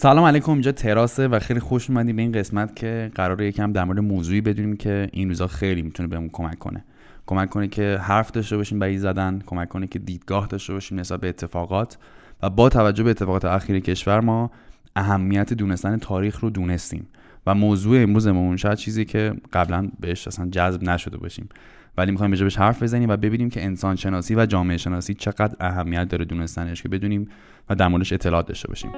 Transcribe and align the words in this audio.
سلام 0.00 0.24
علیکم 0.24 0.52
اینجا 0.52 0.72
تراسه 0.72 1.28
و 1.28 1.38
خیلی 1.38 1.60
خوش 1.60 1.90
اومدیم 1.90 2.16
به 2.16 2.22
این 2.22 2.32
قسمت 2.32 2.76
که 2.76 3.10
قراره 3.14 3.46
یکم 3.46 3.72
در 3.72 3.84
مورد 3.84 3.98
موضوعی 3.98 4.40
بدونیم 4.40 4.76
که 4.76 5.08
این 5.12 5.28
روزا 5.28 5.46
خیلی 5.46 5.82
می‌تونه 5.82 6.08
بهمون 6.08 6.28
کمک 6.28 6.58
کنه. 6.58 6.84
کمک 7.26 7.50
کنه 7.50 7.68
که 7.68 7.98
حرف 8.02 8.30
داشته 8.30 8.56
باشیم 8.56 8.78
برای 8.78 8.98
زدن 8.98 9.42
کمک 9.46 9.68
کنه 9.68 9.86
که 9.86 9.98
دیدگاه 9.98 10.46
داشته 10.46 10.72
باشیم 10.72 11.00
نسبت 11.00 11.20
به 11.20 11.28
اتفاقات 11.28 11.98
و 12.42 12.50
با 12.50 12.68
توجه 12.68 13.04
به 13.04 13.10
اتفاقات 13.10 13.44
اخیر 13.44 13.80
کشور 13.80 14.20
ما 14.20 14.50
اهمیت 14.96 15.52
دونستن 15.52 15.96
تاریخ 15.96 16.40
رو 16.40 16.50
دونستیم 16.50 17.06
و 17.46 17.54
موضوع 17.54 18.02
امروزمون 18.02 18.56
شاید 18.56 18.78
چیزی 18.78 19.04
که 19.04 19.34
قبلا 19.52 19.88
بهش 20.00 20.28
اصلا 20.28 20.48
جذب 20.50 20.82
نشده 20.82 21.16
باشیم. 21.16 21.48
ولی 21.96 22.10
می‌خوایم 22.10 22.30
بهش 22.30 22.56
حرف 22.56 22.82
بزنیم 22.82 23.08
و 23.08 23.16
ببینیم 23.16 23.50
که 23.50 23.64
انسان 23.64 23.96
شناسی 23.96 24.34
و 24.34 24.46
جامعه 24.46 24.76
شناسی 24.76 25.14
چقدر 25.14 25.56
اهمیت 25.60 26.08
داره 26.08 26.24
دونستنش 26.24 26.82
که 26.82 26.88
بدونیم 26.88 27.28
و 27.70 27.74
در 27.74 27.88
موردش 27.88 28.12
اطلاعات 28.12 28.46
داشته 28.46 28.68
باشیم. 28.68 28.90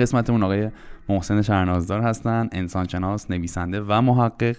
قسمتمون 0.00 0.42
آقای 0.42 0.70
محسن 1.08 1.42
شهرنازدار 1.42 2.00
هستن 2.00 2.48
انسانشناس 2.52 3.30
نویسنده 3.30 3.80
و 3.80 4.00
محقق 4.00 4.56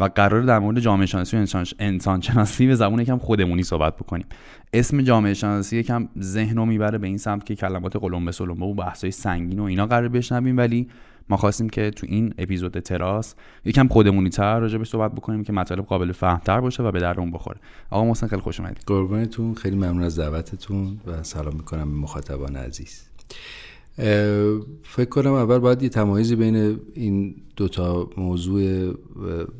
و 0.00 0.04
قرار 0.04 0.42
در 0.42 0.58
مورد 0.58 0.80
جامعه 0.80 1.06
شناسی 1.06 1.36
و 1.36 1.46
انسان 1.78 2.20
شناسی 2.20 2.66
به 2.66 2.74
زبون 2.74 3.00
یکم 3.00 3.18
خودمونی 3.18 3.62
صحبت 3.62 3.96
بکنیم. 3.96 4.26
اسم 4.72 5.02
جامعه 5.02 5.34
شناسی 5.34 5.76
یکم 5.76 6.08
ذهن 6.20 6.56
رو 6.56 6.66
می‌بره 6.66 6.98
به 6.98 7.06
این 7.06 7.18
سمت 7.18 7.46
که 7.46 7.56
کلمات 7.56 7.96
قلمبه 7.96 8.32
سلمبه 8.32 8.66
و 8.66 8.74
بحثای 8.74 9.10
سنگین 9.10 9.58
و 9.58 9.62
اینا 9.62 9.86
قرار 9.86 10.08
بشنویم 10.08 10.56
ولی 10.56 10.88
ما 11.28 11.36
خواستیم 11.36 11.68
که 11.68 11.90
تو 11.90 12.06
این 12.10 12.34
اپیزود 12.38 12.78
تراس 12.78 13.34
یکم 13.64 13.88
خودمونی 13.88 14.28
تر 14.28 14.60
راجع 14.60 14.78
به 14.78 14.84
صحبت 14.84 15.12
بکنیم 15.12 15.44
که 15.44 15.52
مطالب 15.52 15.84
قابل 15.84 16.12
فهمتر 16.12 16.60
باشه 16.60 16.82
و 16.82 16.92
به 16.92 17.00
درون 17.00 17.30
بخوره. 17.30 17.60
آقا 17.90 18.04
محسن 18.04 18.26
خیلی 18.26 18.42
خوش 18.42 18.60
اومدید. 18.60 18.84
قربانتون 18.86 19.54
خیلی 19.54 19.76
ممنون 19.76 20.02
از 20.02 20.18
دعوتتون 20.18 21.00
و 21.06 21.22
سلام 21.22 21.54
می‌کنم 21.54 21.90
به 21.90 21.96
مخاطبان 21.96 22.56
عزیز. 22.56 23.08
فکر 24.82 25.08
کنم 25.10 25.32
اول 25.32 25.58
باید 25.58 25.82
یه 25.82 25.88
تمایزی 25.88 26.36
بین 26.36 26.80
این 26.94 27.34
دوتا 27.56 28.10
موضوع 28.16 28.92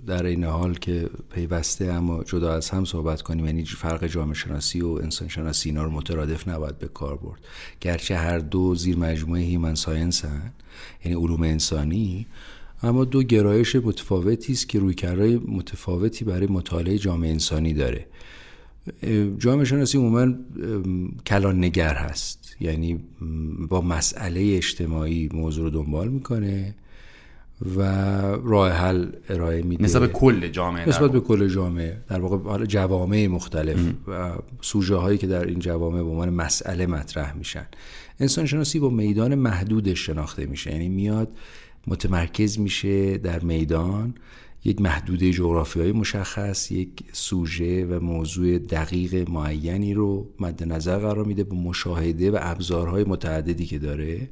در 0.06 0.27
این 0.27 0.44
حال 0.44 0.75
که 0.75 1.11
پیوسته 1.31 1.84
اما 1.84 2.25
جدا 2.25 2.53
از 2.53 2.71
هم 2.71 2.84
صحبت 2.84 3.22
کنیم. 3.22 3.47
یعنی 3.47 3.65
فرق 3.65 4.06
جامعه 4.06 4.34
شناسی 4.34 4.81
و 4.81 4.88
انسان 4.88 5.28
شناسی 5.28 5.69
اینا 5.69 5.84
رو 5.84 5.91
مترادف 5.91 6.48
نباید 6.48 6.78
به 6.78 6.88
کار 6.88 7.16
برد. 7.16 7.41
گرچه 7.81 8.16
هر 8.16 8.38
دو 8.38 8.75
زیر 8.75 8.97
مجموعه 8.97 9.43
هیمن 9.43 9.75
ساینس 9.75 10.25
هن 10.25 10.53
یعنی 11.04 11.16
علوم 11.16 11.43
انسانی 11.43 12.27
اما 12.82 13.04
دو 13.04 13.22
گرایش 13.22 13.77
متفاوتی 13.77 14.53
است 14.53 14.69
که 14.69 14.78
رویکردهای 14.78 15.37
متفاوتی 15.37 16.25
برای 16.25 16.47
مطالعه 16.47 16.98
جامعه 16.98 17.31
انسانی 17.31 17.75
داره. 17.75 18.06
جامعه 19.38 19.65
شناسی 19.65 19.99
عموما 19.99 20.34
کلان 21.26 21.65
نگر 21.65 21.94
هست. 21.94 22.56
یعنی 22.60 23.00
با 23.69 23.81
مسئله 23.81 24.56
اجتماعی 24.56 25.28
موضوع 25.32 25.65
رو 25.65 25.71
دنبال 25.71 26.09
می‌کنه 26.09 26.75
و 27.77 27.82
راه 28.44 28.71
حل 28.71 29.06
ارائه 29.28 29.62
میده. 29.62 29.84
نسبت 29.84 30.03
به 30.03 30.09
کل 30.09 30.48
جامعه 30.48 30.88
نسبت 30.88 31.12
به 31.12 31.21
کل 31.21 31.48
جامعه. 31.48 31.97
در 32.09 32.21
واقع 32.21 32.50
حالا 32.50 32.66
جوامع 32.66 33.27
مختلف 33.27 33.93
و 34.09 34.32
سوژه 34.60 34.97
هایی 34.97 35.19
که 35.19 35.27
در 35.27 35.44
این 35.44 35.59
جوامع 35.59 36.03
به 36.03 36.09
عنوان 36.09 36.31
مسئله 36.31 36.87
مطرح 36.87 37.37
میشن. 37.37 37.66
انسان 38.21 38.47
شناسی 38.47 38.78
با 38.78 38.91
میدان 38.91 39.34
محدودش 39.34 40.06
شناخته 40.06 40.47
میشه. 40.47 40.72
یعنی 40.72 40.88
میاد 40.88 41.28
متمرکز 41.87 42.59
میشه 42.59 43.19
در 43.19 43.41
میدان 43.41 44.15
یک 44.68 44.80
محدوده 44.80 45.32
جغرافیایی 45.32 45.92
مشخص 45.92 46.70
یک 46.72 46.90
سوژه 47.12 47.86
و 47.86 48.00
موضوع 48.00 48.58
دقیق 48.58 49.30
معینی 49.30 49.94
رو 49.94 50.26
مد 50.40 50.64
نظر 50.72 50.98
قرار 50.98 51.24
میده 51.24 51.44
با 51.44 51.56
مشاهده 51.56 52.30
و 52.30 52.38
ابزارهای 52.40 53.04
متعددی 53.04 53.66
که 53.66 53.78
داره. 53.78 54.28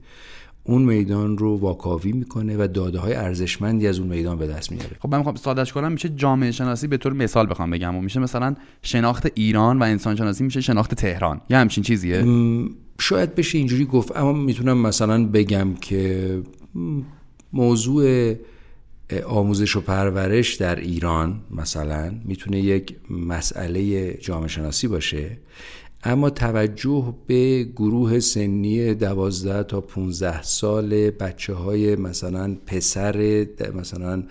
اون 0.64 0.82
میدان 0.82 1.38
رو 1.38 1.56
واکاوی 1.56 2.12
می‌کنه 2.12 2.56
و 2.56 2.66
داده 2.66 2.98
های 2.98 3.14
ارزشمندی 3.14 3.86
از 3.86 3.98
اون 3.98 4.08
میدان 4.08 4.38
به 4.38 4.46
دست 4.46 4.72
میاره. 4.72 4.96
خب 5.00 5.08
من 5.08 5.18
می‌خوام 5.18 5.36
سادهش 5.36 5.72
کنم 5.72 5.92
میشه 5.92 6.08
جامعه 6.08 6.50
شناسی 6.50 6.86
به 6.86 6.96
طور 6.96 7.12
مثال 7.12 7.50
بخوام 7.50 7.70
بگم. 7.70 7.96
و 7.96 8.00
میشه 8.00 8.20
مثلا 8.20 8.54
شناخت 8.82 9.26
ایران 9.34 9.78
و 9.78 9.82
انسان 9.82 10.16
شناسی 10.16 10.44
میشه 10.44 10.60
شناخت 10.60 10.94
تهران. 10.94 11.40
یا 11.50 11.58
همچین 11.58 11.84
چیزیه؟ 11.84 12.24
شاید 13.00 13.34
بشه 13.34 13.58
اینجوری 13.58 13.84
گفت 13.84 14.16
اما 14.16 14.32
می‌تونم 14.32 14.78
مثلا 14.78 15.26
بگم 15.26 15.74
که 15.74 16.42
موضوع 17.52 18.34
آموزش 19.26 19.76
و 19.76 19.80
پرورش 19.80 20.54
در 20.54 20.76
ایران 20.76 21.40
مثلا 21.50 22.14
می‌تونه 22.24 22.60
یک 22.60 22.96
مسئله 23.10 24.12
جامعه 24.14 24.48
شناسی 24.48 24.88
باشه 24.88 25.38
اما 26.04 26.30
توجه 26.30 27.14
به 27.26 27.64
گروه 27.76 28.20
سنی 28.20 28.94
دوازده 28.94 29.62
تا 29.62 29.80
15 29.80 30.42
سال 30.42 31.10
بچه 31.10 31.54
های 31.54 31.96
مثلا 31.96 32.56
پسر 32.66 33.46
مثلا 33.74 34.22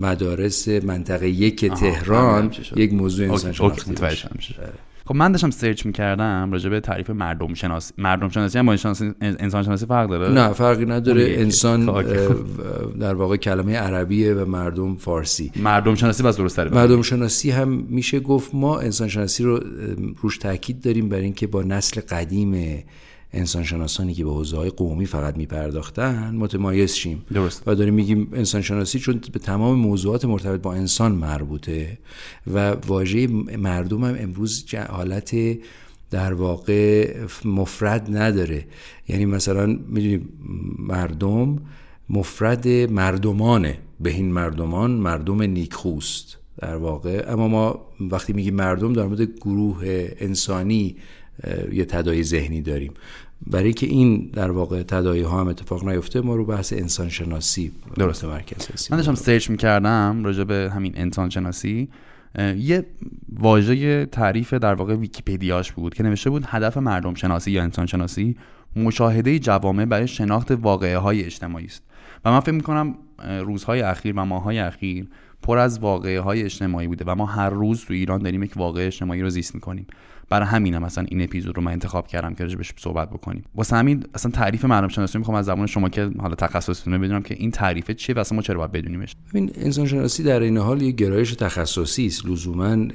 مدارس 0.00 0.68
منطقه 0.68 1.28
یک 1.28 1.64
تهران 1.64 2.52
یک 2.76 2.92
موضوع 2.92 3.30
انسان 3.30 3.52
شناختی 3.52 3.94
خب 5.06 5.14
من 5.16 5.32
داشتم 5.32 5.50
سرچ 5.50 5.86
می‌کردم 5.86 6.52
راجع 6.52 6.70
به 6.70 6.80
تعریف 6.80 7.10
مردم 7.10 7.54
شناسی 7.54 7.94
مردم 7.98 8.28
شناسی 8.28 8.58
هم 8.58 8.66
با 8.66 8.72
انسان 9.20 9.62
شناسی 9.62 9.86
فرق 9.86 10.10
داره؟ 10.10 10.34
نه 10.34 10.52
فرقی 10.52 10.84
نداره. 10.84 11.34
انسان 11.38 12.04
در 13.00 13.14
واقع 13.14 13.36
کلمه 13.36 13.76
عربیه 13.76 14.34
و 14.34 14.44
مردم 14.44 14.96
فارسی. 14.96 15.52
مردم 15.56 15.94
شناسی 15.94 16.22
بس 16.22 16.36
درست 16.36 16.56
تره. 16.56 16.74
مردم 16.74 17.02
شناسی 17.02 17.50
هم 17.50 17.68
میشه 17.68 18.20
گفت 18.20 18.54
ما 18.54 18.78
انسان 18.78 19.08
شناسی 19.08 19.44
رو 19.44 19.60
روش 20.22 20.38
تاکید 20.38 20.80
داریم 20.80 21.08
برای 21.08 21.24
اینکه 21.24 21.46
با 21.46 21.62
نسل 21.62 22.00
قدیم 22.00 22.84
انسانشناسانی 23.34 24.14
که 24.14 24.24
به 24.24 24.30
حوزه 24.30 24.56
های 24.56 24.70
قومی 24.70 25.06
فقط 25.06 25.36
میپرداختن 25.36 26.34
متمایز 26.34 26.92
شیم. 26.92 27.24
درست. 27.32 27.62
و 27.66 27.74
داریم 27.74 27.94
میگیم 27.94 28.28
انسانشناسی 28.32 28.98
چون 28.98 29.20
به 29.32 29.38
تمام 29.38 29.78
موضوعات 29.78 30.24
مرتبط 30.24 30.60
با 30.60 30.74
انسان 30.74 31.12
مربوطه 31.12 31.98
و 32.46 32.70
واژه 32.70 33.26
مردم 33.58 34.04
هم 34.04 34.16
امروز 34.18 34.74
حالت 34.88 35.36
در 36.10 36.32
واقع 36.32 37.14
مفرد 37.44 38.16
نداره. 38.16 38.66
یعنی 39.08 39.26
مثلا 39.26 39.66
می‌دونیم 39.66 40.28
مردم 40.78 41.58
مفرد 42.10 42.68
مردمانه. 42.68 43.78
به 44.00 44.10
این 44.10 44.32
مردمان 44.32 44.90
مردم 44.90 45.42
نیکخوست 45.42 46.38
در 46.58 46.76
واقع. 46.76 47.24
اما 47.28 47.48
ما 47.48 47.86
وقتی 48.00 48.32
میگیم 48.32 48.54
مردم 48.54 48.92
در 48.92 49.06
مورد 49.06 49.22
گروه 49.22 50.08
انسانی 50.18 50.96
یه 51.72 51.84
تدایی 51.84 52.22
ذهنی 52.22 52.62
داریم. 52.62 52.92
برای 53.46 53.72
که 53.72 53.86
این 53.86 54.30
در 54.32 54.50
واقع 54.50 54.82
تدایی 54.82 55.22
ها 55.22 55.40
هم 55.40 55.48
اتفاق 55.48 55.88
نیفته 55.88 56.20
ما 56.20 56.36
رو 56.36 56.44
بحث 56.44 56.72
انسان 56.72 57.08
شناسی 57.08 57.72
درست 57.98 58.24
مرکز 58.24 58.68
هستیم 58.70 58.88
من 58.90 58.96
داشتم 58.96 59.14
سرچ 59.14 59.50
می‌کردم 59.50 60.24
راجع 60.24 60.44
به 60.44 60.70
همین 60.74 60.92
انسان 60.96 61.30
شناسی 61.30 61.88
یه 62.58 62.86
واژه 63.32 64.06
تعریف 64.06 64.54
در 64.54 64.74
واقع 64.74 64.94
ویکیپدیاش 64.94 65.72
بود 65.72 65.94
که 65.94 66.02
نوشته 66.02 66.30
بود 66.30 66.44
هدف 66.46 66.76
مردم 66.76 67.14
شناسی 67.14 67.50
یا 67.50 67.62
انسان 67.62 67.86
شناسی 67.86 68.36
مشاهده 68.76 69.38
جوامع 69.38 69.84
برای 69.84 70.08
شناخت 70.08 70.50
واقعه 70.50 70.98
های 70.98 71.24
اجتماعی 71.24 71.66
است. 71.66 71.82
و 72.24 72.30
من 72.30 72.40
فکر 72.40 72.52
می‌کنم 72.52 72.94
روزهای 73.18 73.80
اخیر 73.80 74.14
و 74.16 74.24
ماهای 74.24 74.58
اخیر 74.58 75.06
پر 75.42 75.58
از 75.58 75.78
واقعه 75.78 76.20
های 76.20 76.42
اجتماعی 76.42 76.86
بوده 76.86 77.04
و 77.06 77.14
ما 77.14 77.26
هر 77.26 77.50
روز 77.50 77.84
تو 77.84 77.94
ایران 77.94 78.22
داریم 78.22 78.42
یک 78.42 78.52
واقعه 78.56 78.86
اجتماعی 78.86 79.22
رو 79.22 79.30
زیست 79.30 79.54
می‌کنیم. 79.54 79.86
برای 80.28 80.46
همینم 80.46 80.82
مثلا 80.82 81.04
این 81.08 81.22
اپیزود 81.22 81.56
رو 81.56 81.62
من 81.62 81.72
انتخاب 81.72 82.06
کردم 82.06 82.34
که 82.34 82.44
راجبش 82.44 82.72
صحبت 82.76 83.10
بکنیم. 83.10 83.44
واسه 83.54 83.76
همین 83.76 84.04
اصلا 84.14 84.30
تعریف 84.30 84.64
مردم 84.64 84.88
شناسی 84.88 85.18
می‌خوام 85.18 85.36
از 85.36 85.44
زبان 85.44 85.66
شما 85.66 85.88
که 85.88 86.10
حالا 86.18 86.34
تخصصتونه 86.34 86.98
بدونم 86.98 87.22
که 87.22 87.34
این 87.34 87.50
تعریف 87.50 87.90
چیه 87.90 88.14
و 88.14 88.18
اصلا 88.18 88.36
ما 88.36 88.42
چرا 88.42 88.58
باید 88.58 88.72
بدونیمش؟ 88.72 89.16
ببین 89.30 89.50
انسان 89.54 89.86
شناسی 89.86 90.22
در 90.22 90.40
این 90.40 90.56
حال 90.56 90.82
یک 90.82 90.96
گرایش 90.96 91.34
تخصصی 91.34 92.06
است. 92.06 92.26
لزوما 92.26 92.86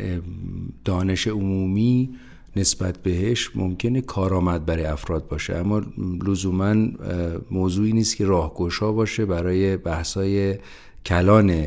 دانش 0.86 1.28
عمومی 1.28 2.10
نسبت 2.56 2.98
بهش 2.98 3.50
ممکنه 3.56 4.02
کارآمد 4.02 4.66
برای 4.66 4.86
افراد 4.86 5.28
باشه. 5.28 5.56
اما 5.56 5.82
لزوما 6.28 6.76
موضوعی 7.52 7.94
نیست 7.94 8.16
که 8.16 8.26
راهگشا 8.26 8.92
باشه 8.92 9.26
برای 9.26 9.78
بحثای 9.78 10.58
کلان 11.06 11.66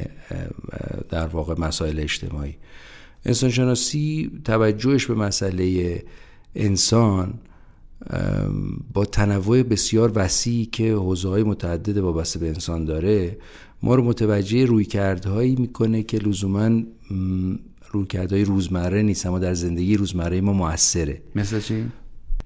در 1.11 1.27
واقع 1.27 1.55
مسائل 1.59 2.01
اجتماعی. 2.01 2.57
انسانشناسی 3.25 4.31
توجهش 4.45 5.07
به 5.07 5.15
مسئله 5.15 6.03
انسان 6.55 7.35
با 8.93 9.05
تنوع 9.05 9.63
بسیار 9.63 10.13
وسیعی 10.15 10.67
که 10.67 10.93
حوزه 10.93 11.29
های 11.29 11.43
متعدد 11.43 11.99
وابسته 11.99 12.39
به 12.39 12.49
انسان 12.49 12.85
داره 12.85 13.39
ما 13.83 13.95
رو 13.95 14.05
متوجه 14.05 14.65
رویکردهایی 14.65 15.57
می‌کنه 15.57 16.03
که 16.03 16.19
لزوما 16.19 16.83
رویکردهای 17.91 18.45
روزمره 18.45 19.03
نیست 19.03 19.27
اما 19.27 19.39
در 19.39 19.55
زندگی 19.55 19.97
روزمره 19.97 20.41
ما 20.41 20.53
موثره 20.53 21.23
مثل 21.35 21.61
چی؟ 21.61 21.85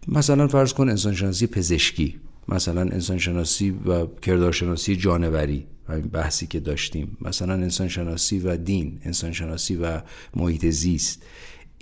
مثلا 0.08 0.48
فرض 0.48 0.72
کن 0.72 0.88
انسانشناسی 0.88 1.46
پزشکی 1.46 2.14
مثلا 2.48 2.80
انسانشناسی 2.80 3.70
و 3.70 4.06
کردارشناسی 4.06 4.96
جانوری 4.96 5.66
همین 5.88 6.06
بحثی 6.06 6.46
که 6.46 6.60
داشتیم. 6.60 7.16
مثلا 7.20 7.52
انسان 7.52 7.88
شناسی 7.88 8.38
و 8.38 8.56
دین 8.56 9.00
انسان 9.04 9.32
شناسی 9.32 9.76
و 9.76 10.00
محیط 10.36 10.66
زیست. 10.66 11.22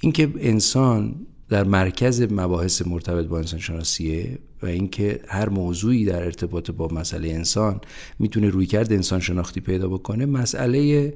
اینکه 0.02 0.32
انسان 0.38 1.26
در 1.48 1.64
مرکز 1.64 2.22
مباحث 2.22 2.82
مرتبط 2.86 3.26
با 3.26 3.38
انسان 3.38 3.60
شناسیه 3.60 4.38
و 4.62 4.66
اینکه 4.66 5.20
هر 5.28 5.48
موضوعی 5.48 6.04
در 6.04 6.24
ارتباط 6.24 6.70
با 6.70 6.88
مسئله 6.88 7.28
انسان 7.28 7.80
می‌تونه 8.18 8.48
رویکرد 8.48 8.92
انسان 8.92 9.20
شناختی 9.20 9.60
پیدا 9.60 9.88
بکنه 9.88 10.26
مسئله 10.26 11.14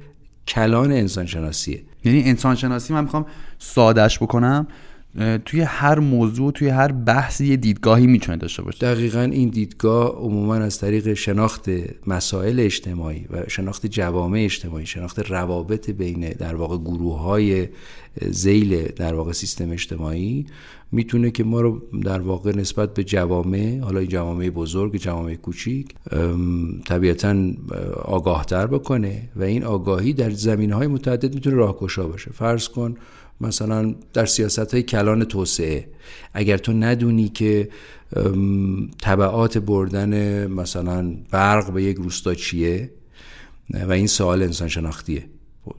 کلان 0.48 0.92
انسان 0.92 1.26
شناسیه 1.26 1.82
یعنی 2.04 2.22
انسان 2.22 2.54
شناسی 2.54 2.92
من 2.92 3.04
می‌خوام 3.04 3.26
سادش 3.58 4.18
بکنم. 4.18 4.66
توی 5.44 5.60
هر 5.60 5.98
موضوع 5.98 6.52
توی 6.52 6.68
هر 6.68 6.92
بحثی 6.92 7.46
یه 7.46 7.56
دیدگاهی 7.56 8.06
می‌تونه 8.06 8.38
داشته 8.38 8.62
باشه. 8.62 8.78
دقیقا 8.78 9.20
این 9.20 9.48
دیدگاه 9.48 10.08
عموما 10.10 10.54
از 10.54 10.78
طریق 10.78 11.14
شناخت 11.14 11.70
مسائل 12.06 12.60
اجتماعی 12.60 13.26
و 13.30 13.42
شناخت 13.48 13.86
جوامع 13.86 14.38
اجتماعی 14.44 14.86
شناخت 14.86 15.18
روابط 15.18 15.90
بین 15.90 16.28
در 16.28 16.54
واقع 16.54 16.76
گروه 16.76 17.20
های 17.20 17.68
زیل 18.30 18.82
در 18.82 19.14
واقع 19.14 19.32
سیستم 19.32 19.70
اجتماعی 19.70 20.46
می‌تونه 20.92 21.30
که 21.30 21.44
ما 21.44 21.60
رو 21.60 21.82
در 22.04 22.20
واقع 22.20 22.56
نسبت 22.56 22.94
به 22.94 23.04
جوامع 23.04 23.80
حالا 23.80 24.00
این 24.00 24.08
جوامع 24.08 24.50
بزرگ 24.50 24.96
جوامع 24.96 25.34
کوچیک 25.34 25.94
طبیعتا 26.86 27.44
آگاهتر 28.04 28.66
بکنه 28.66 29.28
و 29.36 29.42
این 29.42 29.64
آگاهی 29.64 30.12
در 30.12 30.30
زمین 30.30 30.74
متعدد 30.74 31.34
می‌تونه 31.34 31.56
راهگشا 31.56 32.06
باشه. 32.08 32.30
فرض 32.30 32.68
کن 32.68 32.94
مثلا 33.40 33.94
در 34.12 34.26
سیاست 34.26 34.74
های 34.74 34.82
کلان 34.82 35.24
توسعه. 35.24 35.88
اگر 36.34 36.58
تو 36.58 36.72
ندونی 36.72 37.28
که 37.28 37.68
طبعات 39.00 39.58
بردن 39.58 40.46
مثلا 40.46 41.14
برق 41.30 41.72
به 41.72 41.82
یک 41.82 41.96
روستا 41.96 42.34
چیه 42.34 42.90
و 43.70 43.92
این 43.92 44.06
سوال 44.06 44.42
انسان 44.42 44.68
شناختیه 44.68 45.24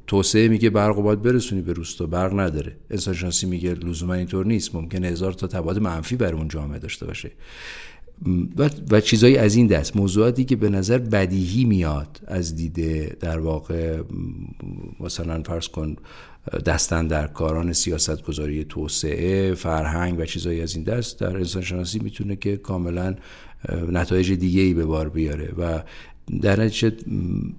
توسعه 0.07 0.47
میگه 0.47 0.69
برق 0.69 0.95
رو 0.95 1.01
باید 1.01 1.21
برسونی 1.21 1.61
به 1.61 1.73
روستا 1.73 2.05
برق 2.05 2.39
نداره. 2.39 2.75
انسان 2.89 3.13
شناسی 3.13 3.47
میگه 3.47 3.73
لزوما 3.73 4.13
اینطور 4.13 4.45
نیست 4.45 4.75
ممکنه 4.75 5.07
هزار 5.07 5.33
تا 5.33 5.47
تبعات 5.47 5.77
منفی 5.77 6.15
بر 6.15 6.33
اون 6.33 6.47
جامعه 6.47 6.79
داشته 6.79 7.05
باشه. 7.05 7.31
و, 8.57 8.69
و 8.91 9.01
چیزایی 9.01 9.37
از 9.37 9.55
این 9.55 9.67
دست. 9.67 9.95
موضوعاتی 9.95 10.45
که 10.45 10.55
به 10.55 10.69
نظر 10.69 10.97
بدیهی 10.97 11.65
میاد 11.65 12.21
از 12.27 12.55
دیده 12.55 13.17
در 13.19 13.39
واقع 13.39 14.01
مثلا 14.99 15.43
فرض 15.43 15.67
کن 15.67 15.95
دستن 16.65 17.07
در 17.07 17.27
کاران 17.27 17.73
سیاست 17.73 18.23
گذاری 18.23 18.63
توسعه 18.63 19.53
فرهنگ 19.53 20.19
و 20.19 20.25
چیزایی 20.25 20.61
از 20.61 20.75
این 20.75 20.83
دست 20.83 21.19
در 21.19 21.37
انسان 21.37 21.61
شناسی 21.61 21.99
می‌تونه 21.99 22.35
که 22.35 22.57
کاملا 22.57 23.15
نتایج 23.91 24.31
دیگه 24.31 24.61
ای 24.61 24.73
به 24.73 24.85
بار 24.85 25.09
بیاره 25.09 25.53
و 25.57 25.79
در 26.41 26.59
نتیجه 26.59 26.91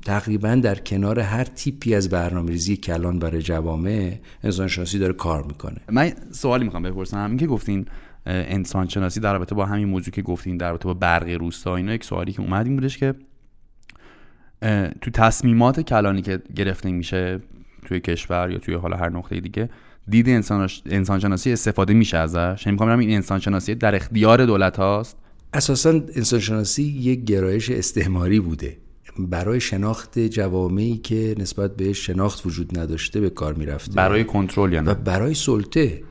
تقریبا 0.05 0.55
در 0.55 0.75
کنار 0.75 1.21
هر 1.21 1.45
تیپی 1.45 1.95
از 1.95 2.09
برنامه 2.09 2.51
ریزی 2.51 2.77
کلان 2.77 3.19
برای 3.19 3.43
جوامع 3.43 4.19
انسان 4.45 4.69
شناسی 4.69 4.99
داره 4.99 5.13
کار 5.13 5.43
می‌کنه. 5.43 5.77
من 5.93 6.13
سوالی 6.31 6.65
می‌خوام 6.65 6.83
بپرسم. 6.83 7.25
همین 7.25 7.39
که 7.39 7.47
گفتین 7.47 7.87
انسان 8.27 8.89
شناسی 8.89 9.21
در 9.21 9.33
رابطه 9.33 9.55
با 9.55 9.67
همین 9.67 9.89
موضوع 9.89 10.15
که 10.15 10.23
گفتین 10.23 10.57
در 10.57 10.71
رابطه 10.71 10.85
با 10.85 10.95
برق 10.95 11.29
روستا 11.29 11.77
اینا 11.77 11.95
یک 11.95 12.05
سوالی 12.05 12.33
که 12.33 12.41
اومد 12.41 12.67
این 12.67 12.77
بودش 12.77 12.99
که 12.99 13.15
تو 15.01 15.11
تصمیمات 15.15 15.81
کلانی 15.81 16.23
که 16.23 16.43
گرفته 16.57 16.91
میشه 16.91 17.41
توی 17.91 18.01
کشور 18.01 18.51
یا 18.51 18.59
توی 18.59 18.75
حالا 18.75 18.97
هر 18.97 19.09
نقطه 19.09 19.41
دیگه 19.41 19.71
دید 20.09 20.29
انسان 20.29 20.69
انسانشناسی 20.87 21.53
استفاده 21.53 21.95
میشه 21.95 22.17
ازش. 22.17 22.63
یعنی 22.67 22.73
می‌خوام 22.73 22.99
این 22.99 23.11
انسانشناسی 23.11 23.75
در 23.75 23.95
اختیار 23.95 24.47
دولت 24.47 24.77
هاست. 24.77 25.17
اساسا 25.53 25.91
انسانشناسی 25.91 26.83
یک 26.83 27.25
گرایش 27.25 27.71
استعماری 27.71 28.41
بوده. 28.41 28.77
برای 29.19 29.61
شناخت 29.61 30.19
جوامعی 30.19 30.97
که 30.97 31.35
نسبت 31.39 31.77
به 31.77 31.93
شناخت 31.93 32.47
وجود 32.47 32.79
نداشته 32.79 33.21
به 33.21 33.31
کار 33.31 33.55
می‌رفته. 33.55 33.93
برای 33.93 34.25
کنترل 34.25 34.73
یعنی 34.73 34.87
و 34.87 34.95
برای 34.95 35.35
سلطه. 35.35 36.03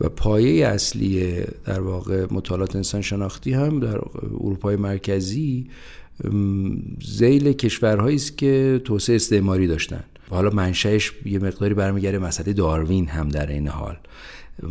و 0.00 0.08
پایه 0.08 0.66
اصلی 0.66 1.40
در 1.64 1.80
واقع 1.80 2.26
مطالعات 2.30 2.76
انسان 2.76 3.00
شناختی 3.00 3.52
هم 3.52 3.80
در 3.80 3.98
اروپای 4.40 4.76
مرکزی 4.76 5.66
زیل 7.02 7.52
کشورهایی 7.52 8.16
است 8.16 8.38
که 8.38 8.80
توسعه 8.84 9.16
استعماری 9.16 9.66
داشتن. 9.66 10.04
حالا 10.30 10.50
منشأش 10.50 11.12
یه 11.24 11.38
مقداری 11.38 11.74
برمیگرده 11.74 12.18
مسئله 12.18 12.52
داروین 12.52 13.08
هم 13.08 13.28
در 13.28 13.46
این 13.46 13.68
حال. 13.68 13.96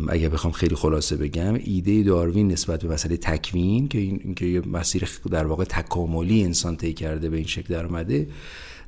اگر 0.08 0.28
بخوام 0.28 0.52
خیلی 0.52 0.74
خلاصه 0.74 1.16
بگم 1.16 1.54
ایده 1.54 2.02
داروین 2.02 2.52
نسبت 2.52 2.82
به 2.82 2.92
مسئله 2.92 3.16
تکوین 3.16 3.88
که 3.88 3.98
این 3.98 4.34
که 4.34 4.46
یه 4.46 4.60
مسیر 4.66 5.08
در 5.30 5.46
واقع 5.46 5.64
تکاملی 5.64 6.44
انسان 6.44 6.76
طی 6.76 6.92
کرده 6.92 7.28
به 7.28 7.36
این 7.36 7.46
شکل 7.46 7.74
در 7.74 7.86
اومده 7.86 8.28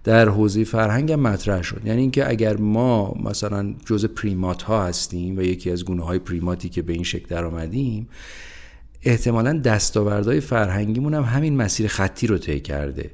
در 0.05 0.29
حوزه 0.29 0.65
فرهنگ 0.65 1.13
هم 1.13 1.21
مطرح 1.21 1.63
شد. 1.63 1.83
یعنی 1.85 2.01
اینکه 2.01 2.31
اگر 2.31 2.57
ما 2.57 3.15
مثلا 3.25 3.75
جز 3.87 4.05
پریمات 4.05 4.63
ها 4.63 4.85
هستیم 4.85 5.39
و 5.39 5.43
یکی 5.43 5.71
از 5.71 5.85
گونه 5.85 6.05
های 6.05 6.19
پریماتی 6.19 6.69
که 6.69 6.83
به 6.83 6.93
این 6.93 7.03
شکل 7.03 7.27
در 7.29 7.45
آمدیم 7.45 8.09
احتمالا 9.03 9.59
دستاوردهای 9.59 10.41
فرهنگیمون 10.41 11.15
هم 11.15 11.23
همین 11.23 11.57
مسیر 11.57 11.87
خطی 11.87 12.27
رو 12.27 12.39
طی 12.39 12.61
کرده. 12.61 13.11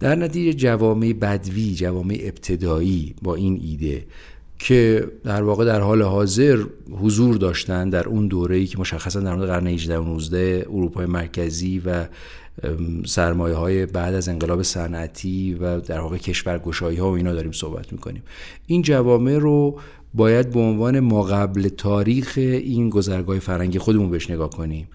در 0.00 0.14
نتیجه 0.14 0.52
جوامع 0.52 1.12
بدوی 1.12 1.74
جوامع 1.74 2.18
ابتدایی 2.22 3.14
با 3.22 3.34
این 3.34 3.60
ایده 3.64 4.06
که 4.58 5.08
در 5.24 5.42
واقع 5.42 5.64
در 5.64 5.80
حال 5.80 6.02
حاضر 6.02 6.64
حضور 6.90 7.36
داشتن 7.36 7.90
در 7.90 8.08
اون 8.08 8.28
دوره 8.28 8.56
ای 8.56 8.66
که 8.66 8.78
مشخصا 8.78 9.20
در 9.20 9.36
قرن 9.36 9.66
18 9.66 9.98
و 9.98 10.04
19 10.04 10.66
اروپای 10.68 11.06
مرکزی 11.06 11.82
و 11.86 12.06
سرمایه 13.06 13.54
های 13.54 13.86
بعد 13.86 14.14
از 14.14 14.28
انقلاب 14.28 14.62
صنعتی 14.62 15.54
و 15.54 15.80
در 15.80 16.00
واقع 16.00 16.16
کشورگشایی 16.16 16.98
ها 16.98 17.10
و 17.10 17.14
اینا 17.14 17.32
داریم 17.32 17.52
صحبت 17.52 17.92
می‌کنیم. 17.92 18.22
این 18.66 18.82
جوامع 18.82 19.38
رو 19.38 19.80
باید 20.14 20.50
به 20.50 20.60
عنوان 20.60 21.00
ما 21.00 21.22
قبل 21.22 21.68
تاریخ 21.68 22.32
این 22.36 22.90
گذرگاه 22.90 23.38
فرنگی 23.38 23.78
خودمون 23.78 24.10
بهش 24.10 24.30
نگاه 24.30 24.50
کنیم. 24.50 24.88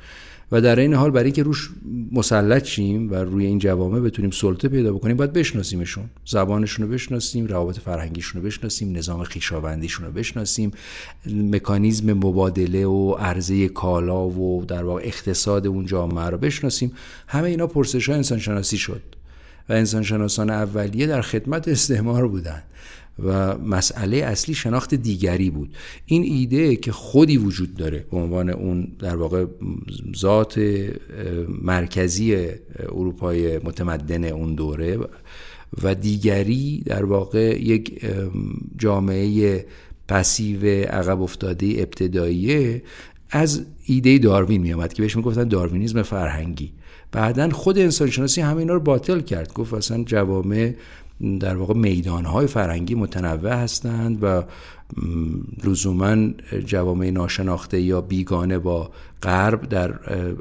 و 0.52 0.62
در 0.62 0.80
این 0.80 0.94
حال 0.94 1.12
برای 1.12 1.26
اینکه 1.26 1.44
روش 1.44 1.70
مسلط 2.12 2.66
شیم 2.66 3.12
و 3.12 3.16
روی 3.16 3.46
این 3.46 3.60
جوامع 3.60 4.00
بتونیم 4.00 4.32
سلطه 4.32 4.68
پیدا 4.68 4.94
بکنیم 4.94 5.18
باید 5.18 5.34
بشناسیمشون. 5.34 6.10
زبانشون 6.26 6.86
رو 6.86 6.94
بشناسیم 6.94 7.46
روابط 7.48 7.80
فرهنگیشون 7.80 8.42
رو 8.42 8.48
بشناسیم 8.48 8.98
نظام 8.98 9.24
خویشاوندیشون 9.24 10.06
رو 10.06 10.12
بشناسیم. 10.12 10.72
مکانیزم 11.26 12.14
مبادله 12.14 12.86
و 12.86 13.12
عرضه 13.14 13.68
کالا 13.68 14.28
و 14.28 14.66
در 14.66 14.84
واقع 14.84 15.02
اقتصاد 15.04 15.68
اون 15.68 15.86
جامعه 15.86 16.26
رو 16.26 16.38
بشناسیم. 16.38 16.92
همه 17.28 17.50
اینا 17.50 17.68
پرسش 17.68 18.10
های 18.10 18.18
انسان 18.18 18.40
شناسی 18.40 18.78
شد 18.78 19.02
و 19.70 19.74
انسان 19.74 20.04
شناسان 20.04 20.50
اولیه 20.50 21.08
در 21.08 21.22
خدمت 21.22 21.68
استعمار 21.68 22.28
بودند 22.28 22.64
و 23.24 23.58
مسئله 23.58 24.18
اصلی 24.18 24.56
شناخت 24.56 24.96
دیگری 24.96 25.50
بود. 25.50 25.70
این 26.06 26.24
ایده 26.24 26.76
که 26.76 26.92
خودی 26.92 27.38
وجود 27.38 27.76
داره 27.76 28.06
به 28.12 28.18
عنوان 28.18 28.50
اون 28.50 28.88
در 29.00 29.16
واقع 29.16 29.46
ذات 30.18 30.62
مرکزی 31.62 32.48
اروپای 32.80 33.58
متمدن 33.58 34.24
اون 34.24 34.56
دوره 34.56 34.98
و 35.84 35.96
دیگری 35.96 36.84
در 36.86 37.06
واقع 37.06 37.62
یک 37.62 38.06
جامعه 38.78 39.66
پسیو 40.08 40.66
عقب 40.88 41.22
افتاده 41.22 41.68
ابتداییه 41.68 42.82
از 43.30 43.66
ایده 43.86 44.18
داروین 44.18 44.62
می 44.62 44.74
آمد 44.74 44.94
که 44.94 45.02
بهش 45.02 45.16
می‌گفتن 45.16 45.48
داروینیزم 45.48 46.02
فرهنگی. 46.02 46.72
بعدا 47.12 47.50
خود 47.50 47.80
انسانشناسی 47.80 48.42
همینا 48.42 48.74
رو 48.74 48.80
باطل 48.80 49.20
کرد. 49.20 49.54
گفت 49.54 49.74
اصلا 49.74 50.04
جوامع 50.04 50.74
در 51.40 51.56
واقع 51.56 51.74
میدانهای 51.74 52.48
فرهنگی 52.48 52.96
متنوع 52.96 53.54
هستند 53.54 54.24
و 54.24 54.44
لزوما 55.64 56.30
جوامع 56.66 57.10
ناشناخته 57.10 57.82
یا 57.82 58.02
بیگانه 58.02 58.60
با 58.60 58.92
غرب 59.24 59.70
در 59.70 59.94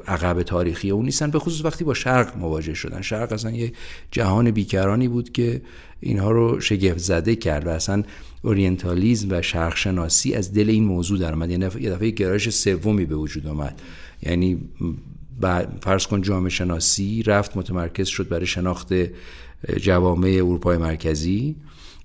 عقب 0.07 0.43
تاریخی 0.43 0.91
اون 0.91 1.05
نیستن 1.05 1.31
به 1.31 1.39
خصوص 1.39 1.65
وقتی 1.65 1.83
با 1.83 1.93
شرق 1.93 2.37
مواجه 2.37 2.73
شدن. 2.73 3.01
شرق 3.01 3.31
اصلا 3.31 3.51
یه 3.51 3.71
جهان 4.11 4.51
بیکرانی 4.51 5.07
بود 5.07 5.31
که 5.31 5.61
اینها 5.99 6.31
رو 6.31 6.59
شگفت 6.59 6.97
زده 6.97 7.35
کرد 7.35 7.67
و 7.67 7.69
اصلا 7.69 8.03
اورینتالیزم 8.41 9.27
و 9.31 9.41
شرق 9.41 9.75
شناسی 9.75 10.33
از 10.33 10.53
دل 10.53 10.69
این 10.69 10.83
موضوع 10.83 11.19
در 11.19 11.33
آمد 11.33 11.49
یعنی 11.49 11.65
یه 11.79 11.91
دفعه 11.91 12.09
گرایش 12.09 12.49
سومی 12.49 13.05
به 13.05 13.15
وجود 13.15 13.47
آمد. 13.47 13.81
یعنی 14.21 14.57
فرض 15.81 16.07
کن 16.07 16.21
جامعه 16.21 16.49
شناسی 16.49 17.23
رفت 17.23 17.57
متمرکز 17.57 18.07
شد 18.07 18.29
برای 18.29 18.45
شناخت 18.45 18.93
جوامع 19.81 20.29
اروپای 20.29 20.77
مرکزی 20.77 21.55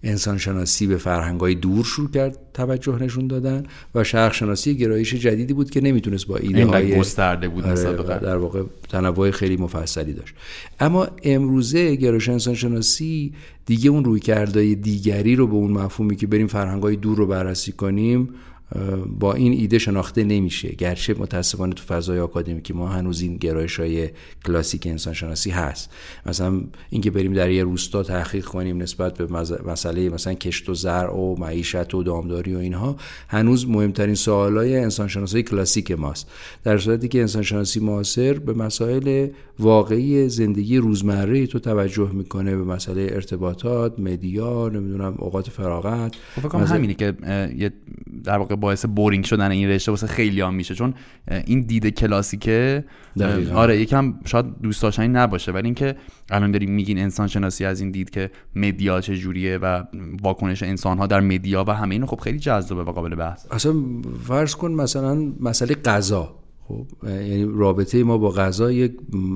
انسان 0.05 0.39
شناسی 0.39 0.87
به 0.87 0.97
فرهنگ 0.97 1.41
های 1.41 1.55
دور 1.55 1.85
شروع 1.85 2.11
کرد 2.11 2.39
توجه 2.55 3.03
نشون 3.03 3.27
دادن 3.27 3.63
و 3.95 4.05
شرق 4.05 4.33
شناسی 4.33 4.77
گرایش 4.77 5.15
جدیدی 5.15 5.55
بود 5.55 5.71
که 5.71 5.81
نمی‌تونست 5.81 6.27
با 6.27 6.37
ایده 6.37 6.67
های 6.67 6.99
گسترده 6.99 7.49
بود 7.49 7.65
آره 7.65 8.19
در 8.19 8.37
واقع 8.37 8.63
تنوع 8.89 9.31
خیلی 9.31 9.57
مفصلی 9.57 10.13
داشت. 10.13 10.35
اما 10.81 11.09
امروزه 11.23 11.97
گرایش 11.97 12.29
انسان 12.29 12.55
شناسی 12.55 13.33
دیگه 13.67 13.91
اون 13.91 14.05
روی 14.05 14.21
کردهای 14.21 14.75
دیگری 14.75 15.37
رو 15.37 15.47
به 15.47 15.55
اون 15.55 15.71
مفهومی 15.71 16.17
که 16.17 16.27
بریم 16.27 16.47
فرهنگ 16.47 16.83
های 16.83 16.97
دور 16.97 17.17
رو 17.17 17.27
بررسی 17.27 17.73
کنیم 17.73 18.29
با 19.19 19.35
این 19.35 19.53
ایده 19.53 19.79
شناخته 19.79 20.25
نمیشه. 20.25 20.69
گرچه 20.69 21.15
متاسفانه 21.15 21.75
تو 21.75 21.85
فضای 21.85 22.19
آکادمیکی 22.19 22.73
ما 22.73 22.89
هنوز 22.89 23.21
این 23.21 23.37
گرایش 23.37 23.81
های 23.81 24.11
کلاسیک 24.47 24.87
انسان 24.87 25.15
شناسی 25.15 25.51
هست. 25.51 25.91
مثلا 26.27 26.61
اینکه 26.91 27.11
بریم 27.11 27.33
در 27.33 27.51
یه 27.51 27.65
روستا 27.65 28.03
تحقیق 28.03 28.45
کنیم 28.45 28.83
نسبت 28.83 29.19
به 29.19 29.27
مسئله 29.67 30.09
مثلا 30.09 30.35
کشت 30.35 30.69
و 30.69 30.75
زرع 30.75 31.15
و 31.15 31.37
معیشت 31.39 31.95
و 31.95 32.03
دامداری 32.03 32.55
و 32.55 32.59
اینها 32.59 32.97
هنوز 33.29 33.69
مهمترین 33.69 34.15
سوالای 34.15 34.77
انسان 34.77 35.09
شناسی 35.09 35.43
کلاسیک 35.43 35.91
ماست. 35.91 36.31
در 36.65 36.79
صورتی 36.79 37.09
که 37.09 37.21
انسان 37.21 37.43
شناسی 37.43 37.81
معاصر 37.81 38.33
به 38.33 38.53
مسائل 38.53 39.29
واقعی 39.59 40.29
زندگی 40.29 40.77
روزمره 40.77 41.47
تو 41.47 41.59
توجه 41.59 42.11
می‌کنه 42.13 42.57
به 42.57 42.65
مسئله 42.65 43.09
ارتباطات 43.13 43.99
media 43.99 44.69
نمی‌دونم 44.69 45.15
اوقات 45.19 45.51
فراغت. 45.51 46.15
خب 46.43 46.55
همینی 46.55 46.95
که 46.95 47.15
در 48.25 48.39
واقع 48.39 48.57
باعث 48.65 48.87
boring 48.87 49.25
شدن 49.25 49.51
این 49.51 49.69
رشته 49.69 49.91
واسه 49.93 50.07
خیلی 50.07 50.41
هم 50.41 50.55
میشه. 50.55 50.75
چون 50.75 50.95
این 51.47 51.61
دیده 51.61 51.91
کلاسیکه 51.91 52.85
آره 53.55 53.81
یکم 53.81 54.15
شاید 54.25 54.47
دوست 54.63 54.83
داشتنی 54.83 55.09
نباشه. 55.09 55.53
ولی 55.53 55.65
اینکه 55.65 55.97
الان 56.31 56.51
داریم 56.51 56.71
میگین 56.71 56.99
انسان 56.99 57.29
شناسی 57.29 57.65
از 57.65 57.81
این 57.81 57.91
دید 57.91 58.11
که 58.11 58.31
media 58.57 59.01
چه 59.01 59.17
جوریه 59.17 59.59
و 59.59 59.83
واکنش 60.23 60.63
انسان 60.63 60.99
ها 60.99 61.07
در 61.07 61.21
media 61.21 61.65
و 61.69 61.71
همه 61.71 61.95
اینو 61.95 62.07
خب 62.07 62.21
خیلی 62.21 62.39
جذابه 62.39 62.83
و 62.83 62.93
قابل 62.93 63.15
بحث. 63.15 63.47
اصلا 63.51 63.75
فرض 64.29 64.55
کن 64.55 64.71
مثلا 64.71 65.33
مسئله 65.41 65.75
غذا. 65.75 66.44
خب 66.69 66.87
یعنی 67.05 67.45
رابطه 67.45 68.05
ما 68.05 68.19
با 68.19 68.31
غذا 68.31 68.73
یک 68.73 68.93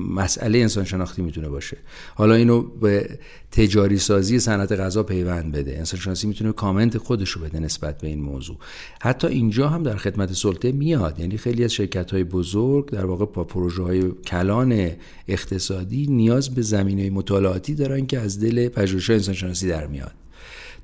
مسئله 0.09 0.57
انسان 0.59 0.83
شناختی 0.83 1.21
می‌تونه 1.21 1.49
باشه. 1.49 1.77
حالا 2.15 2.35
اینو 2.35 2.61
به 2.61 3.19
تجاری 3.51 3.97
سازی 3.97 4.39
صنعت 4.39 4.71
غذا 4.71 5.03
پیوند 5.03 5.51
بده. 5.51 5.77
انسان 5.77 5.99
شناسی 5.99 6.27
می‌تونه 6.27 6.51
کامنت 6.51 6.97
خودش 6.97 7.29
رو 7.29 7.41
بده 7.41 7.59
نسبت 7.59 8.01
به 8.01 8.07
این 8.07 8.21
موضوع. 8.21 8.57
حتی 9.01 9.27
اینجا 9.27 9.69
هم 9.69 9.83
در 9.83 9.95
خدمت 9.95 10.33
سلطه 10.33 10.71
میاد. 10.71 11.19
یعنی 11.19 11.37
خیلی 11.37 11.63
از 11.63 11.73
شرکت 11.73 12.11
های 12.11 12.23
بزرگ 12.23 12.89
در 12.89 13.05
واقع 13.05 13.25
با 13.25 13.43
پروژه 13.43 13.83
های 13.83 14.11
کلان 14.11 14.89
اقتصادی 15.27 16.07
نیاز 16.07 16.49
به 16.55 16.61
زمینه 16.61 17.09
مطالعاتی 17.09 17.75
دارن 17.75 18.05
که 18.05 18.19
از 18.19 18.39
دل 18.39 18.67
پژوهش 18.67 19.09
انسان 19.09 19.33
شناسی 19.33 19.67
در 19.67 19.87
میاد. 19.87 20.13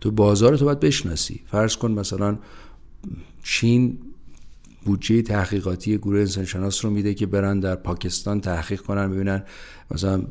تو 0.02 0.12
بازار 0.12 0.58
تو 0.58 0.66
باید 0.66 0.80
بشناسی. 0.80 1.42
فرض 1.46 1.76
کن 1.78 1.92
مثلا 1.92 2.38
چین 3.44 3.98
بودجه 4.86 5.22
تحقیقاتی 5.22 5.98
گروه 5.98 6.20
انسانشناس 6.20 6.86
رو 6.86 6.92
میده 6.92 7.14
که 7.14 7.26
برن 7.26 7.60
در 7.60 7.76
پاکستان 7.76 8.42
تحقیق 8.42 8.82
کنن 8.82 9.12
ببینن 9.12 9.44
مثلا 9.92 10.24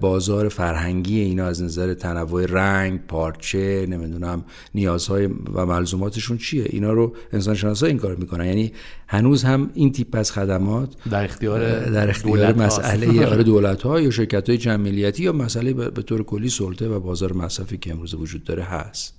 بازار 0.00 0.48
فرهنگی 0.48 1.20
اینا 1.20 1.46
از 1.46 1.62
نظر 1.62 1.94
تنوع 1.94 2.46
رنگ 2.46 3.00
پارچه 3.06 3.86
نمی‌دونم 3.88 4.44
نیازهای 4.74 5.26
و 5.26 5.66
ملزوماتشون 5.66 6.38
چیه؟ 6.38 6.64
اینا 6.70 6.92
رو 6.92 7.16
انسانشناسا 7.32 7.86
این 7.86 7.98
کار 7.98 8.16
می‌کنن. 8.16 8.46
یعنی 8.46 8.72
هنوز 9.06 9.44
هم 9.44 9.70
این 9.74 9.92
تیپ 9.92 10.16
از 10.16 10.32
خدمات 10.32 10.94
در 11.10 11.24
اختیار 11.24 11.90
در 11.90 12.10
اختیار 12.10 12.54
مسئله 12.54 13.26
آره 13.26 13.42
دولت 13.42 13.82
ها 13.82 14.00
یا 14.00 14.10
شرکت 14.10 14.48
های 14.48 14.58
جمعیتی 14.58 15.22
یا 15.22 15.32
مسئله 15.32 15.72
به 15.72 16.02
طور 16.02 16.22
کلی 16.22 16.48
سلطه 16.48 16.88
و 16.88 17.00
بازار 17.00 17.32
مصرفی 17.32 17.78
که 17.78 17.92
امروز 17.92 18.14
وجود 18.14 18.44
داره 18.44 18.62
هست. 18.62 19.14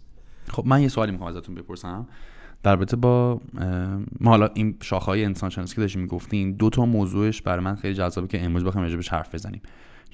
خب 0.48 0.64
من 0.66 0.82
یه 0.82 0.88
سوالی 0.88 1.12
می‌خوام 1.12 1.36
ازتون 1.36 1.56
بپرسم. 1.56 2.08
در 2.64 2.72
البته 2.72 2.96
با 2.96 3.42
ما 4.20 4.30
حالا 4.30 4.50
این 4.54 4.76
شاخهای 4.82 5.26
انسان 5.26 5.50
شناسی 5.50 5.76
که 5.76 5.82
داشتیم 5.82 6.02
می‌گفتیم 6.02 6.52
دو 6.52 6.70
تا 6.70 6.86
موضوعش 6.86 7.42
برای 7.42 7.64
من 7.64 7.76
خیلی 7.76 7.94
جذابه 7.94 8.28
که 8.28 8.44
امروز 8.44 8.64
بخوایم 8.64 8.88
راجبش 8.88 9.10
حرف 9.10 9.36
بزنیم. 9.36 9.62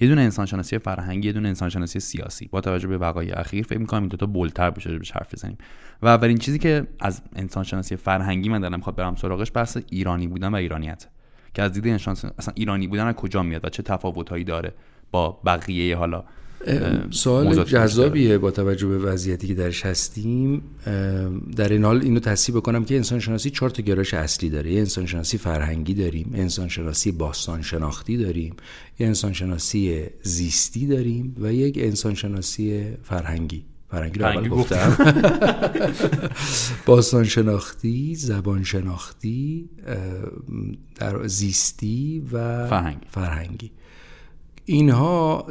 یه 0.01 0.07
دونه 0.07 0.21
انسان 0.21 0.45
شناسی 0.45 0.77
فرهنگی 0.77 1.27
یه 1.27 1.33
دونه 1.33 1.47
انسان 1.47 1.69
شناسی 1.69 1.99
سیاسی. 1.99 2.47
با 2.51 2.61
توجه 2.61 2.87
به 2.87 2.97
وقایع 2.97 3.39
اخیر 3.39 3.65
فکر 3.65 3.79
می‌کنم 3.79 3.99
این 3.99 4.09
دو 4.09 4.17
تا 4.17 4.25
بولتر 4.25 4.69
بشه 4.69 4.89
راجبش 4.89 5.11
حرف 5.11 5.33
بزنیم. 5.33 5.57
و 6.01 6.07
اولین 6.07 6.37
چیزی 6.37 6.59
که 6.59 6.87
از 6.99 7.21
انسان 7.35 7.63
شناسی 7.63 7.95
فرهنگی 7.95 8.49
من 8.49 8.59
دارم 8.59 8.75
می‌خواد 8.75 8.95
برم 8.95 9.15
سراغش 9.15 9.51
بحث 9.55 9.77
ایرانی 9.89 10.27
بودن 10.27 10.47
و 10.47 10.55
ایرانیت. 10.55 11.07
که 11.53 11.61
از 11.61 11.71
دید 11.73 11.87
انسان 11.87 12.15
اصلا 12.37 12.53
ایرانی 12.57 12.87
بودن 12.87 13.07
از 13.07 13.15
کجا 13.15 13.43
میاد 13.43 13.65
و 13.65 13.69
چه 13.69 13.83
تفاوتهایی 13.83 14.43
داره 14.43 14.73
با 15.11 15.41
بقیه 15.45 15.97
حالا 15.97 16.23
سوال 17.11 17.63
جذابیه 17.63 18.37
با 18.37 18.51
توجه 18.51 18.87
به 18.87 18.97
وضعیتی 18.97 19.47
که 19.47 19.53
درش 19.53 19.85
هستیم. 19.85 20.61
در 21.55 21.69
این 21.69 21.85
حال 21.85 22.01
اینو 22.01 22.19
تصحیح 22.19 22.57
بکنم 22.57 22.85
که 22.85 22.95
انسان 22.95 23.19
شناسی 23.19 23.49
چهار 23.49 23.69
تا 23.69 23.83
گرایش 23.83 24.13
اصلی 24.13 24.49
داره. 24.49 24.71
یه 24.71 24.79
انسان 24.79 25.05
شناسی 25.05 25.37
فرهنگی 25.37 25.93
داریم 25.93 26.31
انسان 26.35 26.67
شناسی 26.67 27.11
باستان 27.11 27.61
شناختی 27.61 28.17
داریم 28.17 28.55
یه 28.99 29.07
انسان 29.07 29.33
شناسی 29.33 30.03
زیستی 30.21 30.87
داریم 30.87 31.35
و 31.39 31.53
یک 31.53 31.77
انسان 31.77 32.13
شناسی 32.13 32.83
فرهنگی. 33.03 33.65
فرهنگی 33.91 34.19
رو 34.19 34.25
اول 34.25 34.49
گفتم. 34.49 34.97
باستان 36.85 37.23
شناختی 37.23 38.15
زبان 38.15 38.63
شناختی 38.63 39.69
در 40.95 41.27
زیستی 41.27 42.23
و 42.31 42.67
فرهنگی, 42.67 43.07
فرهنگی. 43.11 43.71
اینها 44.69 45.47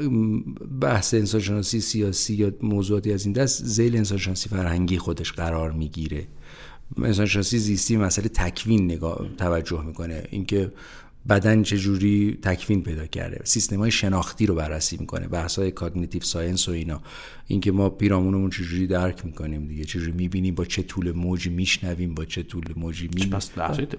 بحث 0.80 1.14
انسانشناسی 1.14 1.80
سیاسی 1.80 2.34
یا 2.34 2.52
موضوعاتی 2.62 3.12
از 3.12 3.24
این 3.24 3.32
دست 3.32 3.64
ذیل 3.64 3.96
انسانشناسی 3.96 4.48
فرهنگی 4.48 4.98
خودش 4.98 5.32
قرار 5.32 5.72
می‌گیره. 5.72 6.26
انسانشناسی 7.02 7.58
زیستی 7.58 7.96
مسئله 7.96 8.28
تکوین 8.28 8.84
نگاه 8.84 9.26
توجه 9.38 9.82
می‌کنه. 9.82 10.24
اینکه 10.30 10.72
بدن 11.28 11.62
چجوری 11.62 12.38
تکوین 12.42 12.82
پیدا 12.82 13.06
کرده. 13.06 13.40
سیستم 13.44 13.78
های 13.78 13.90
شناختی 13.90 14.46
رو 14.46 14.54
بررسی 14.54 14.96
می‌کنه 15.00 15.28
بحث 15.28 15.58
های 15.58 15.70
cognitive 15.70 16.22
science 16.22 16.68
و 16.68 16.72
اینا. 16.72 17.00
اینکه 17.46 17.72
ما 17.72 17.90
پیرامونمون 17.90 18.50
چجوری 18.50 18.86
درک 18.86 19.26
می‌کنیم 19.26 19.68
دیگه 19.68 19.84
چجوری 19.84 20.12
می‌بینیم 20.12 20.54
با 20.54 20.64
چه 20.64 20.82
طول 20.82 21.12
موجی 21.12 21.50
میشنویم 21.50 22.14
با 22.14 22.24
چه 22.24 22.42
طول 22.42 22.64
موجی 22.76 23.10
می 23.14 23.26
پس 23.26 23.50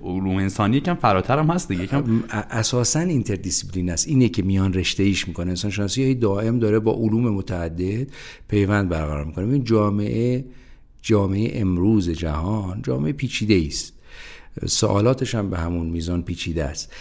علوم 0.04 0.36
انسانی 0.36 0.78
یکم 0.78 0.94
فراتر 0.94 1.40
هم 1.40 1.48
هست 1.48 1.68
دیگه 1.68 1.84
یکم 1.84 2.24
اساسا 2.32 3.00
interdiscipline 3.00 3.90
است. 3.90 4.08
اینه 4.08 4.30
که 4.30 4.42
میان 4.44 4.74
رشته 4.74 5.04
ایش 5.04 5.28
می‌کنه. 5.28 5.50
انسان 5.50 5.72
شناسی 5.72 6.16
دائم 6.16 6.60
داره 6.60 6.80
با 6.80 6.94
علوم 6.94 7.30
متعدد 7.30 8.08
پیوند 8.48 8.90
برقرار 8.90 9.26
می‌کنه. 9.26 9.54
این 9.54 9.64
جامعه 9.64 10.46
جامعه 11.02 11.62
امروز 11.62 12.10
جهان 12.10 12.82
جامعه 12.82 13.12
پیچیده 13.12 13.64
است. 13.68 13.99
سوالاتش 14.68 15.36
هم 15.36 15.50
به 15.50 15.58
همون 15.58 15.88
میزان 15.88 16.24
پیچیده 16.24 16.64
است. 16.64 16.94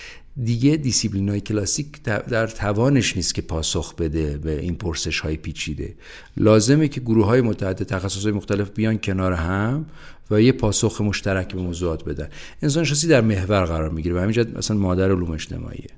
دیگه 0.44 0.76
دیسیپلین 0.76 1.28
های 1.28 1.40
کلاسیک 1.40 2.02
در 2.02 2.46
توانش 2.46 3.16
نیست 3.16 3.34
که 3.34 3.42
پاسخ 3.42 3.94
بده 3.94 4.38
به 4.38 4.60
این 4.60 4.74
پرسش 4.74 5.20
های 5.20 5.36
پیچیده. 5.36 5.94
لازمه 6.36 6.88
که 6.88 7.00
گروه 7.00 7.26
های 7.26 7.40
متعدد 7.40 7.82
تخصص 7.82 8.22
های 8.22 8.32
مختلف 8.32 8.70
بیان 8.70 8.98
کنار 8.98 9.32
هم 9.32 9.86
و 10.30 10.40
یه 10.40 10.52
پاسخ 10.52 11.00
مشترک 11.00 11.54
به 11.54 11.60
موضوعات 11.60 12.04
بدن. 12.04 12.28
انسان 12.62 12.84
شناسی 12.84 13.08
در 13.08 13.20
محور 13.20 13.64
قرار 13.64 13.90
می‌گیره 13.90 14.14
و 14.14 14.18
همینجا 14.18 14.44
مثلا 14.56 14.76
مادر 14.76 15.10
علوم 15.10 15.30
اجتماعیه. 15.30 15.90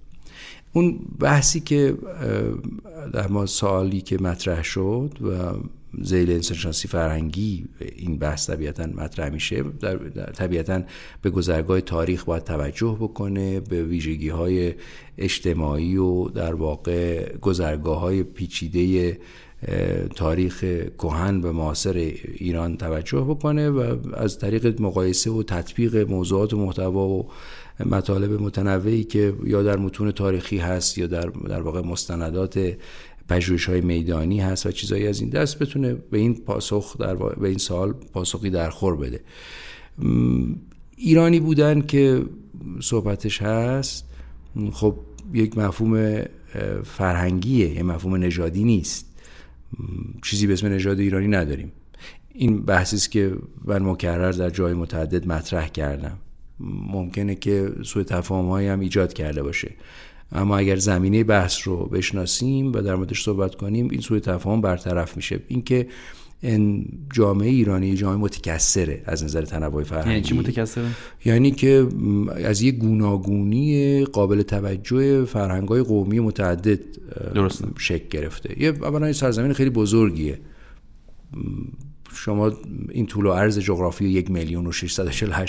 اون 0.72 0.98
بحثی 1.18 1.60
که 1.60 1.94
در 3.12 3.28
ما 3.28 3.46
سوالی 3.46 4.00
که 4.00 4.22
مطرح 4.22 4.62
شد 4.62 5.18
و 5.22 5.54
زیل 6.02 6.30
انسانشناسی 6.30 6.88
فرهنگی 6.88 7.66
این 7.96 8.18
بحث 8.18 8.50
طبیعتا 8.50 8.86
مطرح 8.86 9.28
میشه. 9.28 9.62
در 9.62 9.96
طبیعتا 10.32 10.82
به 11.22 11.30
گذرگاه 11.30 11.80
تاریخ 11.80 12.24
باید 12.24 12.44
توجه 12.44 12.96
بکنه 13.00 13.60
به 13.60 13.82
ویژگی 13.84 14.28
های 14.28 14.74
اجتماعی 15.18 15.96
و 15.96 16.28
در 16.28 16.54
واقع 16.54 17.32
گذرگاه 17.36 18.00
های 18.00 18.22
پیچیده 18.22 19.18
تاریخ 20.16 20.64
کهن 20.98 21.40
و 21.40 21.52
معاصر 21.52 21.92
ایران 22.34 22.76
توجه 22.76 23.20
بکنه 23.20 23.70
و 23.70 23.96
از 24.14 24.38
طریق 24.38 24.80
مقایسه 24.80 25.30
و 25.30 25.42
تطبیق 25.42 26.10
موضوعات 26.10 26.54
و 26.54 26.58
محتوا 26.58 27.08
و 27.08 27.28
مطالب 27.86 28.42
متنوعی 28.42 29.04
که 29.04 29.34
یا 29.44 29.62
در 29.62 29.76
متون 29.76 30.10
تاریخی 30.10 30.58
هست 30.58 30.98
یا 30.98 31.06
در 31.06 31.30
در 31.48 31.62
واقع 31.62 31.80
مستندات 31.80 32.76
پژوهش 33.30 33.68
های 33.68 33.80
میدانی 33.80 34.40
هست 34.40 34.66
و 34.66 34.70
چیزایی 34.70 35.06
از 35.06 35.20
این 35.20 35.30
دست 35.30 35.58
بتونه 35.58 35.94
به 35.94 36.18
این 36.18 36.34
پاسخ 36.34 36.96
در 36.98 37.14
به 37.14 37.48
این 37.48 37.58
سال 37.58 37.92
پاسخی 37.92 38.50
در 38.50 38.70
خور 38.70 38.96
بده. 38.96 39.20
ایرانی 40.96 41.40
بودن 41.40 41.80
که 41.80 42.22
صحبتش 42.80 43.42
هست 43.42 44.04
خب 44.72 44.96
یک 45.34 45.58
مفهوم 45.58 46.22
فرهنگیه 46.84 47.74
یه 47.74 47.82
مفهوم 47.82 48.16
نژادی 48.16 48.64
نیست. 48.64 49.06
چیزی 50.22 50.46
به 50.46 50.52
اسم 50.52 50.66
نژاد 50.66 51.00
ایرانی 51.00 51.28
نداریم. 51.28 51.72
این 52.34 52.62
بحثی 52.62 52.96
است 52.96 53.10
که 53.10 53.32
من 53.64 53.82
مکرر 53.82 54.32
در 54.32 54.50
جای 54.50 54.74
متعدد 54.74 55.26
مطرح 55.26 55.68
کردم. 55.68 56.18
ممکنه 56.92 57.34
که 57.34 57.72
سوء 57.84 58.02
تفاهم 58.02 58.64
هم 58.72 58.80
ایجاد 58.80 59.12
کرده 59.12 59.42
باشه. 59.42 59.70
اما 60.32 60.56
اگر 60.58 60.76
زمینه 60.76 61.24
بحث 61.24 61.68
رو 61.68 61.76
بشناسیم 61.76 62.72
و 62.72 62.80
در 62.80 62.94
موردش 62.94 63.22
صحبت 63.22 63.54
کنیم 63.54 63.88
این 63.90 64.00
سوء 64.00 64.18
تفاهم 64.18 64.60
برطرف 64.60 65.16
میشه. 65.16 65.40
اینکه 65.48 65.86
این 66.42 66.88
جامعه 67.12 67.48
ایرانی 67.48 67.94
جامعه 67.94 68.18
متکثره 68.18 69.02
از 69.04 69.24
نظر 69.24 69.42
تنوع 69.42 69.82
فرهنگی. 69.82 70.10
یعنی 70.10 70.22
چی 70.22 70.34
متکثره؟ 70.34 70.84
یعنی 71.24 71.50
که 71.50 71.86
از 72.44 72.62
یه 72.62 72.72
گوناگونی 72.72 74.04
قابل 74.04 74.42
توجه 74.42 75.24
فرهنگای 75.24 75.82
قومی 75.82 76.20
متعدد 76.20 76.80
درسته. 77.34 77.68
شکل 77.78 78.08
گرفته. 78.08 78.62
یه 78.62 78.68
اولا 78.68 79.12
سرزمین 79.12 79.52
خیلی 79.52 79.70
بزرگیه. 79.70 80.38
شما 82.14 82.52
این 82.90 83.06
طول 83.06 83.26
و 83.26 83.32
عرض 83.32 83.58
جغرافی 83.58 84.04
یک 84.04 84.30
میلیون 84.30 84.66
و 84.66 84.72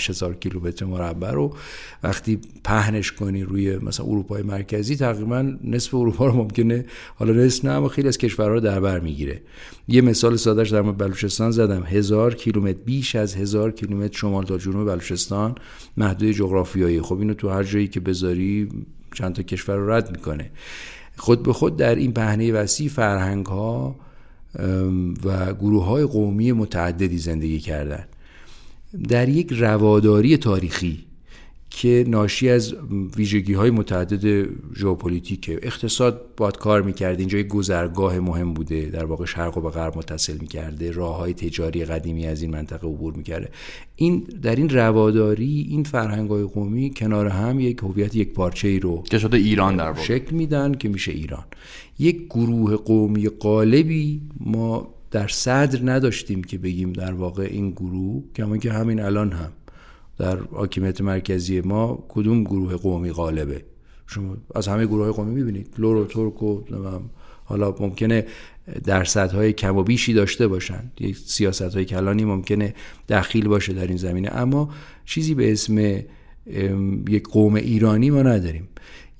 هزار 0.08 0.34
کیلومتر 0.34 0.84
مربع 0.84 1.30
رو 1.30 1.56
وقتی 2.02 2.38
پهنش 2.64 3.12
کنی 3.12 3.42
روی 3.42 3.76
مثلا 3.76 4.06
اروپای 4.06 4.42
مرکزی 4.42 4.96
تقریبا 4.96 5.52
نصف 5.64 5.94
اروپا 5.94 6.26
رو 6.26 6.32
ممکنه 6.32 6.84
حالا 7.14 7.32
نصف 7.32 7.64
نه 7.64 7.70
اما 7.70 7.88
خیلی 7.88 8.08
از 8.08 8.18
کشورها 8.18 8.52
رو 8.52 8.60
در 8.60 8.80
بر 8.80 9.00
می‌گیره. 9.00 9.40
یه 9.88 10.00
مثال 10.00 10.36
سادهش 10.36 10.68
در 10.68 10.82
مورد 10.82 10.98
بلوچستان 10.98 11.50
زدم. 11.50 11.82
هزار 11.82 12.34
کیلومتر 12.34 12.78
بیش 12.84 13.16
از 13.16 13.34
هزار 13.34 13.70
کیلومتر 13.70 14.18
شمال 14.18 14.44
تا 14.44 14.58
جنوب 14.58 14.88
بلوچستان 14.88 15.54
محدود 15.96 16.30
جغرافیایی. 16.30 17.00
خب 17.00 17.18
اینو 17.18 17.34
تو 17.34 17.48
هر 17.48 17.62
جایی 17.62 17.88
که 17.88 18.00
بذاری 18.00 18.68
چند 19.14 19.34
تا 19.34 19.42
کشور 19.42 19.76
رو 19.76 19.90
رد 19.90 20.10
می‌کنه. 20.10 20.50
خود 21.16 21.42
به 21.42 21.52
خود 21.52 21.76
در 21.76 21.94
این 21.94 22.12
پهنه 22.12 22.52
وسیع 22.52 22.88
فرهنگ 22.88 23.46
ها 23.46 23.96
و 25.24 25.54
گروه 25.54 25.84
های 25.84 26.04
قومی 26.04 26.52
متعددی 26.52 27.18
زندگی 27.18 27.60
کردن. 27.60 28.04
در 29.08 29.28
یک 29.28 29.52
رواداری 29.52 30.36
تاریخی 30.36 31.04
که 31.74 32.04
ناشی 32.08 32.48
از 32.48 32.74
ویژگی 33.16 33.52
های 33.52 33.70
متعدد 33.70 34.48
ژئوپلیتیک 34.76 35.58
اقتصاد 35.62 36.20
باد 36.36 36.58
کار 36.58 36.82
می‌کرده 36.82 37.18
اینجا 37.18 37.38
یک 37.38 37.48
گذرگاه 37.48 38.18
مهم 38.18 38.54
بوده. 38.54 38.86
در 38.86 39.04
واقع 39.04 39.24
شرق 39.24 39.58
و 39.58 39.60
به 39.60 39.70
غرب 39.70 39.98
متصل 39.98 40.36
می‌کرده. 40.40 40.90
راه 40.90 41.16
های 41.16 41.34
تجاری 41.34 41.84
قدیمی 41.84 42.26
از 42.26 42.42
این 42.42 42.50
منطقه 42.50 42.86
عبور 42.86 43.14
می‌کرده. 43.14 43.48
این 43.96 44.26
در 44.42 44.56
این 44.56 44.68
رواداری 44.68 45.66
این 45.70 45.82
فرهنگ 45.82 46.30
های 46.30 46.42
قومی 46.42 46.90
کنار 46.96 47.28
هم 47.28 47.60
یک 47.60 47.78
هویت 47.78 48.16
یک 48.16 48.32
پارچه 48.32 48.68
ای 48.68 48.80
رو 48.80 49.02
که 49.02 49.18
شده 49.18 49.36
ایران 49.36 49.76
در 49.76 49.86
واقع. 49.86 50.02
شکل 50.02 50.36
میدن 50.36 50.74
که 50.74 50.88
میشه 50.88 51.12
ایران. 51.12 51.44
یک 51.98 52.26
گروه 52.30 52.76
قومی 52.76 53.28
قالبی 53.28 54.20
ما 54.40 54.94
در 55.10 55.28
صدر 55.28 55.80
نداشتیم 55.92 56.44
که 56.44 56.58
بگیم 56.58 56.92
در 56.92 57.12
واقع 57.12 57.48
این 57.50 57.70
گروه 57.70 58.22
کما 58.36 58.56
که 58.56 58.72
همین 58.72 59.00
الان 59.00 59.32
هم. 59.32 59.52
در 60.22 60.36
حاکمیت 60.36 61.00
مرکزی 61.00 61.60
ما 61.60 62.04
کدوم 62.08 62.44
گروه 62.44 62.76
قومی 62.76 63.12
غالبه؟ 63.12 63.64
شما 64.06 64.36
از 64.54 64.68
همه 64.68 64.86
گروه 64.86 65.04
های 65.04 65.12
قومی 65.12 65.34
می‌بینید. 65.34 65.74
لور 65.78 65.96
و 65.96 66.04
ترک 66.04 66.42
و 66.42 66.60
حالا 67.44 67.74
ممکنه 67.80 68.26
درصدهای 68.84 69.52
کم 69.52 69.76
و 69.76 69.82
بیشی 69.82 70.12
داشته 70.12 70.48
باشند 70.48 70.92
یک 71.00 71.16
سیاست 71.16 71.62
های 71.74 71.84
کلانی 71.84 72.24
ممکنه 72.24 72.74
دخیل 73.08 73.48
باشه 73.48 73.72
در 73.72 73.86
این 73.86 73.96
زمینه. 73.96 74.28
اما 74.32 74.70
چیزی 75.04 75.34
به 75.34 75.52
اسم 75.52 75.78
یک 77.08 77.28
قوم 77.28 77.54
ایرانی 77.54 78.10
ما 78.10 78.22
نداریم. 78.22 78.68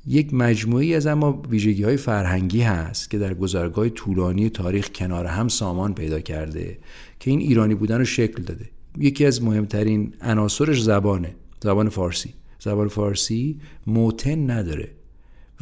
یک 0.06 0.34
مجموعی 0.34 0.94
از 0.94 1.06
اما 1.06 1.42
ویژگی 1.50 1.82
های 1.82 1.96
فرهنگی 1.96 2.60
هست 2.60 3.10
که 3.10 3.18
در 3.18 3.34
گذرگاه 3.34 3.88
طولانی 3.88 4.50
تاریخ 4.50 4.90
کنار 4.94 5.26
هم 5.26 5.48
سامان 5.48 5.94
پیدا 5.94 6.20
کرده 6.20 6.78
که 7.20 7.30
این 7.30 7.40
ایرانی 7.40 7.74
بودن 7.74 7.98
رو 7.98 8.04
شکل 8.04 8.42
داده. 8.42 8.68
یکی 8.98 9.26
از 9.26 9.42
مهمترین 9.42 10.14
عناصرش 10.20 10.82
زبانه 10.82 11.34
زبان 11.62 11.88
فارسی. 11.88 12.34
زبان 12.58 12.88
فارسی 12.88 13.60
موتن 13.86 14.50
نداره. 14.50 14.90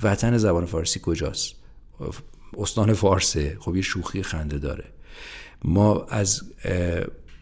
وطن 0.02 0.38
زبان 0.38 0.66
فارسی 0.66 1.00
کجاست؟ 1.02 1.54
استان 2.58 2.92
فارسه. 2.92 3.56
خب 3.60 3.76
یه 3.76 3.82
شوخی 3.82 4.22
خنده 4.22 4.58
داره. 4.58 4.84
ما 5.64 6.04
از 6.04 6.42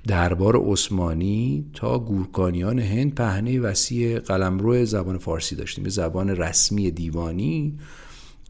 دربار 0.07 0.57
عثمانی 0.57 1.71
تا 1.75 1.99
گورکانیان 1.99 2.79
هند 2.79 3.15
پهنه 3.15 3.61
وسیع 3.61 4.19
قلمرو 4.19 4.85
زبان 4.85 5.19
فارسی 5.19 5.57
داشتیم. 5.57 5.85
به 5.85 5.91
زبان 5.91 6.31
رسمی 6.31 6.91
دیوانی 6.91 7.79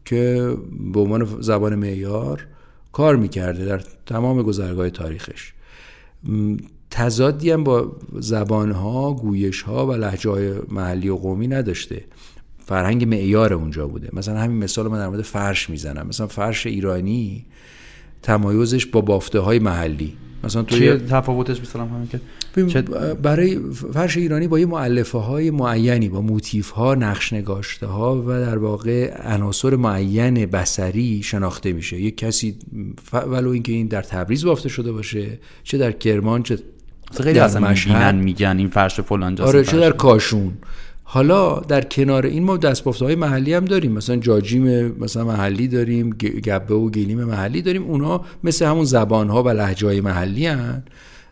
که 0.05 0.55
به 0.93 0.99
عنوان 0.99 1.41
زبان 1.41 1.75
معیار 1.75 2.47
کار 2.91 3.15
می‌کرده 3.15 3.65
در 3.65 3.83
تمام 4.05 4.41
گذرگاه 4.41 4.89
تاریخش. 4.89 5.53
تضادی 6.91 7.51
هم 7.51 7.63
با 7.63 7.91
زبانها، 8.19 9.13
گویشها 9.13 9.87
و 9.87 9.91
لحجه 9.91 10.61
محلی 10.69 11.09
و 11.09 11.15
قومی 11.15 11.47
نداشته. 11.47 12.03
فرهنگ 12.65 13.07
معیار 13.07 13.53
اونجا 13.53 13.87
بوده. 13.87 14.09
مثلا 14.13 14.39
همین 14.39 14.57
مثال 14.57 14.87
من 14.87 14.97
در 14.97 15.07
مورد 15.07 15.21
فرش 15.21 15.69
می‌زنم. 15.69 16.07
مثلا 16.07 16.27
فرش 16.27 16.67
ایرانی 16.67 17.45
تمایزش 18.21 18.85
با 18.85 19.01
بافته 19.01 19.39
های 19.39 19.59
محلی. 19.59 20.13
مثلا 20.43 20.63
توی 20.63 20.97
تفاوتش 20.97 21.61
مثلا 21.61 21.85
همین 21.85 22.07
که 22.07 22.81
برای 23.21 23.59
فرش 23.93 24.17
ایرانی 24.17 24.47
با 24.47 24.59
یه 24.59 24.65
معلفه 24.65 25.17
های 25.17 25.51
معینی 25.51 26.09
با 26.09 26.21
موتیف 26.21 26.69
ها 26.69 26.95
نقش 26.95 27.33
نگاشته 27.33 27.87
ها 27.87 28.23
و 28.27 28.27
در 28.27 28.57
واقع 28.57 29.13
عناصر 29.33 29.75
معین 29.75 30.45
بسری 30.45 31.23
شناخته 31.23 31.73
میشه. 31.73 32.01
یک 32.01 32.17
کسی 32.17 32.55
ولو 33.13 33.49
اینکه 33.49 33.71
این 33.71 33.87
در 33.87 34.01
تبریز 34.01 34.45
بافته 34.45 34.69
شده 34.69 34.91
باشه 34.91 35.39
چه 35.63 35.77
در 35.77 35.91
کرمان 35.91 36.43
چه 36.43 36.59
خیلی 37.23 37.39
اصلا 37.39 38.11
میگن 38.11 38.57
این 38.57 38.69
فرش 38.69 38.99
فلان 38.99 39.41
آره 39.41 39.63
چه 39.63 39.77
در 39.77 39.91
کاشون. 39.91 40.53
حالا 41.03 41.59
در 41.59 41.81
کنار 41.81 42.25
این 42.25 42.43
ما 42.43 42.57
دستبافته 42.57 43.05
های 43.05 43.15
محلی 43.15 43.53
هم 43.53 43.65
داریم. 43.65 43.91
مثلا 43.91 44.15
جاجیم 44.15 44.87
مثلا 44.87 45.25
محلی 45.25 45.67
داریم 45.67 46.09
گبه 46.45 46.75
و 46.75 46.89
گلیم 46.89 47.23
محلی 47.23 47.61
داریم. 47.61 47.83
اونها 47.83 48.25
مثل 48.43 48.65
همون 48.65 48.85
زبان 48.85 49.29
ها 49.29 49.43
و 49.43 49.49
لحجه 49.49 49.87
های 49.87 50.01
محلی 50.01 50.45
هن. 50.45 50.83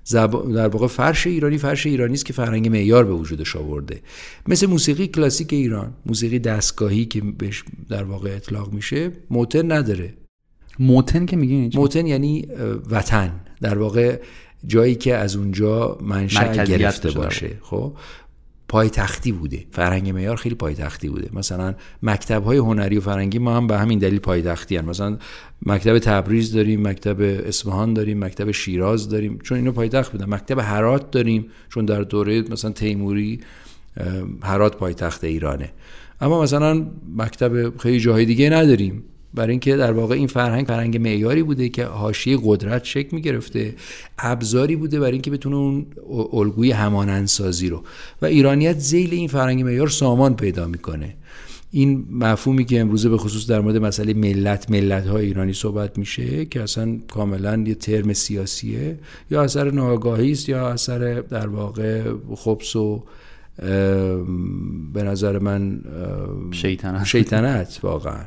زب... 0.04 0.54
در 0.54 0.68
واقع 0.68 0.88
فرش 0.88 1.28
ایرانی 1.28 1.58
فرش 1.58 1.86
ایرانی 1.86 2.14
است 2.14 2.26
که 2.26 2.34
فرهنگ 2.34 2.70
معیار 2.70 3.04
به 3.06 3.14
وجودش 3.14 3.56
آورده. 3.56 4.02
مثل 4.48 4.68
موسیقی 4.68 5.08
کلاسیک 5.08 5.54
ایران 5.54 5.94
موسیقی 6.06 6.40
دستگاهی 6.40 7.06
که 7.06 7.22
بهش 7.22 7.64
در 7.90 8.04
واقع 8.04 8.30
اطلاق 8.36 8.74
میشه 8.74 9.12
موتن 9.30 9.72
نداره. 9.72 10.14
موتن 10.80 11.26
که 11.26 11.36
میگین 11.36 11.72
موتن 11.76 12.08
یعنی 12.08 12.48
وطن. 12.90 13.32
در 13.62 13.78
واقع 13.78 14.20
جایی 14.66 14.96
که 14.96 15.16
از 15.16 15.36
اونجا 15.36 15.98
منشأ 16.02 16.64
گرفته 16.64 17.12
باشه. 17.12 17.58
خب؟ 17.62 17.94
پایتختی 18.68 19.32
بوده. 19.32 19.66
فرهنگ 19.72 20.10
معیار 20.10 20.36
خیلی 20.36 20.56
پایتختی 20.56 21.10
بوده. 21.10 21.30
مثلا 21.34 21.76
مکتب 22.04 22.44
های 22.44 22.58
هنری 22.58 22.98
و 22.98 23.02
فرهنگی 23.02 23.40
ما 23.40 23.58
هم 23.58 23.68
به 23.68 23.78
همین 23.78 24.00
دلیل 24.00 24.20
پایتختی 24.20 24.78
هن. 24.78 24.86
مثلا 24.86 25.18
مکتب 25.66 26.00
تبریز 26.00 26.54
داریم 26.54 26.88
مکتب 26.88 27.22
اصفهان 27.22 27.94
داریم 27.94 28.24
مکتب 28.24 28.52
شیراز 28.52 29.10
داریم. 29.10 29.40
چون 29.44 29.58
اینو 29.58 29.72
پایتخت 29.72 30.12
بودن. 30.12 30.26
مکتب 30.34 30.60
هرات 30.60 31.12
داریم. 31.12 31.46
چون 31.70 31.86
در 31.86 32.02
دوره 32.02 32.42
مثلا 32.42 32.72
تیموری 32.72 33.40
هرات 34.44 34.78
پایتخت 34.78 35.24
ایرانه. 35.24 35.72
اما 36.22 36.42
مثلا 36.42 36.86
مکتب 37.16 37.78
خیلی 37.78 38.00
جاهای 38.00 38.26
دیگه 38.26 38.50
نداریم. 38.50 39.04
برای 39.38 39.52
اینکه 39.52 39.76
در 39.76 39.92
واقع 39.92 40.16
این 40.16 40.28
فرهنگ 40.28 40.68
فرهنگ 40.68 40.98
معیاری 40.98 41.44
بوده 41.44 41.70
که 41.70 41.86
حاشیه 41.86 42.38
قدرت 42.44 42.84
شکل 42.84 43.16
می 43.16 43.22
گرفته 43.22 43.76
ابزاری 44.20 44.76
بوده 44.76 45.00
برای 45.00 45.12
اینکه 45.12 45.32
بتونه 45.32 45.56
اون 45.56 45.86
الگوی 46.34 46.72
همانندسازی 46.72 47.70
رو. 47.70 47.84
و 48.22 48.26
ایرانیت 48.26 48.80
زیل 48.80 49.14
این 49.14 49.28
فرهنگ 49.28 49.64
معیار 49.64 49.88
سامان 49.88 50.36
پیدا 50.36 50.68
می‌کنه. 50.68 51.16
این 51.72 52.06
مفهومی 52.12 52.66
که 52.66 52.80
امروزه 52.80 53.10
به 53.10 53.18
خصوص 53.18 53.48
در 53.48 53.60
مورد 53.60 53.78
مسئله 53.78 54.14
ملت 54.14 54.72
ملت 54.72 55.08
های 55.08 55.26
ایرانی 55.26 55.54
صحبت 55.54 55.98
میشه 55.98 56.46
که 56.46 56.64
اصلا 56.64 56.98
کاملا 57.12 57.64
یه 57.68 57.76
ترم 57.76 58.14
سیاسیه. 58.14 59.00
یا 59.32 59.42
اثر 59.42 59.72
ناگاهی 59.72 60.32
است 60.32 60.50
یا 60.50 60.70
اثر 60.70 61.22
در 61.22 61.48
واقع 61.48 62.04
خبس 62.36 62.76
و 62.76 63.04
به 64.94 65.04
نظر 65.04 65.40
من 65.40 65.82
شیطنت. 66.52 67.06
شیطنت 67.06 67.80
واقعا. 67.84 68.26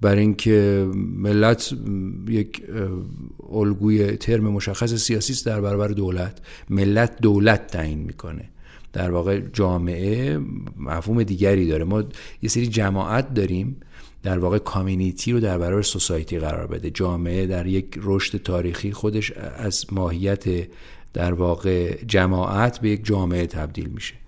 برای 0.00 0.20
اینکه 0.20 0.88
ملت 0.94 1.74
یک 2.28 2.62
الگوی 3.52 4.16
ترم 4.16 4.44
مشخص 4.44 4.94
سیاسی 4.94 5.32
است 5.32 5.46
در 5.46 5.60
برابر 5.60 5.88
دولت. 5.88 6.38
ملت 6.70 7.20
دولت 7.20 7.66
تعیین 7.66 7.98
می‌کنه. 7.98 8.44
در 8.92 9.10
واقع 9.10 9.40
جامعه 9.52 10.38
مفهوم 10.78 11.22
دیگری 11.22 11.68
داره. 11.68 11.84
ما 11.84 12.04
یه 12.42 12.48
سری 12.48 12.66
جماعت 12.66 13.34
داریم 13.34 13.76
در 14.22 14.38
واقع 14.38 14.58
کامیونیتی 14.58 15.32
رو 15.32 15.40
در 15.40 15.58
برابر 15.58 15.82
سوسایتی 15.82 16.38
قرار 16.38 16.66
بده. 16.66 16.90
جامعه 16.90 17.46
در 17.46 17.66
یک 17.66 17.98
رشد 18.02 18.42
تاریخی 18.42 18.92
خودش 18.92 19.32
از 19.56 19.86
ماهیت 19.92 20.44
در 21.12 21.32
واقع 21.32 22.04
جماعت 22.04 22.78
به 22.78 22.90
یک 22.90 23.04
جامعه 23.04 23.46
تبدیل 23.46 23.86
میشه. 23.86 24.19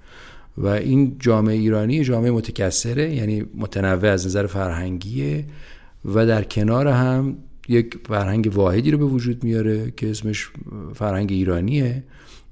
و 0.59 0.67
این 0.67 1.17
جامعه 1.19 1.55
ایرانی 1.55 2.05
جامعه 2.05 2.31
متکثره 2.31 3.15
یعنی 3.15 3.45
متنوع 3.55 4.11
از 4.11 4.27
نظر 4.27 4.47
فرهنگیه 4.47 5.45
و 6.05 6.27
در 6.27 6.45
کنار 6.45 6.89
هم 6.89 7.37
یک 7.69 7.99
فرهنگ 8.09 8.51
واحدی 8.55 8.91
رو 8.91 8.99
به 8.99 9.05
وجود 9.05 9.45
میاره 9.45 9.91
که 9.91 10.11
اسمش 10.11 10.51
فرهنگ 10.95 11.33
ایرانیه 11.33 12.03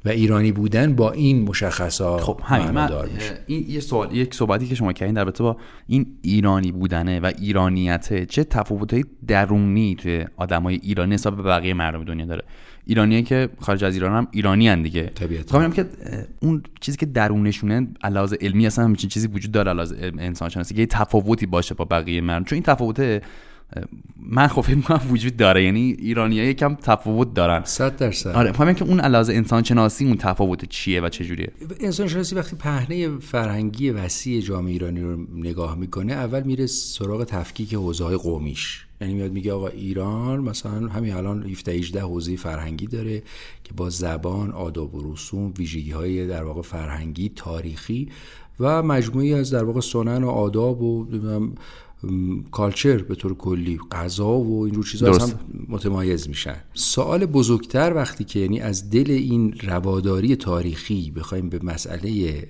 و 0.04 0.08
ایرانی 0.08 0.52
بودن 0.52 0.94
با 0.94 1.10
این 1.10 1.42
مشخصات 1.42 2.20
خب 2.20 2.40
همین 2.44 2.70
من 2.70 2.90
این 3.46 3.64
یه 3.68 3.80
سوال 3.80 4.16
یک 4.16 4.34
صحبتی 4.34 4.66
که 4.66 4.74
شما 4.74 4.92
کردین 4.92 5.14
در 5.14 5.24
با 5.24 5.56
این 5.86 6.06
ایرانی 6.22 6.72
بودنه 6.72 7.20
و 7.20 7.32
ایرانیته 7.38 8.26
چه 8.26 8.44
تفاوت‌های 8.44 9.04
درونی 9.26 9.94
توی 9.94 10.26
آدمای 10.36 10.74
ایرانی 10.82 11.14
حساب 11.14 11.36
به 11.36 11.42
بقیه 11.42 11.74
مردم 11.74 12.04
دنیا 12.04 12.26
داره؟ 12.26 12.44
ایرانیه 12.84 13.22
که 13.22 13.48
خارج 13.60 13.84
از 13.84 13.94
ایران 13.94 14.12
هم 14.12 14.28
ایرانی 14.30 14.68
هن 14.68 14.82
دیگه 14.82 15.12
طبیعتا 15.14 15.68
که 15.68 15.86
اون 16.40 16.62
چیزی 16.80 16.98
که 16.98 17.06
درونشونه 17.06 17.88
علاوه 18.02 18.36
علمی 18.40 18.66
اصلا 18.66 18.84
همچین 18.84 19.10
چیزی 19.10 19.26
وجود 19.26 19.52
داره 19.52 19.70
علاوه 19.70 20.12
انسان 20.18 20.48
شناسی 20.48 20.74
که 20.74 20.80
یه 20.80 20.86
تفاوتی 20.86 21.46
باشه 21.46 21.74
با 21.74 21.84
بقیه 21.84 22.20
مردم. 22.20 22.44
چون 22.44 22.56
این 22.56 22.62
تفاوته 22.62 23.22
من 24.16 24.46
خب 24.46 24.60
فکر 24.60 24.74
می‌کنم 24.74 25.00
وجود 25.10 25.36
داره. 25.36 25.64
یعنی 25.64 25.96
ایرانی 25.98 26.40
ها 26.40 26.46
یکم 26.46 26.74
تفاوت 26.74 27.34
دارن. 27.34 27.62
100 27.64 27.96
درصد. 27.96 28.30
آره 28.30 28.52
فهمم 28.52 28.72
که 28.72 28.84
اون 28.84 29.00
علاوه 29.00 29.34
انسان 29.34 29.62
شناسی 29.62 30.06
اون 30.06 30.16
تفاوت 30.16 30.64
چیه 30.64 31.00
و 31.00 31.08
چه 31.08 31.24
جوریه؟ 31.24 31.52
انسان 31.80 32.08
شناسی 32.08 32.34
وقتی 32.34 32.56
پهنه 32.56 33.18
فرهنگی 33.18 33.90
وسیع 33.90 34.40
جامعه 34.40 34.72
ایرانی 34.72 35.00
رو 35.00 35.26
نگاه 35.34 35.78
می‌کنه 35.78 36.12
اول 36.12 36.42
میره 36.42 36.66
سراغ 36.66 37.24
تفکیک 37.24 37.74
حوزه 37.74 38.04
های 38.04 38.16
قومیش. 38.16 38.86
یعنی 39.00 39.14
میاد 39.14 39.32
میگه 39.32 39.52
آقا 39.52 39.68
ایران 39.68 40.40
مثلا 40.40 40.88
همین 40.88 41.14
الان 41.14 41.42
17 41.42 41.72
18 41.72 42.00
حوزه 42.00 42.36
فرهنگی 42.36 42.86
داره 42.86 43.22
که 43.64 43.74
با 43.76 43.90
زبان 43.90 44.50
آداب 44.50 44.94
و 44.94 45.12
رسوم 45.12 45.54
ویژگی 45.58 45.90
های 45.90 46.26
در 46.26 46.44
واقع 46.44 46.62
فرهنگی 46.62 47.28
تاریخی 47.36 48.08
و 48.60 48.82
مجموعی 48.82 49.34
از 49.34 49.50
در 49.50 49.64
واقع 49.64 49.80
سنن 49.80 50.24
و 50.24 50.28
آداب 50.28 50.82
و 50.82 51.06
کالچر 52.50 53.02
به 53.02 53.14
طور 53.14 53.34
کلی 53.34 53.78
غذا 53.92 54.38
و 54.38 54.64
اینجور 54.64 54.84
چیزا 54.84 55.12
هم 55.12 55.30
متمایز 55.68 56.28
میشن. 56.28 56.56
سوال 56.74 57.26
بزرگتر 57.26 57.94
وقتی 57.94 58.24
که 58.24 58.40
یعنی 58.40 58.60
از 58.60 58.90
دل 58.90 59.10
این 59.10 59.54
رواداری 59.62 60.36
تاریخی 60.36 61.10
بخوایم 61.10 61.48
به 61.48 61.60
مسئله 61.62 62.48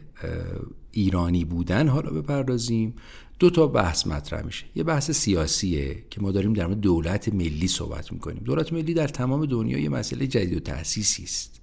ایرانی 0.90 1.44
بودن 1.44 1.88
حالا 1.88 2.10
بپردازیم 2.10 2.94
دو 3.40 3.50
تا 3.50 3.66
بحث 3.66 4.06
مطرح 4.06 4.42
میشه. 4.42 4.64
یه 4.74 4.82
بحث 4.82 5.10
سیاسیه 5.10 6.02
که 6.10 6.20
ما 6.20 6.32
داریم 6.32 6.52
در 6.52 6.66
مورد 6.66 6.80
دولت 6.80 7.34
ملی 7.34 7.68
صحبت 7.68 8.12
می‌کنیم. 8.12 8.42
دولت 8.44 8.72
ملی 8.72 8.94
در 8.94 9.08
تمام 9.08 9.46
دنیا 9.46 9.78
یه 9.78 9.88
مسئله 9.88 10.26
جدید 10.26 10.56
و 10.56 10.60
تأسیسی 10.60 11.22
است. 11.22 11.60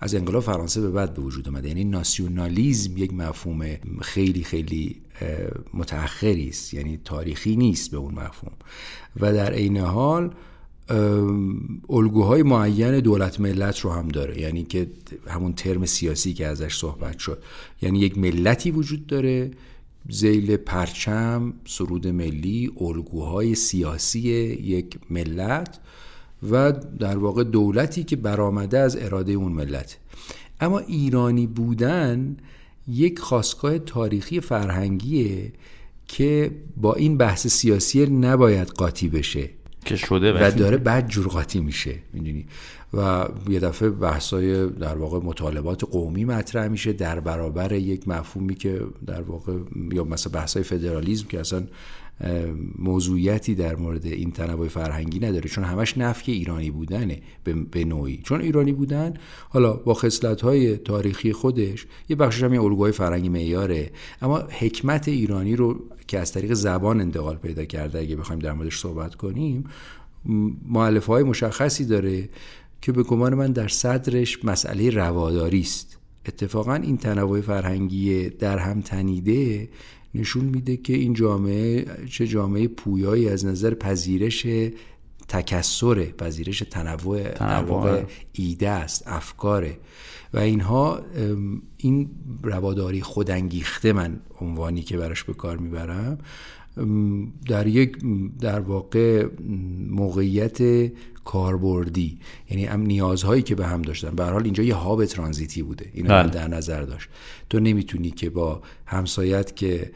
از 0.00 0.14
انقلاب 0.14 0.42
فرانسه 0.42 0.80
به 0.80 0.90
بعد 0.90 1.14
به 1.14 1.22
وجود 1.22 1.48
اومده. 1.48 1.68
یعنی 1.68 1.84
ناسیونالیزم 1.84 2.96
یک 2.96 3.14
مفهوم 3.14 3.66
خیلی 4.00 4.44
خیلی 4.44 4.96
متأخری 5.74 6.48
است. 6.48 6.74
یعنی 6.74 7.00
تاریخی 7.04 7.56
نیست 7.56 7.90
به 7.90 7.96
اون 7.96 8.14
مفهوم. 8.14 8.52
و 9.20 9.32
در 9.32 9.52
عین 9.52 9.76
حال 9.76 10.34
الگوهای 11.90 12.42
معین 12.42 13.00
دولت 13.00 13.40
ملت 13.40 13.80
رو 13.80 13.90
هم 13.90 14.08
داره. 14.08 14.40
یعنی 14.40 14.62
که 14.62 14.90
همون 15.26 15.52
ترم 15.52 15.86
سیاسی 15.86 16.34
که 16.34 16.46
ازش 16.46 16.76
صحبت 16.76 17.18
شد. 17.18 17.42
یعنی 17.82 17.98
یک 17.98 18.18
ملتی 18.18 18.70
وجود 18.70 19.06
داره 19.06 19.50
زیل 20.08 20.56
پرچم 20.56 21.52
سرود 21.64 22.06
ملی 22.08 22.72
الگوهای 22.80 23.54
سیاسی 23.54 24.20
یک 24.62 24.98
ملت 25.10 25.78
و 26.50 26.72
در 26.72 27.18
واقع 27.18 27.44
دولتی 27.44 28.04
که 28.04 28.16
برآمده 28.16 28.78
از 28.78 28.96
اراده 28.96 29.32
اون 29.32 29.52
ملت. 29.52 29.98
اما 30.60 30.78
ایرانی 30.78 31.46
بودن 31.46 32.36
یک 32.88 33.18
خواستگاه 33.18 33.78
تاریخی 33.78 34.40
فرهنگیه 34.40 35.52
که 36.08 36.50
با 36.76 36.94
این 36.94 37.16
بحث 37.16 37.46
سیاسی 37.46 38.06
نباید 38.06 38.68
قاطی 38.68 39.08
بشه 39.08 39.50
که 39.84 39.96
شده 39.96 40.32
و 40.32 40.50
داره 40.50 40.76
بعد 40.76 41.08
جور 41.08 41.26
قاطی 41.26 41.60
میشه 41.60 41.94
می‌دونی؟ 42.12 42.46
و 42.94 43.28
یه 43.48 43.60
دفعه 43.60 43.90
بحثای 43.90 44.66
در 44.66 44.96
واقع 44.96 45.18
مطالبات 45.18 45.84
قومی 45.84 46.24
مطرح 46.24 46.68
میشه 46.68 46.92
در 46.92 47.20
برابر 47.20 47.72
یک 47.72 48.08
مفهومی 48.08 48.54
که 48.54 48.80
در 49.06 49.22
واقع 49.22 49.52
یا 49.92 50.04
مثلا 50.04 50.32
بحثای 50.32 50.62
فدرالیزم 50.62 51.26
که 51.26 51.40
اصلا 51.40 51.66
موضوعیتی 52.78 53.54
در 53.54 53.76
مورد 53.76 54.06
این 54.06 54.30
تنوع 54.30 54.68
فرهنگی 54.68 55.18
نداره 55.18 55.48
چون 55.48 55.64
همش 55.64 55.98
نفی 55.98 56.32
ایرانی 56.32 56.70
بودنه 56.70 57.22
به 57.70 57.84
نوعی. 57.84 58.20
چون 58.24 58.40
ایرانی 58.40 58.72
بودن 58.72 59.14
حالا 59.48 59.72
با 59.72 59.94
خصلت 59.94 60.40
های 60.40 60.76
تاریخی 60.76 61.32
خودش 61.32 61.86
یه 62.08 62.16
بخشش 62.16 62.42
هم 62.42 62.54
یه 62.54 62.62
الگوهای 62.62 62.92
فرهنگی 62.92 63.28
معیاره 63.28 63.90
اما 64.22 64.38
حکمت 64.38 65.08
ایرانی 65.08 65.56
رو 65.56 65.76
که 66.06 66.18
از 66.18 66.32
طریق 66.32 66.52
زبان 66.52 67.00
انتقال 67.00 67.36
پیدا 67.36 67.64
کرده 67.64 67.98
اگه 67.98 68.16
بخوایم 68.16 68.40
در 68.40 68.52
موردش 68.52 68.78
صحبت 68.78 69.14
کنیم 69.14 69.64
معلف 70.68 71.06
های 71.06 71.22
مشخصی 71.22 71.84
داره 71.84 72.28
که 72.82 72.92
به 72.92 73.02
گمان 73.02 73.34
من 73.34 73.52
در 73.52 73.68
صدرش 73.68 74.44
مسئله 74.44 74.90
رواداری 74.90 75.60
است. 75.60 75.98
اتفاقا 76.26 76.74
این 76.74 76.96
تنوع 76.96 77.40
فرهنگی 77.40 78.28
در 78.28 78.58
هم 78.58 78.80
تنیده 78.80 79.68
نشون 80.14 80.44
میده 80.44 80.76
که 80.76 80.92
این 80.92 81.14
جامعه 81.14 81.86
چه 82.10 82.26
جامعه 82.26 82.68
پویایی 82.68 83.28
از 83.28 83.46
نظر 83.46 83.74
پذیرش 83.74 84.46
تکسره 85.28 86.04
پذیرش 86.06 86.62
تنوع 86.70 87.22
در 87.22 88.06
ایده 88.32 88.68
است 88.68 89.02
افکاره. 89.06 89.78
و 90.34 90.38
اینها 90.38 91.00
این 91.76 92.10
رواداری 92.42 93.00
خودانگیخته 93.00 93.92
من 93.92 94.20
عنوانی 94.40 94.82
که 94.82 94.96
براش 94.96 95.24
به 95.24 95.34
کار 95.34 95.56
می‌برم 95.56 96.18
در 97.48 97.66
یک 97.66 97.96
در 98.40 98.60
واقع 98.60 99.26
موقعیت 99.90 100.90
کاربردی. 101.24 102.18
یعنی 102.50 102.64
هم 102.64 102.80
نیازهایی 102.80 103.42
که 103.42 103.54
به 103.54 103.66
هم 103.66 103.82
داشتن. 103.82 104.10
به 104.10 104.24
حال 104.24 104.44
اینجا 104.44 104.62
یه 104.62 104.74
هاب 104.74 105.04
ترانزیتی 105.04 105.62
بوده. 105.62 105.86
اینو 105.92 106.08
بله. 106.08 106.30
در 106.30 106.48
نظر 106.48 106.82
داشت. 106.82 107.08
تو 107.50 107.60
نمی‌تونی 107.60 108.10
که 108.10 108.30
با 108.30 108.62
همسایت 108.86 109.56
که 109.56 109.90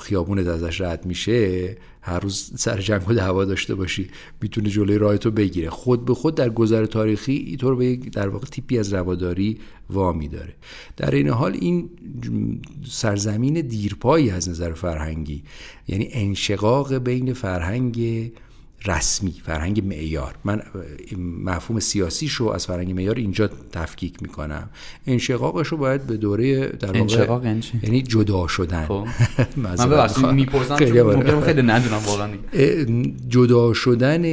خیابونت 0.00 0.46
ازش 0.46 0.80
رد 0.80 1.06
میشه 1.06 1.76
هر 2.00 2.20
روز 2.20 2.52
سر 2.56 2.80
جنگ 2.80 3.08
و 3.08 3.14
دعوا 3.14 3.44
داشته 3.44 3.74
باشی 3.74 4.08
می‌تونه 4.40 4.68
جلوی 4.68 4.98
راه 4.98 5.16
تو 5.16 5.30
بگیره. 5.30 5.70
خود 5.70 6.04
به 6.04 6.14
خود 6.14 6.34
در 6.34 6.50
گذر 6.50 6.86
تاریخی 6.86 7.32
اینطور 7.32 7.76
به 7.76 7.96
در 7.96 8.28
واقع 8.28 8.46
تیپی 8.46 8.78
از 8.78 8.94
رواداری 8.94 9.58
وامی 9.90 10.28
داره 10.28 10.54
در 10.96 11.10
این 11.10 11.28
حال 11.28 11.56
این 11.60 11.90
سرزمین 12.86 13.54
دیرپایی 13.60 14.30
از 14.30 14.48
نظر 14.48 14.72
فرهنگی 14.72 15.42
یعنی 15.88 16.08
انشقاق 16.12 16.94
بین 16.94 17.32
فرهنگ 17.32 18.30
رسمی 18.86 19.34
فرهنگ 19.44 19.84
معیار. 19.84 20.34
من 20.44 20.62
مفهوم 21.44 21.80
سیاسیش 21.80 22.32
رو 22.32 22.48
از 22.48 22.66
فرهنگ 22.66 22.92
معیار 22.92 23.16
اینجا 23.16 23.50
تفکیک 23.72 24.22
می‌کنم. 24.22 24.70
انشقاقش 25.06 25.68
رو 25.68 25.76
باید 25.76 26.06
به 26.06 26.16
دوره 26.16 26.66
در 26.66 26.98
انشقاق 26.98 27.46
یعنی 27.82 28.02
جدا 28.02 28.46
شدن. 28.46 28.86
خب. 28.86 29.06
من 29.56 29.76
ببخشید 29.76 30.26
می‌پرسم 30.26 30.76
خیلی, 30.76 31.40
خیلی 31.40 31.62
ندونم 31.62 32.00
واقعا. 32.06 32.28
جدا 33.28 33.72
شدن 33.72 34.24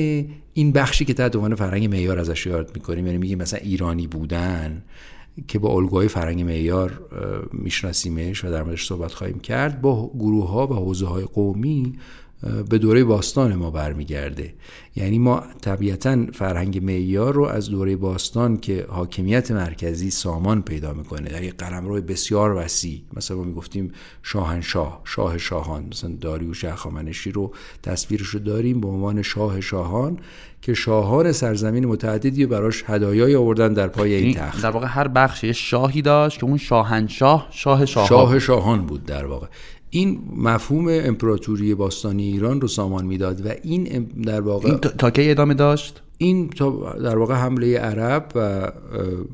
این 0.53 0.71
بخشی 0.71 1.05
که 1.05 1.13
تحت 1.13 1.35
عنوان 1.35 1.55
فرهنگ 1.55 1.85
معیار 1.85 2.19
ازش 2.19 2.45
یاد 2.45 2.71
می‌کنیم. 2.75 3.05
یعنی 3.05 3.17
میگیم 3.17 3.37
مثلا 3.37 3.59
ایرانی 3.59 4.07
بودن 4.07 4.83
که 5.47 5.59
با 5.59 5.69
الگوهای 5.69 6.07
فرهنگ 6.07 6.41
معیار 6.41 7.01
میشناسیمش 7.53 8.45
و 8.45 8.51
در 8.51 8.63
موردش 8.63 8.85
صحبت 8.85 9.13
خواهیم 9.13 9.39
کرد. 9.39 9.81
با 9.81 10.11
گروه 10.19 10.49
ها 10.49 10.67
و 10.67 10.73
حوزه 10.73 11.05
های 11.05 11.23
قومی 11.23 11.93
به 12.69 12.77
دوره 12.77 13.03
باستان 13.03 13.55
ما 13.55 13.71
برمیگرده. 13.71 14.53
یعنی 14.95 15.19
ما 15.19 15.43
طبیعتا 15.61 16.25
فرهنگ 16.33 16.83
معیار 16.83 17.33
رو 17.33 17.43
از 17.43 17.69
دوره 17.69 17.95
باستان 17.95 18.57
که 18.57 18.85
حاکمیت 18.89 19.51
مرکزی 19.51 20.09
سامان 20.11 20.61
پیدا 20.61 20.93
می‌کنه. 20.93 21.29
در 21.29 21.43
یک 21.43 21.57
قلمرو 21.57 22.01
بسیار 22.01 22.53
وسیع. 22.55 23.01
مثلا 23.13 23.37
ما 23.37 23.43
می‌گفتیم 23.43 23.91
شاهنشاه 24.23 25.01
شاه 25.03 25.37
شاهان. 25.37 25.85
مثلا 25.91 26.11
داریوش 26.21 26.65
هخامنشی 26.65 27.31
رو 27.31 27.51
تصویرش 27.83 28.27
رو 28.27 28.39
داریم 28.39 28.81
به 28.81 28.87
عنوان 28.87 29.21
شاه 29.21 29.61
شاهان 29.61 30.17
که 30.61 30.73
شاهان 30.73 31.31
سرزمین 31.31 31.85
متعددی 31.85 32.45
براش 32.45 32.83
هدایای 32.87 33.35
آوردن 33.35 33.73
در 33.73 33.87
پای 33.87 34.13
این 34.13 34.23
یعنی 34.23 34.39
تخت. 34.39 34.63
در 34.63 34.69
واقع 34.69 34.87
هر 34.87 35.07
بخش 35.07 35.45
شاهی 35.45 36.01
داشت 36.01 36.39
که 36.39 36.45
اون 36.45 36.57
شاهنشاه 36.57 37.47
شاه 37.51 37.85
شاهان 37.85 38.07
شاه 38.07 38.39
شاهان 38.39 38.85
بود 38.85 39.03
در 39.03 39.25
واقع. 39.25 39.47
این 39.93 40.19
مفهوم 40.35 40.87
امپراتوری 40.89 41.75
باستانی 41.75 42.23
ایران 42.23 42.61
رو 42.61 42.67
سامان 42.67 43.05
می‌داد 43.05 43.45
و 43.45 43.49
این 43.63 43.83
در 44.25 44.41
واقع 44.41 44.69
این 44.69 44.77
تا 44.77 45.11
کی 45.11 45.31
ادامه 45.31 45.53
داشت؟ 45.53 46.01
این 46.17 46.49
تا 46.49 46.93
در 46.93 47.17
واقع 47.17 47.35
حمله 47.35 47.77
عرب 47.77 48.31
و 48.35 48.71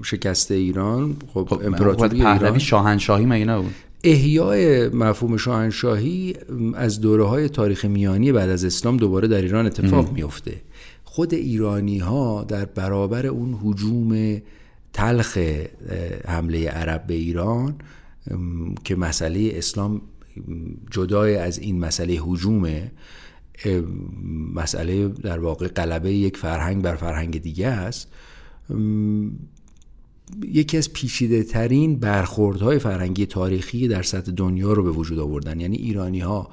شکست 0.03 0.51
ایران. 0.51 1.15
خب, 1.33 1.47
خب 1.49 1.61
امپراتوری 1.65 2.25
ایران 2.25 2.57
شاهنشاهی 2.57 3.25
مگه 3.25 3.45
نبود؟ 3.45 3.73
احیای 4.03 4.89
مفهوم 4.89 5.37
شاهنشاهی 5.37 6.35
از 6.73 7.01
دوره 7.01 7.23
های 7.23 7.49
تاریخ 7.49 7.85
میانی 7.85 8.31
بعد 8.31 8.49
از 8.49 8.65
اسلام 8.65 8.97
دوباره 8.97 9.27
در 9.27 9.41
ایران 9.41 9.65
اتفاق 9.65 10.11
میفته 10.11 10.61
خود 11.03 11.33
ایرانی 11.33 11.97
ها 11.97 12.43
در 12.43 12.65
برابر 12.65 13.27
اون 13.27 13.59
حجوم 13.63 14.41
تلخ 14.93 15.37
حمله 16.27 16.69
عرب 16.69 17.07
به 17.07 17.13
ایران 17.13 17.75
که 18.83 18.95
مسئله 18.95 19.51
اسلام 19.53 20.01
جدای 20.91 21.35
از 21.35 21.59
این 21.59 21.79
مسئله 21.79 22.19
حجومه 22.23 22.91
مسئله 24.53 25.07
در 25.07 25.39
واقع 25.39 25.67
قلبه 25.67 26.13
یک 26.13 26.37
فرهنگ 26.37 26.81
بر 26.81 26.95
فرهنگ 26.95 27.41
دیگه 27.41 27.67
است. 27.67 28.07
یکی 30.43 30.77
از 30.77 30.93
پیچیده 30.93 31.43
ترین 31.43 31.99
برخوردهای 31.99 32.79
فرهنگی 32.79 33.25
تاریخی 33.25 33.87
در 33.87 34.03
سطح 34.03 34.31
دنیا 34.31 34.73
رو 34.73 34.83
به 34.83 34.91
وجود 34.91 35.19
آوردن. 35.19 35.59
یعنی 35.59 35.77
ایرانی 35.77 36.19
ها 36.19 36.49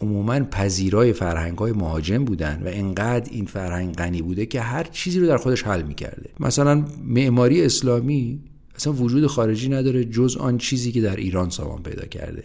عموما 0.00 0.40
پذیرای 0.40 1.12
فرهنگ 1.12 1.58
های 1.58 1.72
مهاجم 1.72 2.24
بودن 2.24 2.62
و 2.64 2.68
انقدر 2.72 3.30
این 3.32 3.44
فرهنگ 3.46 3.94
غنی 3.94 4.22
بوده 4.22 4.46
که 4.46 4.60
هر 4.60 4.84
چیزی 4.84 5.20
رو 5.20 5.26
در 5.26 5.36
خودش 5.36 5.62
حل 5.62 5.82
می‌کرده. 5.82 6.30
مثلا 6.40 6.84
معماری 7.04 7.64
اسلامی 7.64 8.40
اصلا 8.74 8.92
وجود 8.92 9.26
خارجی 9.26 9.68
نداره 9.68 10.04
جز 10.04 10.36
آن 10.36 10.58
چیزی 10.58 10.92
که 10.92 11.00
در 11.00 11.16
ایران 11.16 11.50
سامان 11.50 11.82
پیدا 11.82 12.06
کرده. 12.06 12.44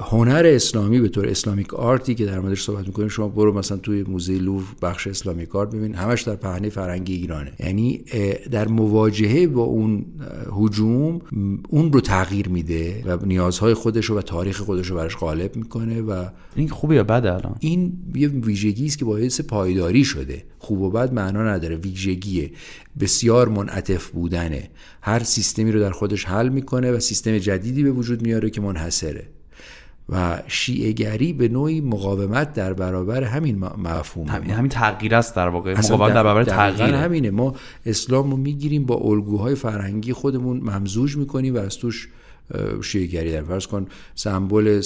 هنر 0.00 0.42
اسلامی 0.46 1.00
به 1.00 1.08
طور 1.08 1.28
اسلامیک 1.28 1.74
آرتی 1.74 2.14
که 2.14 2.26
در 2.26 2.40
موردش 2.40 2.62
صحبت 2.62 2.86
می‌کنیم 2.86 3.08
شما 3.08 3.28
برو 3.28 3.52
مثلا 3.52 3.76
توی 3.76 4.02
موزه 4.02 4.38
لوور 4.38 4.64
بخش 4.82 5.06
اسلامیک 5.06 5.56
آرت 5.56 5.70
ببین 5.70 5.94
همش 5.94 6.22
در 6.22 6.36
پهنه 6.36 6.68
فرهنگی 6.68 7.14
ایرانه. 7.14 7.52
یعنی 7.58 8.04
در 8.50 8.68
مواجهه 8.68 9.46
با 9.46 9.62
اون 9.62 10.06
هجوم 10.60 11.20
اون 11.68 11.92
رو 11.92 12.00
تغییر 12.00 12.48
میده 12.48 13.02
و 13.06 13.26
نیازهای 13.26 13.74
خودش 13.74 14.06
رو 14.06 14.18
و 14.18 14.22
تاریخ 14.22 14.60
خودش 14.60 14.86
رو 14.86 14.96
برش 14.96 15.16
غالب 15.16 15.56
می‌کنه 15.56 16.02
و 16.02 16.24
این 16.56 16.68
خوبه 16.68 16.94
یا 16.94 17.04
بده 17.04 17.34
الان؟ 17.34 17.56
این 17.60 17.92
یه 18.14 18.28
ویژگی 18.28 18.86
است 18.86 18.98
که 18.98 19.04
باعث 19.04 19.40
پایداری 19.40 20.04
شده. 20.04 20.44
خوب 20.58 20.80
و 20.80 20.90
بد 20.90 21.12
معنا 21.12 21.42
نداره. 21.42 21.76
ویژگیه 21.76 22.50
بسیار 23.00 23.48
منعطف 23.48 24.10
بودنه. 24.10 24.70
هر 25.02 25.22
سیستمی 25.22 25.72
رو 25.72 25.80
در 25.80 25.90
خودش 25.90 26.24
حل 26.24 26.48
می‌کنه 26.48 26.92
و 26.92 27.00
سیستم 27.00 27.38
جدیدی 27.38 27.82
به 27.82 27.90
وجود 27.90 28.22
میاره 28.22 28.50
که 28.50 28.60
منحصره. 28.60 29.26
و 30.08 30.42
شیعهگری 30.46 31.32
به 31.32 31.48
نوعی 31.48 31.80
مقاومت 31.80 32.52
در 32.52 32.72
برابر 32.72 33.24
همین 33.24 33.58
مفهوم 33.58 34.26
همین, 34.26 34.50
همین 34.50 34.68
تغییر 34.68 35.14
است 35.14 35.36
در 35.36 35.48
واقع. 35.48 35.78
مقاومت 35.78 36.14
در 36.14 36.22
برابر 36.22 36.44
تغییر 36.44 36.94
همینه. 36.94 37.30
ما 37.30 37.54
اسلام 37.86 38.30
رو 38.30 38.36
می‌گیریم 38.36 38.84
با 38.84 38.94
الگوهای 38.94 39.54
فرهنگی 39.54 40.12
خودمون 40.12 40.60
ممزوج 40.60 41.16
می‌کنیم 41.16 41.54
و 41.54 41.58
از 41.58 41.78
توش 41.78 42.08
شیعهگری 42.82 43.32
در 43.32 43.42
فرض 43.42 43.66
کن 43.66 43.86
سمبل 44.14 44.80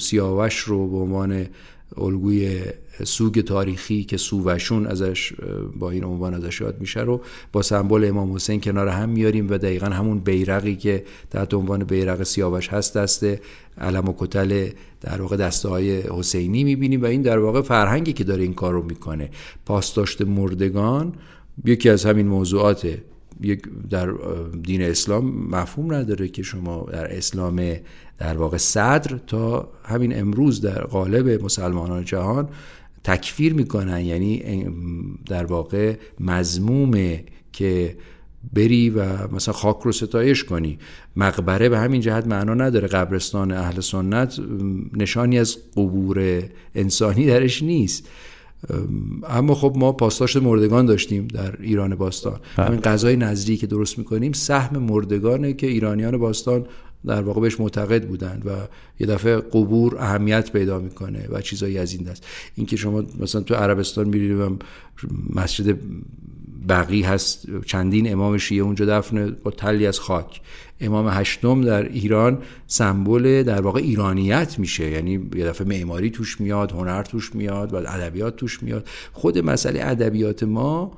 سیاوش 0.00 0.58
رو 0.58 0.90
به 0.90 0.96
عنوان 0.96 1.46
الگوی 1.96 2.60
سوگ 3.04 3.40
تاریخی 3.40 4.04
که 4.04 4.16
سووشون 4.16 4.86
ازش 4.86 5.32
با 5.76 5.90
این 5.90 6.04
عنوان 6.04 6.34
ازش 6.34 6.60
یاد 6.60 6.80
میشه 6.80 7.00
رو 7.00 7.20
با 7.52 7.62
سمبل 7.62 8.04
امام 8.04 8.34
حسین 8.34 8.60
کنار 8.60 8.88
هم 8.88 9.08
میاریم 9.08 9.50
و 9.50 9.58
دقیقا 9.58 9.86
همون 9.86 10.18
بیرقی 10.18 10.76
که 10.76 11.04
تحت 11.30 11.54
عنوان 11.54 11.84
بیرق 11.84 12.22
سیاوش 12.22 12.68
هست 12.68 12.96
دست 12.96 13.26
علم 13.78 14.08
و 14.08 14.14
کتل 14.18 14.68
در 15.00 15.22
واقع 15.22 15.36
دسته 15.36 15.68
های 15.68 16.00
حسینی 16.00 16.64
می‌بینیم 16.64 17.02
و 17.02 17.06
این 17.06 17.22
در 17.22 17.38
واقع 17.38 17.62
فرهنگی 17.62 18.12
که 18.12 18.24
داره 18.24 18.42
این 18.42 18.54
کار 18.54 18.72
رو 18.72 18.82
می‌کنه. 18.82 19.30
پاسداشت 19.66 20.22
مردگان 20.22 21.14
یکی 21.64 21.88
از 21.88 22.04
همین 22.04 22.28
موضوعاته 22.28 23.02
یک 23.42 23.62
در 23.90 24.12
دین 24.62 24.82
اسلام 24.82 25.48
مفهوم 25.50 25.94
نداره 25.94 26.28
که 26.28 26.42
شما 26.42 26.86
در 26.92 27.16
اسلام 27.16 27.76
در 28.18 28.36
واقع 28.36 28.56
صدر 28.56 29.18
تا 29.26 29.68
همین 29.84 30.20
امروز 30.20 30.60
در 30.60 30.82
قالب 30.84 31.44
مسلمانان 31.44 32.04
جهان 32.04 32.48
تکفیر 33.04 33.54
می‌کنن. 33.54 34.00
یعنی 34.00 34.66
در 35.26 35.44
واقع 35.44 35.96
مزمومه 36.20 37.24
که 37.52 37.96
بری 38.52 38.90
و 38.90 39.28
مثلا 39.32 39.54
خاک 39.54 39.76
رو 39.82 39.92
ستایش 39.92 40.44
کنی. 40.44 40.78
مقبره 41.16 41.68
به 41.68 41.78
همین 41.78 42.00
جهت 42.00 42.26
معنا 42.26 42.54
نداره. 42.54 42.88
قبرستان 42.88 43.52
اهل 43.52 43.80
سنت 43.80 44.40
نشانی 44.96 45.38
از 45.38 45.56
قبور 45.76 46.42
انسانی 46.74 47.26
درش 47.26 47.62
نیست. 47.62 48.08
اما 49.28 49.54
خب 49.54 49.74
ما 49.76 49.92
پاسداشت 49.92 50.36
مردگان 50.36 50.86
داشتیم 50.86 51.26
در 51.26 51.54
ایران 51.60 51.94
باستان. 51.94 52.40
بله. 52.56 52.66
همین 52.66 52.80
غذای 52.80 53.16
نظری 53.16 53.56
که 53.56 53.66
درست 53.66 53.98
می‌کنیم 53.98 54.32
سهم 54.32 54.78
مردگانه 54.78 55.52
که 55.52 55.66
ایرانیان 55.66 56.18
باستان 56.18 56.66
در 57.06 57.22
واقع 57.22 57.40
بهش 57.40 57.60
معتقد 57.60 58.08
بودند 58.08 58.46
و 58.46 58.50
یه 59.00 59.06
دفعه 59.06 59.36
قبور 59.36 59.98
اهمیت 59.98 60.52
پیدا 60.52 60.78
می‌کنه 60.78 61.28
و 61.30 61.40
چیزایی 61.40 61.78
از 61.78 61.92
این 61.92 62.02
دست. 62.02 62.26
اینکه 62.54 62.76
شما 62.76 63.04
مثلا 63.20 63.40
تو 63.40 63.54
عربستان 63.54 64.08
میرید 64.08 64.32
و 64.40 64.56
مسجد 65.34 65.78
بقی 66.68 67.02
هست 67.02 67.46
چندین 67.66 68.12
امام 68.12 68.38
شیعه 68.38 68.62
اونجا 68.62 68.86
دفن 68.86 69.36
با 69.42 69.50
تلی 69.50 69.86
از 69.86 70.00
خاک. 70.00 70.40
امام 70.80 71.08
هشتم 71.08 71.60
در 71.60 71.82
ایران 71.88 72.38
سمبل 72.66 73.42
در 73.42 73.60
واقع 73.60 73.80
ایرانیت 73.80 74.58
میشه. 74.58 74.90
یعنی 74.90 75.30
یه 75.36 75.46
دفعه 75.46 75.66
معماری 75.66 76.10
توش 76.10 76.40
میاد 76.40 76.72
هنر 76.72 77.02
توش 77.02 77.34
میاد 77.34 77.72
و 77.72 77.76
ادبیات 77.76 78.36
توش 78.36 78.62
میاد. 78.62 78.88
خود 79.12 79.38
مسئله 79.38 79.80
ادبیات 79.82 80.42
ما 80.42 80.92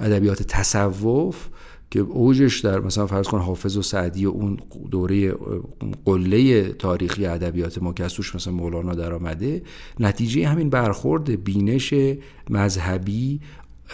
ادبیات 0.00 0.42
تصوف 0.42 1.48
که 1.90 2.00
اوجش 2.00 2.60
در 2.60 2.80
مثلا 2.80 3.06
فرض 3.06 3.28
کن 3.28 3.38
حافظ 3.38 3.76
و 3.76 3.82
سعدی 3.82 4.26
و 4.26 4.30
اون 4.30 4.58
دوره 4.90 5.34
قله 6.04 6.68
تاریخی 6.72 7.26
ادبیات 7.26 7.82
ما 7.82 7.92
که 7.92 8.04
از 8.04 8.20
مثلا 8.34 8.52
مولانا 8.52 8.94
در 8.94 9.12
آمده 9.12 9.62
نتیجه 10.00 10.48
همین 10.48 10.70
برخورد 10.70 11.44
بینش 11.44 11.94
مذهبی 12.50 13.40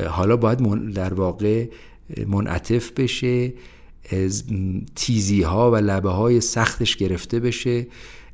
حالا 0.09 0.37
باید 0.37 0.93
در 0.93 1.15
واقع 1.15 1.67
منعطف 2.27 2.93
بشه. 2.93 3.53
تیزی 4.95 5.43
ها 5.43 5.71
و 5.71 5.77
لبه 5.77 6.11
های 6.11 6.41
سختش 6.41 6.97
گرفته 6.97 7.41
بشه 7.41 7.87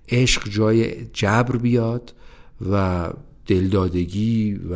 عشق 0.08 0.48
جای 0.48 1.04
جبر 1.12 1.56
بیاد 1.56 2.14
و 2.70 3.08
دلدادگی 3.46 4.54
و 4.54 4.74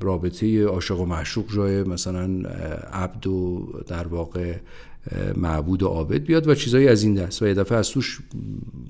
رابطه 0.00 0.64
عاشق 0.64 1.00
و 1.00 1.06
معشوق 1.06 1.52
جای 1.54 1.82
مثلا 1.82 2.48
عبد 2.92 3.26
و 3.26 3.68
در 3.86 4.06
واقع 4.06 4.54
معبود 5.36 5.82
و 5.82 5.86
عابد 5.86 6.22
بیاد 6.22 6.48
و 6.48 6.54
چیزایی 6.54 6.88
از 6.88 7.02
این 7.02 7.14
دست. 7.14 7.42
و 7.42 7.46
یه 7.46 7.54
دفعه 7.54 7.78
از 7.78 7.90
توش 7.90 8.20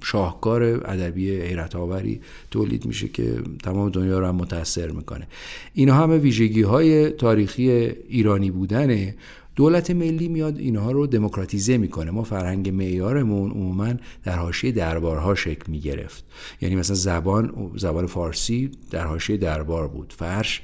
شاهکار 0.02 0.62
ادبی 0.62 1.30
حیرت 1.30 1.76
آوری 1.76 2.20
تولید 2.50 2.86
میشه 2.86 3.08
که 3.08 3.34
تمام 3.62 3.90
دنیا 3.90 4.18
رو 4.18 4.26
هم 4.26 4.34
متاثر 4.34 4.90
می‌کنه. 4.90 5.26
اینها 5.74 6.02
همه 6.02 6.18
ویژگی 6.18 6.62
های 6.62 7.10
تاریخی 7.10 7.70
ایرانی 8.08 8.50
بودنه. 8.50 9.14
دولت 9.56 9.90
ملی 9.90 10.28
میاد 10.28 10.58
اینها 10.58 10.92
رو 10.92 11.06
دموکراتیزه 11.06 11.78
می‌کنه. 11.78 12.10
ما 12.10 12.22
فرهنگ 12.22 12.68
معیارمون 12.68 13.50
عموما 13.50 13.94
در 14.24 14.38
حاشیه 14.38 14.72
دربارها 14.72 15.34
شکل 15.34 15.72
می‌گرفت. 15.72 16.24
یعنی 16.60 16.76
مثلا 16.76 16.96
زبان 16.96 17.70
زبان 17.76 18.06
فارسی 18.06 18.70
در 18.90 19.06
حاشیه 19.06 19.36
دربار 19.36 19.88
بود. 19.88 20.14
فرش 20.18 20.62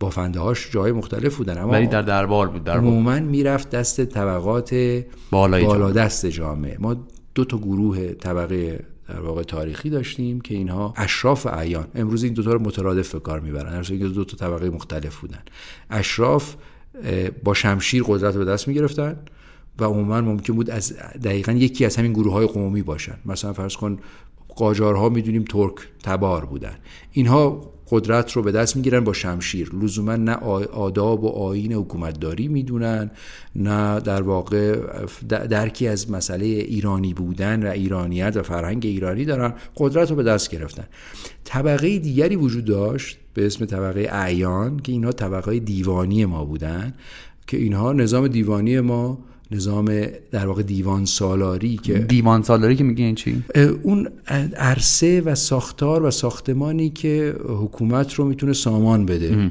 بافنده 0.00 0.40
هاش 0.40 0.70
جای 0.70 0.92
مختلف 0.92 1.36
بودن. 1.36 1.58
اما 1.58 1.72
ولی 1.72 1.86
در 1.86 2.02
دربار 2.02 2.48
بود 2.48 2.64
دربار 2.64 2.90
عموما 2.90 3.20
می‌رفت 3.20 3.70
دست 3.70 4.04
طبقات 4.04 5.02
بالا 5.30 5.90
دست 5.90 6.26
جامعه. 6.26 6.76
ما 6.78 7.06
دو 7.34 7.44
تا 7.44 7.58
گروه 7.58 8.12
طبقه 8.12 8.84
در 9.08 9.20
واقع 9.20 9.42
تاریخی 9.42 9.90
داشتیم 9.90 10.40
که 10.40 10.54
اینها 10.54 10.94
اشراف 10.96 11.46
عیان 11.46 11.86
امروز 11.94 12.24
این 12.24 12.32
دو 12.32 12.42
تا 12.42 12.52
رو 12.52 12.62
مترادف 12.62 13.12
به 13.12 13.20
کار 13.20 13.40
می‌برن. 13.40 13.82
در 13.82 14.06
دو 14.06 14.24
تا 14.24 14.36
طبقه 14.36 14.70
مختلف 14.70 15.16
بودن. 15.16 15.42
اشراف 15.90 16.54
با 17.44 17.54
شمشیر 17.54 18.02
قدرت 18.06 18.34
رو 18.34 18.44
به 18.44 18.50
دست 18.50 18.68
می‌گرفتن 18.68 19.16
و 19.78 19.84
عموما 19.84 20.20
ممکن 20.20 20.52
بود 20.52 20.70
از 20.70 20.92
دقیقا 21.24 21.52
یکی 21.52 21.84
از 21.84 21.96
همین 21.96 22.12
گروه 22.12 22.32
های 22.32 22.46
قومی 22.46 22.82
باشن. 22.82 23.16
مثلا 23.26 23.52
فرض 23.52 23.76
کن 23.76 23.98
قاجارها 24.56 25.08
می‌دونیم 25.08 25.44
ترک 25.44 25.74
تبار 26.02 26.44
بودن. 26.44 26.74
اینها 27.12 27.72
قدرت 27.90 28.32
رو 28.32 28.42
به 28.42 28.52
دست 28.52 28.76
می‌گیرن 28.76 29.04
با 29.04 29.12
شمشیر. 29.12 29.70
لزوما 29.82 30.16
نه 30.16 30.32
آداب 30.72 31.24
و 31.24 31.28
آین 31.28 31.72
حکومتداری 31.72 32.48
می‌دونن 32.48 33.10
نه 33.56 34.00
در 34.00 34.22
واقع 34.22 34.76
درکی 35.28 35.88
از 35.88 36.10
مسئله 36.10 36.44
ایرانی 36.44 37.14
بودن 37.14 37.66
و 37.66 37.70
ایرانیت 37.70 38.36
و 38.36 38.42
فرهنگ 38.42 38.86
ایرانی 38.86 39.24
دارن. 39.24 39.54
قدرت 39.76 40.10
رو 40.10 40.16
به 40.16 40.22
دست 40.22 40.50
گرفتن. 40.50 40.84
طبقه 41.44 41.98
دیگری 41.98 42.36
وجود 42.36 42.64
داشت 42.64 43.18
به 43.34 43.46
اسم 43.46 43.64
طبقه 43.64 44.08
اعیان 44.12 44.80
که 44.80 44.92
اینها 44.92 45.12
طبقه 45.12 45.58
دیوانی 45.58 46.24
ما 46.24 46.44
بودن 46.44 46.94
که 47.46 47.56
اینها 47.56 47.92
نظام 47.92 48.28
دیوانی 48.28 48.80
ما 48.80 49.18
نظام 49.50 50.06
در 50.30 50.46
واقع 50.46 50.62
دیوان 50.62 51.04
سالاری 51.04 51.76
که 51.76 51.98
دیوان 51.98 52.42
سالاری 52.42 52.76
که 52.76 52.84
میگه 52.84 53.04
این 53.04 53.14
چی 53.14 53.42
اون 53.82 54.08
عرصه 54.56 55.20
و 55.20 55.34
ساختار 55.34 56.02
و 56.02 56.10
ساختمانی 56.10 56.90
که 56.90 57.34
حکومت 57.48 58.14
رو 58.14 58.24
می‌تونه 58.24 58.52
سامان 58.52 59.06
بده. 59.06 59.50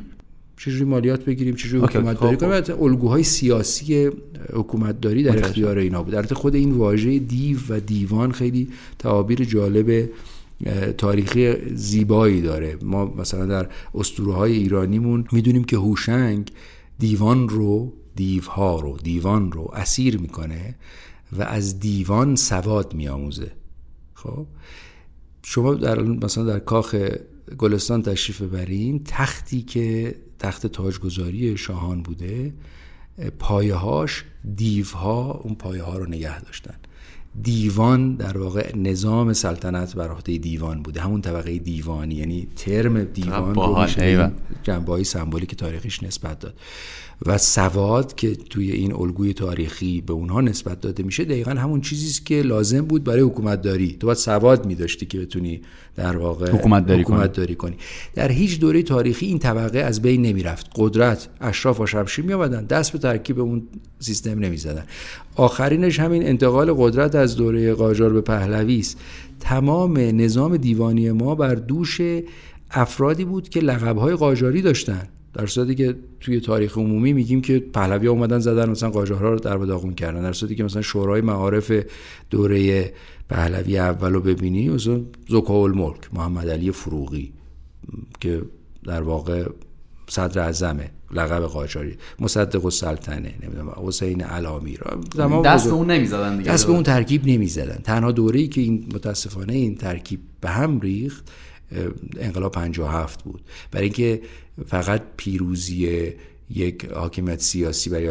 چجوری 0.57 0.83
مالیات 0.83 1.25
بگیریم 1.25 1.55
چجوری 1.55 1.83
حکومت 1.83 2.19
داری؟ 2.19 2.37
کنیم 2.37 2.51
البته 2.51 2.81
الگوهای 2.81 3.23
سیاسی 3.23 4.09
حکومت 4.53 5.01
داری 5.01 5.23
در 5.23 5.37
اختیار 5.37 5.77
اینا 5.77 6.03
بود. 6.03 6.15
البته 6.15 6.35
خود 6.35 6.55
این 6.55 6.71
واژه 6.71 7.19
دیو 7.19 7.57
و 7.69 7.79
دیوان 7.79 8.31
خیلی 8.31 8.67
تعابیر 8.99 9.43
جالب 9.43 10.09
تاریخی 10.97 11.53
زیبایی 11.75 12.41
داره. 12.41 12.77
ما 12.81 13.05
مثلا 13.05 13.45
در 13.45 13.67
اسطوره 13.95 14.33
های 14.33 14.53
ایرانیمون 14.53 15.25
می‌دونیم 15.31 15.63
که 15.63 15.77
هوشنگ 15.77 16.51
دیوان 16.99 17.49
رو 17.49 17.93
دیوها 18.15 18.79
رو 18.79 18.97
دیوان 18.97 19.51
رو 19.51 19.71
اسیر 19.73 20.17
می‌کنه 20.17 20.75
و 21.31 21.43
از 21.43 21.79
دیوان 21.79 22.35
سواد 22.35 22.93
میآموزه. 22.93 23.51
خب؟ 24.13 24.47
شما 25.43 25.73
در 25.73 26.01
مثلا 26.01 26.43
در 26.43 26.59
کاخ 26.59 26.95
گلستان 27.57 28.01
تشریف 28.01 28.41
ببرین 28.41 29.01
تختی 29.05 29.61
که 29.61 30.15
تخت 30.39 30.67
تاجگذاری 30.67 31.57
شاهان 31.57 32.03
بوده 32.03 32.53
پایهاش 33.39 34.23
دیوها 34.55 35.31
اون 35.31 35.55
پایه 35.55 35.83
ها 35.83 35.97
رو 35.97 36.05
نگه 36.05 36.41
داشتن. 36.41 36.75
دیوان 37.41 38.15
در 38.15 38.37
واقع 38.37 38.75
نظام 38.75 39.33
سلطنت 39.33 39.95
بر 39.95 40.09
عهده 40.09 40.37
دیوان 40.37 40.83
بوده. 40.83 41.01
همون 41.01 41.21
طبقه 41.21 41.59
دیوانی 41.59 42.15
یعنی 42.15 42.47
ترم 42.55 43.03
دیوان 43.03 43.55
رو 43.55 43.87
جنبه 44.63 44.91
های 44.91 45.03
سمبولیک 45.03 45.55
تاریخیش 45.55 46.03
نسبت 46.03 46.39
داد. 46.39 46.59
و 47.25 47.37
سواد 47.37 48.15
که 48.15 48.35
توی 48.35 48.71
این 48.71 48.93
الگوی 48.93 49.33
تاریخی 49.33 50.01
به 50.01 50.13
اونها 50.13 50.41
نسبت 50.41 50.81
داده 50.81 51.03
میشه 51.03 51.23
دقیقا 51.23 51.51
همون 51.51 51.81
چیزی 51.81 52.09
است 52.09 52.25
که 52.25 52.41
لازم 52.41 52.81
بود 52.81 53.03
برای 53.03 53.21
حکومت 53.21 53.61
داری 53.61 53.97
تو 53.99 54.07
باید 54.07 54.17
سواد 54.17 54.65
میداشتی 54.65 55.05
که 55.05 55.19
بتونی 55.19 55.61
در 55.95 56.17
واقع 56.17 56.51
حکومت 56.51 56.85
داری, 56.85 57.01
حکومت 57.01 57.33
داری 57.33 57.55
کنی. 57.55 57.75
در 58.15 58.31
هیچ 58.31 58.59
دوره 58.59 58.83
تاریخی 58.83 59.25
این 59.25 59.39
طبقه 59.39 59.79
از 59.79 60.01
بین 60.01 60.21
نمی‌رفت. 60.21 60.69
قدرت 60.75 61.27
اشراف 61.41 61.79
و 61.79 61.85
شمشیر 61.85 62.25
میآمدن 62.25 62.65
دست 62.65 62.91
به 62.91 62.99
ترکیب 62.99 63.39
اون 63.39 63.63
سیستم 63.99 64.39
نمی‌زدن. 64.39 64.83
آخرینش 65.35 65.99
همین 65.99 66.27
انتقال 66.27 66.73
قدرت 66.77 67.15
از 67.15 67.35
دوره 67.35 67.73
قاجار 67.73 68.13
به 68.13 68.21
پهلوی 68.21 68.79
است. 68.79 68.97
تمام 69.39 69.97
نظام 69.97 70.57
دیوانی 70.57 71.11
ما 71.11 71.35
بر 71.35 71.55
دوش 71.55 72.01
افرادی 72.71 73.25
بود 73.25 73.49
که 73.49 73.59
لقبهای 73.59 74.15
قاجاری 74.15 74.61
داشتن. 74.61 75.07
در 75.35 75.45
صورتی 75.45 75.75
که 75.75 75.95
توی 76.19 76.39
تاریخ 76.39 76.77
عمومی 76.77 77.13
میگیم 77.13 77.41
که 77.41 77.59
پهلوی 77.59 78.07
اومدن 78.07 78.39
زدن 78.39 78.69
مثلا 78.69 78.89
قاجارها 78.89 79.29
رو 79.29 79.39
در 79.39 79.57
داغون 79.57 79.93
کردن. 79.93 80.21
در 80.21 80.33
صورتی 80.33 80.55
که 80.55 80.63
مثلا 80.63 80.81
شورای 80.81 81.21
معارف 81.21 81.71
دوره 82.29 82.93
پهلوی 83.29 83.77
اول 83.77 84.13
رو 84.13 84.21
ببینی 84.21 84.69
مثلا 84.69 85.01
زکا 85.29 85.63
الملک 85.63 86.13
محمد 86.13 86.49
علی 86.49 86.71
فروغی 86.71 87.33
که 88.19 88.41
در 88.83 89.01
واقع 89.01 89.45
صدر 90.07 90.41
اعظمه 90.41 90.91
لقب 91.11 91.41
قاجاری 91.41 91.97
مصدق 92.19 92.65
السلطنه 92.65 93.33
نمی‌دونم 93.43 93.73
حسین 93.75 94.21
علامی 94.21 94.77
را. 94.77 95.41
دست 95.41 95.67
به 95.67 95.73
اون 95.73 95.91
نمی‌زدن 95.91 96.37
دیگه. 96.37 96.51
دست 96.51 96.67
به 96.67 96.73
اون 96.73 96.83
ترکیب 96.83 97.27
نمی‌زدن. 97.27 97.81
تنها 97.83 98.11
دوره‌ای 98.11 98.47
که 98.47 98.61
این 98.61 98.85
متاسفانه 98.93 99.53
این 99.53 99.75
ترکیب 99.75 100.19
به 100.41 100.49
هم 100.49 100.79
ریخت 100.79 101.31
انقلاب 102.19 102.51
57 102.51 103.23
بود. 103.23 103.41
برای 103.71 103.83
اینکه 103.83 104.21
فقط 104.65 105.01
پیروزی 105.17 106.13
یک 106.49 106.85
حاکمیت 106.85 107.41
سیاسی 107.41 107.89
برای 107.89 108.07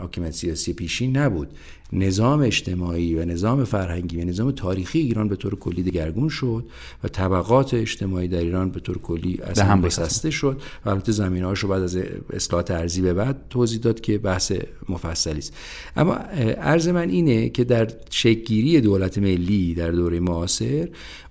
حاکمیت 0.00 0.30
سیاسی 0.30 0.72
پیشین 0.72 1.16
نبود. 1.16 1.48
نظام 1.92 2.40
اجتماعی 2.40 3.14
و 3.14 3.24
نظام 3.24 3.64
فرهنگی 3.64 4.20
و 4.20 4.24
نظام 4.24 4.50
تاریخی 4.50 4.98
ایران 4.98 5.28
به 5.28 5.36
طور 5.36 5.54
کلی 5.54 5.82
دگرگون 5.82 6.28
شد 6.28 6.64
و 7.04 7.08
طبقات 7.08 7.74
اجتماعی 7.74 8.28
در 8.28 8.38
ایران 8.38 8.70
به 8.70 8.80
طور 8.80 8.98
کلی 8.98 9.38
از 9.42 9.58
هم 9.58 9.80
بسسته 9.80 10.30
شد 10.30 10.60
و 10.84 10.90
البته 10.90 11.12
زمین 11.12 11.42
رو 11.42 11.68
بعد 11.68 11.82
از 11.82 11.98
اصلاحات 12.32 12.70
ارزی 12.70 13.02
به 13.02 13.14
بعد 13.14 13.36
توضیح 13.50 13.80
داد 13.80 14.00
که 14.00 14.18
بحث 14.18 14.52
مفصلی 14.88 15.38
است. 15.38 15.54
اما 15.96 16.14
عرض 16.14 16.88
من 16.88 17.08
اینه 17.08 17.48
که 17.48 17.64
در 17.64 17.88
شکلگیری 18.10 18.80
دولت 18.80 19.18
ملی 19.18 19.74
در 19.74 19.90
دوره 19.90 20.20
معاصر 20.20 20.88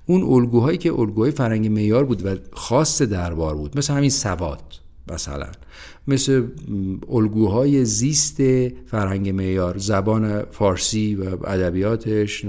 اون 0.09 0.23
الگوهایی 0.23 0.77
که 0.77 0.93
الگوهای 0.93 1.31
فرهنگ 1.31 1.67
معیار 1.67 2.05
بود 2.05 2.25
و 2.25 2.35
خاص 2.51 3.01
دربار 3.01 3.55
بود 3.55 3.77
مثل 3.77 3.93
همین 3.93 4.09
سواد 4.09 4.61
مثلا. 5.11 5.47
مثل 6.07 6.47
الگوهای 7.09 7.85
زیست 7.85 8.37
فرهنگ 8.85 9.29
معیار 9.29 9.77
زبان 9.77 10.41
فارسی 10.51 11.15
و 11.15 11.47
ادبیاتش 11.47 12.45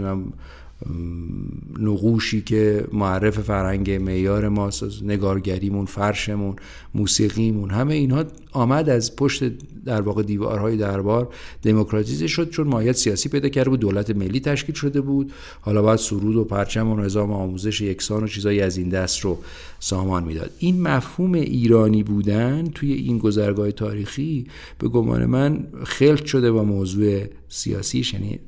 نقوشی 1.79 2.41
که 2.41 2.85
معرف 2.93 3.41
فرهنگ 3.41 3.91
معیار 3.91 4.49
ماست 4.49 5.03
نگارگریمون 5.03 5.87
فرشمون 5.87 6.57
موسیقیمون 6.95 7.71
همه 7.71 7.95
اینها 7.95 8.25
آمد 8.53 8.89
از 8.89 9.17
پشت 9.17 9.45
در 9.85 10.01
واقع 10.01 10.23
دیوارهای 10.23 10.77
دربار 10.77 11.29
دموکراتیزه 11.63 12.27
شد 12.27 12.51
چون 12.51 12.67
مایت 12.67 12.97
سیاسی 12.97 13.29
پیدا 13.29 13.49
کرده 13.49 13.71
بود 13.71 13.81
دولت 13.81 14.17
ملی 14.17 14.41
تشکیل 14.41 14.75
شده 14.75 15.01
بود. 15.01 15.33
حالا 15.61 15.83
باید 15.83 15.99
سرود 15.99 16.37
و 16.37 16.45
پرچم 16.45 16.89
و 16.89 16.97
نظام 16.97 17.33
آموزش 17.33 17.81
یکسان 17.81 18.25
و 18.25 18.27
چیزایی 18.27 18.61
از 18.61 18.77
این 18.77 18.89
دست 18.89 19.21
رو 19.21 19.39
سامان 19.81 20.25
می‌داد. 20.25 20.51
این 20.59 20.83
مفهوم 20.83 21.33
ایرانی 21.33 22.03
بودن 22.03 22.71
توی 22.75 22.93
این 22.93 23.19
گذرگاه 23.19 23.73
تاریخی 23.73 24.47
به 24.79 24.89
گمان 24.89 25.27
من 25.27 25.67
خلط 25.85 26.25
شده 26.25 26.53
با 26.53 26.65
موضوع 26.65 27.25
سیاسیش 27.49 28.15
یعنی 28.15 28.39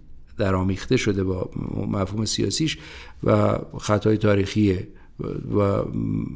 درآمیخته 0.40 0.96
شده 0.96 1.24
با 1.24 1.50
مفهوم 1.90 2.24
سیاسیش 2.24 2.78
و 3.24 3.58
خطای 3.80 4.16
تاریخیه 4.16 4.88
و 5.56 5.82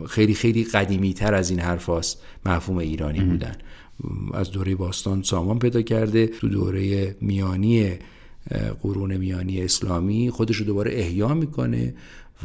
خیلی 0.06 0.34
خیلی 0.34 0.64
قدیمی 0.64 1.14
تر 1.14 1.34
از 1.34 1.50
این 1.50 1.60
حرف 1.60 1.86
هاست 1.86 2.22
مفهوم 2.46 2.78
ایرانی 2.78 3.20
بودن. 3.20 3.56
از 4.34 4.50
دوره 4.50 4.74
باستان 4.74 5.22
سامان 5.22 5.58
پیدا 5.58 5.82
کرده 5.82 6.26
تو 6.26 6.48
دوره 6.48 7.16
میانی 7.20 7.92
قرون 8.82 9.16
میانی 9.16 9.62
اسلامی 9.62 10.30
خودش 10.30 10.56
رو 10.56 10.66
دوباره 10.66 10.92
احیا 10.94 11.34
می‌کنه 11.34 11.94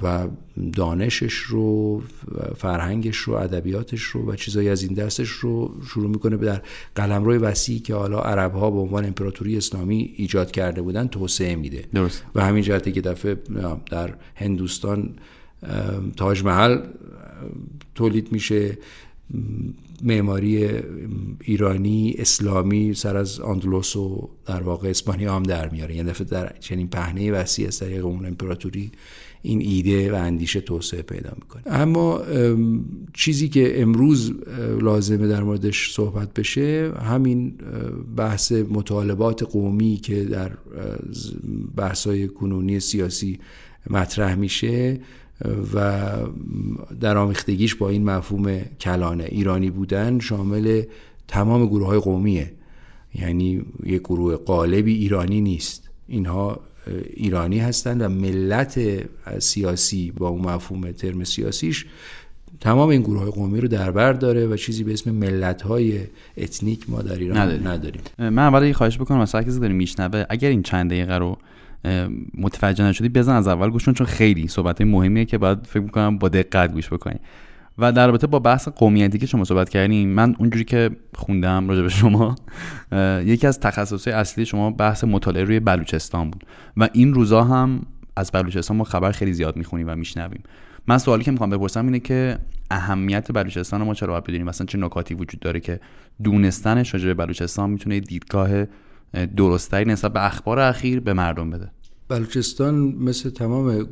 و 0.03 0.27
دانشش 0.73 1.33
رو 1.33 2.01
فرهنگش 2.57 3.17
رو 3.17 3.33
ادبیاتش 3.33 4.01
رو 4.01 4.31
و 4.31 4.35
چیزایی 4.35 4.69
از 4.69 4.83
این 4.83 4.93
دستش 4.93 5.29
رو 5.29 5.75
شروع 5.88 6.09
می‌کنه 6.09 6.38
در 6.38 6.62
قلمرو 6.95 7.33
وسیعی 7.33 7.79
که 7.79 7.95
حالا 7.95 8.19
عرب 8.19 8.53
ها 8.53 8.71
به 8.71 8.79
عنوان 8.79 9.05
امپراتوری 9.05 9.57
اسلامی 9.57 10.13
ایجاد 10.15 10.51
کرده 10.51 10.81
بودن 10.81 11.07
توسعه 11.07 11.55
میده 11.55 11.85
درست. 11.93 12.23
و 12.35 12.45
همین 12.45 12.63
جهتی 12.63 12.91
که 12.91 13.01
دفعه 13.01 13.38
در 13.91 14.13
هندوستان 14.35 15.15
تاج 16.17 16.43
محل 16.43 16.81
تولید 17.95 18.31
میشه 18.31 18.77
معماری 20.01 20.69
ایرانی 21.41 22.15
اسلامی 22.17 22.93
سر 22.93 23.17
از 23.17 23.39
آندلوس 23.39 23.95
و 23.95 24.29
در 24.45 24.62
واقع 24.62 24.89
اسپانیا 24.89 25.35
هم 25.35 25.43
در 25.43 25.69
میاره 25.69 25.95
یعنی 25.95 26.09
دفعه 26.09 26.27
در 26.27 26.55
چنین 26.59 26.88
پهنه 26.88 27.31
وسیع 27.31 27.67
از 27.67 27.79
طریق 27.79 28.05
اون 28.05 28.25
امپراتوری 28.25 28.91
این 29.41 29.62
ایده 29.62 30.12
و 30.12 30.15
اندیشه 30.15 30.62
توسعه 30.62 31.02
پیدا 31.02 31.32
می‌کنه. 31.39 31.63
اما 31.65 32.21
چیزی 33.13 33.49
که 33.49 33.82
امروز 33.82 34.34
لازمه 34.82 35.28
در 35.28 35.43
موردش 35.43 35.93
صحبت 35.93 36.34
بشه 36.34 36.91
همین 37.10 37.54
بحث 38.15 38.52
مطالبات 38.52 39.43
قومی 39.43 39.95
که 39.95 40.23
در 40.23 40.52
بحث‌های 41.75 42.28
کنونی 42.28 42.80
سیاسی 42.80 43.39
مطرح 43.89 44.36
میشه 44.36 44.99
و 45.73 46.10
در 46.99 47.17
آمیختگیش 47.17 47.75
با 47.75 47.89
این 47.89 48.04
مفهوم 48.04 48.60
کلانه 48.60 49.23
ایرانی 49.23 49.69
بودن 49.69 50.19
شامل 50.19 50.84
تمام 51.28 51.65
گروه 51.65 51.88
های 51.88 51.99
قومیه. 51.99 52.52
یعنی 53.15 53.65
یک 53.86 54.02
گروه 54.02 54.36
قالبی 54.36 54.93
ایرانی 54.93 55.41
نیست. 55.41 55.89
اینها 56.08 56.60
ایرانی 57.13 57.60
هستند 57.60 58.02
و 58.02 58.10
ملت 58.10 58.80
سیاسی 59.39 60.12
با 60.12 60.28
اون 60.28 60.41
مفهوم 60.41 60.91
ترم 60.91 61.23
سیاسیش 61.23 61.86
تمام 62.62 62.89
این 62.89 63.02
گروه 63.02 63.19
های 63.19 63.32
قومی 63.32 63.62
رو 63.62 63.67
در 63.67 63.91
بر 63.91 64.13
داره 64.13 64.47
و 64.47 64.56
چیزی 64.56 64.84
به 64.84 64.93
اسم 64.93 65.12
ملت 65.12 65.62
های 65.62 65.99
اتنیک 66.38 66.89
ما 66.89 67.02
در 67.02 67.15
ایران 67.15 67.38
نداریم, 67.38 67.67
نداریم. 67.67 68.02
من 68.19 68.39
اول 68.39 68.63
یه 68.63 68.73
خواهش 68.73 68.97
بکنم 68.97 69.17
مثلا 69.21 69.43
کسی 69.43 69.60
داره 69.60 69.73
میشنوه 69.73 70.25
اگر 70.30 70.49
این 70.49 70.63
چند 70.63 70.89
دقیقه 70.89 71.17
رو 71.17 71.38
متوجه 72.38 72.84
نشدی 72.84 73.10
بزن 73.10 73.36
از 73.36 73.47
اول 73.47 73.69
گوش 73.69 73.86
چون 73.86 74.06
خیلی 74.06 74.47
صحبت 74.47 74.82
مهمیه 74.82 75.25
که 75.25 75.38
باید 75.38 75.58
فکر 75.67 75.84
می‌کنم 75.84 76.17
با 76.17 76.30
دقت 76.30 76.73
گوش 76.73 76.93
بکنی 76.93 77.19
و 77.80 77.92
در 77.92 78.08
رابطه 78.08 78.28
با 78.28 78.39
بحث 78.39 78.68
قومیتی 78.68 79.18
که 79.18 79.26
شما 79.26 79.44
صحبت 79.44 79.70
کردیم 79.70 80.10
من 80.10 80.36
اونجوری 80.39 80.65
که 80.65 80.89
خوندم 81.15 81.70
راجع 81.70 81.82
به 81.82 81.89
شما 81.89 82.36
یکی 83.26 83.48
از 83.48 83.60
تخصصهای 83.60 84.13
اصلی 84.13 84.46
شما 84.46 84.72
بحث 84.72 85.04
مطالعه 85.04 85.44
روی 85.44 85.60
بلوچستان 85.60 86.30
بود. 86.32 86.44
و 86.78 86.89
این 86.94 87.13
روزا 87.13 87.44
هم 87.44 87.82
از 88.15 88.32
بلوچستان 88.32 88.77
ما 88.77 88.84
خبر 88.84 89.12
خیلی 89.12 89.34
زیاد 89.34 89.58
می‌خونیم 89.58 89.88
و 89.90 89.96
میشنویم. 89.96 90.44
من 90.88 90.98
سوالی 90.98 91.23
که 91.23 91.32
می‌خوام 91.32 91.50
بپرسم 91.50 91.86
اینه 91.86 92.00
که 92.00 92.38
اهمیت 92.71 93.32
بلوچستان 93.32 93.84
ما 93.84 93.94
چرا 93.94 94.08
باید 94.08 94.23
بدونیم؟ 94.23 94.48
مثلا 94.48 94.67
چه 94.67 94.77
نکاتی 94.77 95.13
وجود 95.13 95.40
داره 95.40 95.60
که 95.60 95.80
دونستنش 96.23 96.94
راجع 96.94 97.08
به 97.08 97.13
بلوچستان 97.13 97.69
می‌تونه 97.69 98.00
دیدگاه 98.00 98.50
درستری 99.38 99.86
نسبت 99.86 100.13
به 100.13 100.25
اخبار 100.25 100.60
اخیر 100.60 101.00
به 101.00 101.13
مردم 101.13 101.50
بده؟ 101.50 101.71
بلوچستان 102.10 102.75
مثل 102.75 103.29
تمام 103.29 103.87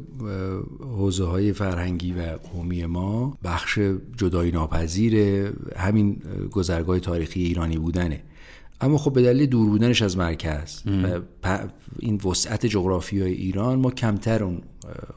حوزه 0.80 1.26
های 1.26 1.54
فرهنگی 1.54 2.12
و 2.14 2.22
قومی 2.22 2.86
ما 2.86 3.38
بخش 3.44 3.80
جدایی 4.18 4.52
ناپذیر 4.52 5.16
همین 5.76 6.22
گذرگاه 6.52 7.00
تاریخی 7.00 7.44
ایرانی 7.44 7.78
بودنه. 7.78 8.24
اما 8.82 8.98
خب 8.98 9.14
به 9.14 9.22
دلیل 9.22 9.46
دور 9.46 9.70
بودنش 9.70 10.02
از 10.02 10.18
مرکز 10.18 10.82
و 11.44 11.60
این 12.00 12.22
وسعت 12.26 12.66
جغرافیای 12.66 13.34
ایران 13.34 13.80
ما 13.80 13.92
کمتر 13.92 14.44
اون 14.44 14.62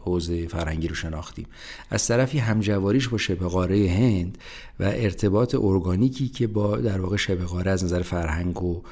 حوزه 0.00 0.46
فرهنگی 0.46 0.88
رو 0.88 0.94
شناختیم. 0.94 1.46
از 1.90 2.06
طرفی 2.06 2.38
همجواریش 2.38 3.08
با 3.08 3.18
شبه 3.18 3.48
قاره 3.48 3.90
هند 3.90 4.38
و 4.80 4.84
ارتباط 4.84 5.54
ارگانیکی 5.54 6.28
که 6.28 6.46
با 6.46 6.76
در 6.76 7.00
واقع 7.00 7.16
شبه 7.16 7.44
قاره 7.44 7.70
از 7.70 7.84
نظر 7.84 8.02
فرهنگ 8.02 8.62
و 8.62 8.82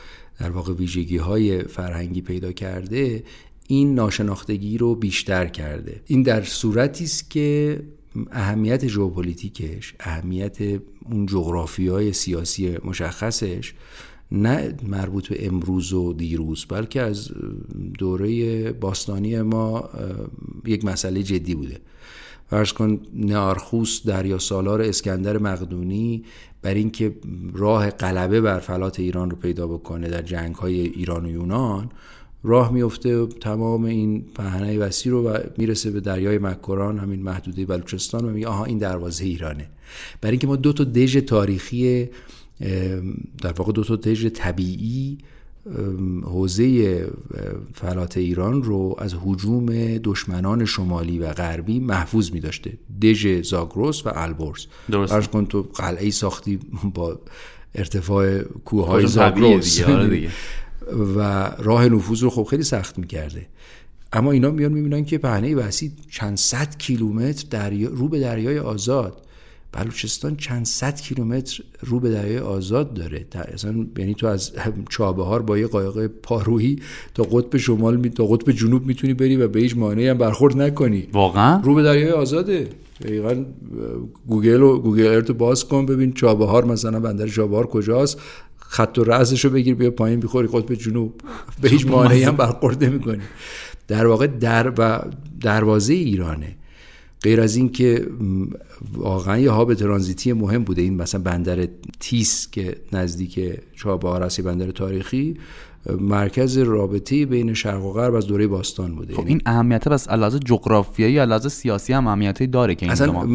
در 0.41 0.51
واقع 0.51 0.73
ویژگی 0.73 1.17
های 1.17 1.63
فرهنگی 1.63 2.21
پیدا 2.21 2.53
کرده 2.53 3.25
این 3.71 3.95
ناشناختگی 3.95 4.79
رو 4.79 4.95
بیشتر 4.95 5.47
کرده. 5.47 6.01
این 6.07 6.23
در 6.23 6.43
صورتی 6.43 7.05
است 7.05 7.31
که 7.31 7.81
اهمیت 8.31 8.87
ژئوپلیتیکش 8.87 9.95
اهمیت 10.01 10.57
اون 11.11 11.27
جغرافی 11.27 11.89
های 11.89 12.13
سیاسی 12.13 12.77
مشخصش 12.85 13.73
نه 14.33 14.75
مربوط 14.83 15.29
به 15.29 15.47
امروز 15.47 15.93
و 15.93 16.13
دیروز 16.13 16.67
بلکه 16.69 17.01
از 17.03 17.31
دوره 17.99 18.73
باستانی 18.73 19.43
ما 19.43 19.91
یک 20.65 20.85
مسئله 20.85 21.23
جدی 21.23 21.55
بوده. 21.55 21.81
فرض 22.51 22.73
کن 22.73 23.01
نئارخوس 23.15 24.07
دریا 24.07 24.39
سالار 24.39 24.83
اسکندر 24.83 25.39
مقدونی 25.39 26.25
برای 26.63 26.75
اینکه 26.75 27.15
راه 27.53 27.91
غلبه 27.91 28.41
بر 28.41 28.59
فلات 28.59 29.01
ایران 29.01 29.31
رو 29.31 29.37
پیدا 29.37 29.67
بکنه 29.67 30.09
در 30.09 30.23
جنگ 30.23 30.55
های 30.55 30.81
ایران 30.81 31.27
و 31.27 31.31
یونان 31.31 31.91
راه 32.43 32.73
میفته 32.73 33.27
تمام 33.27 33.85
این 33.85 34.25
پهنه 34.35 34.79
وسیع 34.79 35.13
رو 35.13 35.23
و 35.23 35.39
می‌رسه 35.57 35.91
به 35.91 36.01
دریای 36.01 36.39
مکران 36.39 36.99
همین 36.99 37.23
محدوده 37.23 37.67
بلوچستان 37.67 38.25
و 38.25 38.31
میگه 38.31 38.47
آها 38.47 38.65
این 38.65 38.79
دروازه 38.79 39.25
ایرانه. 39.25 39.69
برای 40.21 40.33
اینکه 40.33 40.47
ما 40.47 40.57
دو 40.57 40.73
تا 40.73 40.85
دژ 40.85 41.17
تاریخی 41.17 42.09
در 43.43 43.53
واقع 43.57 43.73
دو 43.73 43.85
تا 43.85 43.97
دژ 43.97 44.27
طبیعی 44.27 45.19
حوزه 46.23 47.07
فلات 47.75 48.17
ایران 48.17 48.63
رو 48.63 48.97
از 48.99 49.15
حجوم 49.25 49.99
دشمنان 49.99 50.65
شمالی 50.65 51.19
و 51.19 51.33
غربی 51.33 51.81
محفوظ 51.81 52.33
می 52.33 52.41
داشته 52.41 52.73
دژ 53.03 53.43
زاگروس 53.43 54.07
و 54.07 54.11
البرز. 54.15 54.67
درست 54.91 55.31
کن 55.31 55.47
تو 55.47 55.63
قلعه 55.63 56.11
ساختی 56.11 56.59
با 56.95 57.21
ارتفاع 57.75 58.43
کوههای 58.43 59.07
زاگروس 59.07 59.81
آره 59.81 60.29
و 61.17 61.51
راه 61.59 61.89
نفوذ 61.89 62.23
رو 62.23 62.31
خب 62.31 62.43
خیلی 62.43 62.63
سخت 62.63 62.99
می‌کرده. 62.99 63.47
اما 64.13 64.33
اینا 64.33 64.51
میان 64.51 64.73
می‌بینن 64.73 65.05
که 65.05 65.19
پهنه 65.19 65.55
وسیع 65.55 65.91
چند 66.11 66.37
صد 66.37 66.77
کیلومتر 66.79 67.45
دریا 67.51 67.89
رو 67.93 68.09
به 68.09 68.21
دریای 68.21 68.59
آزاد. 68.59 69.23
بلوچستان 69.73 70.37
چند 70.37 70.67
صد 70.67 71.01
کیلومتر 71.01 71.63
رو 71.81 72.01
به 72.01 72.11
دریای 72.11 72.39
آزاد 72.39 72.95
داره. 72.95 73.27
اصلا 73.55 73.87
یعنی 73.99 74.15
تو 74.15 74.27
از 74.27 74.53
چابهار 74.89 75.43
با 75.43 75.59
یه 75.59 75.67
قایق 75.67 76.07
پارویی 76.07 76.83
تا 77.15 77.23
قطب 77.23 77.57
شمال 77.57 77.97
می... 77.97 78.11
تا 78.11 78.27
قطب 78.27 78.53
جنوب 78.53 78.87
می‌تونی 78.87 79.15
بری 79.15 79.37
و 79.37 79.49
به 79.49 79.61
هیچ 79.61 79.77
مانعی 79.77 80.09
هم 80.09 80.19
برخورد 80.19 80.63
نکنی. 80.63 81.09
واقعا؟ 81.13 81.61
رو 81.65 81.75
به 81.75 81.83
دریای 81.83 82.11
آزاده. 82.11 82.69
دقیقا 83.01 83.45
گوگل 84.27 84.63
و 84.63 84.79
Google 84.79 85.07
Earth 85.07 85.31
باز 85.31 85.65
کن 85.65 85.87
ببین 85.87 86.13
چابهار 86.13 86.65
مثلا 86.65 87.01
بندر 87.01 87.29
چابهار 87.29 87.67
کجاست. 87.67 88.21
خط 88.59 88.99
راستش 88.99 89.45
رو 89.45 89.51
بگیر 89.51 89.75
بیا 89.75 89.91
پایین 89.91 90.21
بخوری 90.21 90.49
قطب 90.49 90.75
جنوب 90.75 91.21
به 91.63 91.69
هیچ 91.69 91.87
مانعی 91.87 92.23
هم 92.23 92.37
برخورد 92.37 92.85
نمی‌کنی. 92.85 93.23
در 93.89 94.07
واقع 94.07 94.27
در 94.27 94.73
و 94.79 95.01
دروازه 95.41 95.95
ایرانه. 95.95 96.57
غیر 97.23 97.41
از 97.41 97.57
این 97.57 97.69
که 97.73 98.07
واقعا 98.93 99.39
یه 99.39 99.51
هاب 99.51 99.75
ترانزیتی 99.75 100.33
مهم 100.33 100.65
بوده. 100.65 100.83
این 100.83 100.97
مثلا 100.97 101.21
بندر 101.21 101.69
تیس 102.01 102.49
که 102.51 102.77
نزدیک 102.93 103.41
چابهار 103.77 104.23
است 104.23 104.41
بندر 104.41 104.71
تاریخی. 104.71 105.37
مرکز 106.01 106.59
رابطه 106.59 107.27
بین 107.27 107.55
شرق 107.55 107.85
و 107.85 107.93
غرب 107.93 108.15
از 108.15 108.27
دوره 108.27 108.47
باستان 108.47 108.95
بوده. 108.95 109.15
خب 109.15 109.27
این 109.27 109.43
اهمیت 109.47 109.89
بس 109.89 110.09
علاوه 110.09 110.39
جغرافیایی 110.39 111.13
یا 111.13 111.23
علاوه 111.23 111.49
سیاسی 111.49 111.93
هم 111.93 112.07
اهمیتی 112.07 112.47
داره 112.47 112.75
که 112.75 112.87
این 112.87 112.93
اصلا 112.93 113.27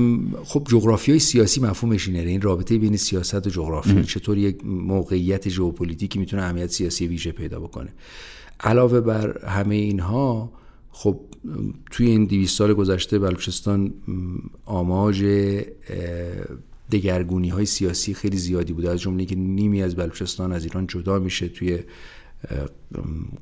خب 0.43 0.67
جغرافیای 0.69 1.19
سیاسی 1.19 1.61
مفهومش 1.61 2.07
اینه. 2.07 2.19
این 2.19 2.41
رابطه 2.41 2.77
بین 2.77 2.97
سیاست 2.97 3.47
و 3.47 3.49
جغرافیا 3.49 4.01
چطور 4.01 4.37
یک 4.37 4.65
موقعیت 4.65 5.49
ژئوپلیتیکی 5.49 6.19
می‌تونه 6.19 6.43
اهمیت 6.43 6.71
سیاسی 6.71 7.07
ویژه 7.07 7.31
پیدا 7.31 7.59
بکنه. 7.59 7.89
علاوه 8.59 9.01
بر 9.01 9.45
همه 9.47 9.75
اینها 9.75 10.51
خب 10.91 11.19
توی 11.91 12.07
این 12.07 12.25
200 12.25 12.57
سال 12.57 12.73
گذشته 12.73 13.19
بلوچستان 13.19 13.93
آماج 14.65 15.25
دگرگونی 16.91 17.49
های 17.49 17.65
سیاسی 17.65 18.13
خیلی 18.13 18.37
زیادی 18.37 18.73
بوده. 18.73 18.89
از 18.89 19.01
جمله 19.01 19.25
که 19.25 19.35
نیمی 19.35 19.83
از 19.83 19.95
بلوچستان 19.95 20.51
از 20.51 20.63
ایران 20.63 20.87
جدا 20.87 21.19
میشه 21.19 21.47
توی 21.47 21.79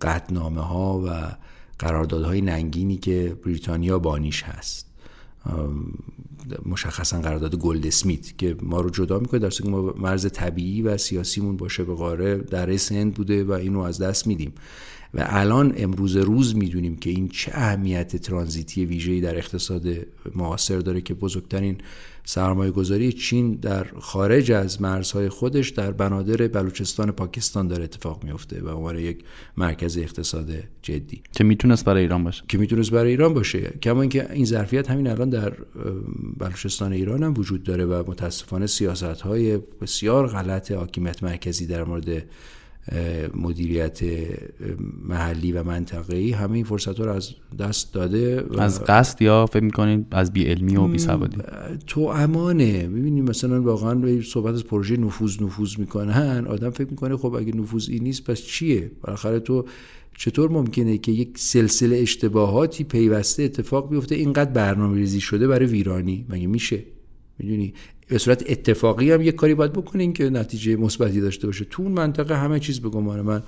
قطنامه 0.02 0.62
ها 0.62 1.04
و 1.06 1.36
قراردادهای 1.80 2.42
ننگینی 2.42 2.98
که 2.98 3.38
بریتانیا 3.46 4.00
بانیش 4.00 4.44
هست. 4.44 4.88
مشخصا 6.66 7.22
قرارداد 7.22 7.56
گلد 7.56 7.88
اسمیت 7.88 8.38
که 8.38 8.56
ما 8.62 8.82
رو 8.82 8.90
جدا 8.90 9.20
می‌کنه 9.20 9.40
در 9.40 9.50
که 9.50 9.70
ما 9.70 9.82
مرز 9.82 10.32
طبیعی 10.32 10.82
و 10.82 10.98
سیاسیمون 10.98 11.58
باشه 11.58 11.84
به 11.84 11.96
قاره 11.96 12.38
در 12.38 12.78
سند 12.78 13.14
بوده 13.14 13.44
و 13.44 13.52
اینو 13.52 13.80
از 13.80 14.02
دست 14.02 14.28
میدیم. 14.28 14.54
و 15.14 15.26
الان 15.30 15.74
امروز 15.78 16.16
روز 16.18 16.56
می‌دونیم 16.56 16.96
که 16.96 17.10
این 17.10 17.30
چه 17.30 17.52
اهمیت 17.56 18.16
ترانزیتی 18.16 18.86
ویژه‌ای 18.86 19.22
در 19.22 19.38
اقتصاد 19.38 19.88
معاصر 20.36 20.80
داره 20.80 21.02
که 21.02 21.14
بزرگترین 21.14 21.78
سرمایه 22.26 22.72
گذاری 22.72 23.14
چین 23.14 23.54
در 23.54 23.88
خارج 24.00 24.52
از 24.52 24.82
مرزهای 24.82 25.30
خودش 25.30 25.70
در 25.70 25.92
بنادر 25.92 26.48
بلوچستان 26.48 27.12
پاکستان 27.12 27.68
داره 27.68 27.84
اتفاق 27.84 28.24
میفته 28.24 28.62
و 28.62 28.70
عنوان 28.70 29.00
یک 29.00 29.24
مرکز 29.58 29.98
اقتصاد 29.98 30.50
جدی. 30.82 31.22
که 31.32 31.44
می‌تونست 31.44 31.86
برای 31.86 32.02
ایران 32.02 32.24
باشه. 32.24 32.44
که 32.48 32.58
می‌تونست 32.58 32.92
برای 32.92 33.10
ایران 33.10 33.34
باشه. 33.34 33.60
کما 33.62 34.02
اینکه 34.02 34.32
این 34.32 34.46
ظرفیت 34.46 34.92
همین 34.92 35.08
الان 35.08 35.30
در 35.30 35.54
بلوچستان 36.38 36.94
ایران 36.94 37.24
هم 37.24 37.34
وجود 37.38 37.64
داره 37.64 37.86
و 37.86 38.04
متاسفانه 38.08 38.68
سیاست 38.68 39.04
های 39.04 39.58
بسیار 39.82 40.28
غلط 40.28 40.72
حاکمیت 40.72 41.24
مرکزی 41.24 41.68
در 41.68 41.84
مورد 41.84 42.24
مدیریت 43.36 44.00
محلی 45.04 45.52
و 45.52 45.64
منطقه‌ای 45.64 46.32
همه 46.32 46.54
این 46.54 46.64
فرصت 46.64 47.00
رو 47.00 47.12
از 47.12 47.30
دست 47.60 47.94
داده 47.94 48.46
از 48.58 48.84
قصد 48.84 49.22
یا 49.22 49.46
فکر 49.46 49.64
می‌کنید 49.64 50.06
از 50.12 50.34
بی 50.34 50.44
علمی 50.44 50.76
و 50.76 50.88
بی 50.88 50.98
سوادی 50.98 51.38
تو 51.88 52.02
امانه. 52.02 52.88
ببینید 52.88 53.30
مثلا 53.30 53.62
واقعا 53.62 54.22
صحبت 54.22 54.54
از 54.54 54.64
پروژه 54.64 54.98
نفوذ 54.98 55.42
نفوذ 55.42 55.80
می‌کنن. 55.80 56.48
آدم 56.48 56.70
فکر 56.70 56.90
می‌کنه 56.90 57.18
خب 57.18 57.34
اگه 57.34 57.56
نفوذ 57.56 57.90
این 57.90 58.04
نیست 58.04 58.24
پس 58.24 58.42
چیه؟ 58.42 58.92
بالاخره 59.02 59.40
تو 59.40 59.66
چطور 60.18 60.50
ممکنه 60.50 60.98
که 60.98 61.12
یک 61.12 61.38
سلسله 61.38 61.98
اشتباهاتی 61.98 62.84
پیوسته 62.84 63.44
اتفاق 63.44 63.90
بیفته 63.90 64.16
اینقدر 64.16 64.52
برنامه 64.52 64.98
ریزی 64.98 65.22
شده 65.22 65.48
برای 65.48 65.66
ویرانی؟ 65.66 66.26
مگه 66.30 66.48
میشه؟ 66.48 66.84
می‌دونی؟ 67.40 67.74
به 68.12 68.18
صورت 68.18 68.44
اتفاقی 68.50 69.12
هم 69.12 69.22
یک 69.22 69.36
کاری 69.36 69.54
باید 69.54 69.74
بکنین 69.74 70.14
که 70.14 70.30
نتیجه 70.30 70.76
مثبتی 70.76 71.22
داشته 71.22 71.48
باشه. 71.48 71.66
تو 71.66 71.84
اون 71.84 71.92
منطقه 71.92 72.38
همه 72.38 72.60
چیز 72.60 72.80
به 72.80 72.90
گمان 72.90 73.22
من 73.22 73.44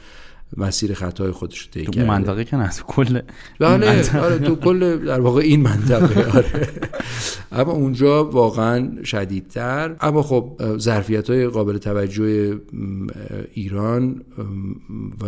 مسیر 0.57 0.93
خطای 0.93 1.32
خودش 1.32 1.59
رو 1.59 1.68
طی 1.72 1.86
کرده. 1.86 2.05
منطقه 2.05 2.43
که 2.45 2.57
نه 2.57 2.70
کل 2.88 3.22
بله 3.59 4.20
آره 4.20 4.39
تو 4.39 4.55
کل 4.55 5.05
در 5.05 5.20
واقع 5.20 5.41
این 5.41 5.61
منطقه 5.61 6.32
آره. 6.38 6.70
اما 7.51 7.72
اونجا 7.72 8.26
واقعا 8.26 9.03
شدیدتر. 9.03 9.95
اما 10.01 10.24
خب 10.24 10.61
ظرفیت 10.78 11.30
های 11.30 11.47
قابل 11.47 11.78
توجه 11.78 12.59
ایران 13.53 14.22
و 15.22 15.26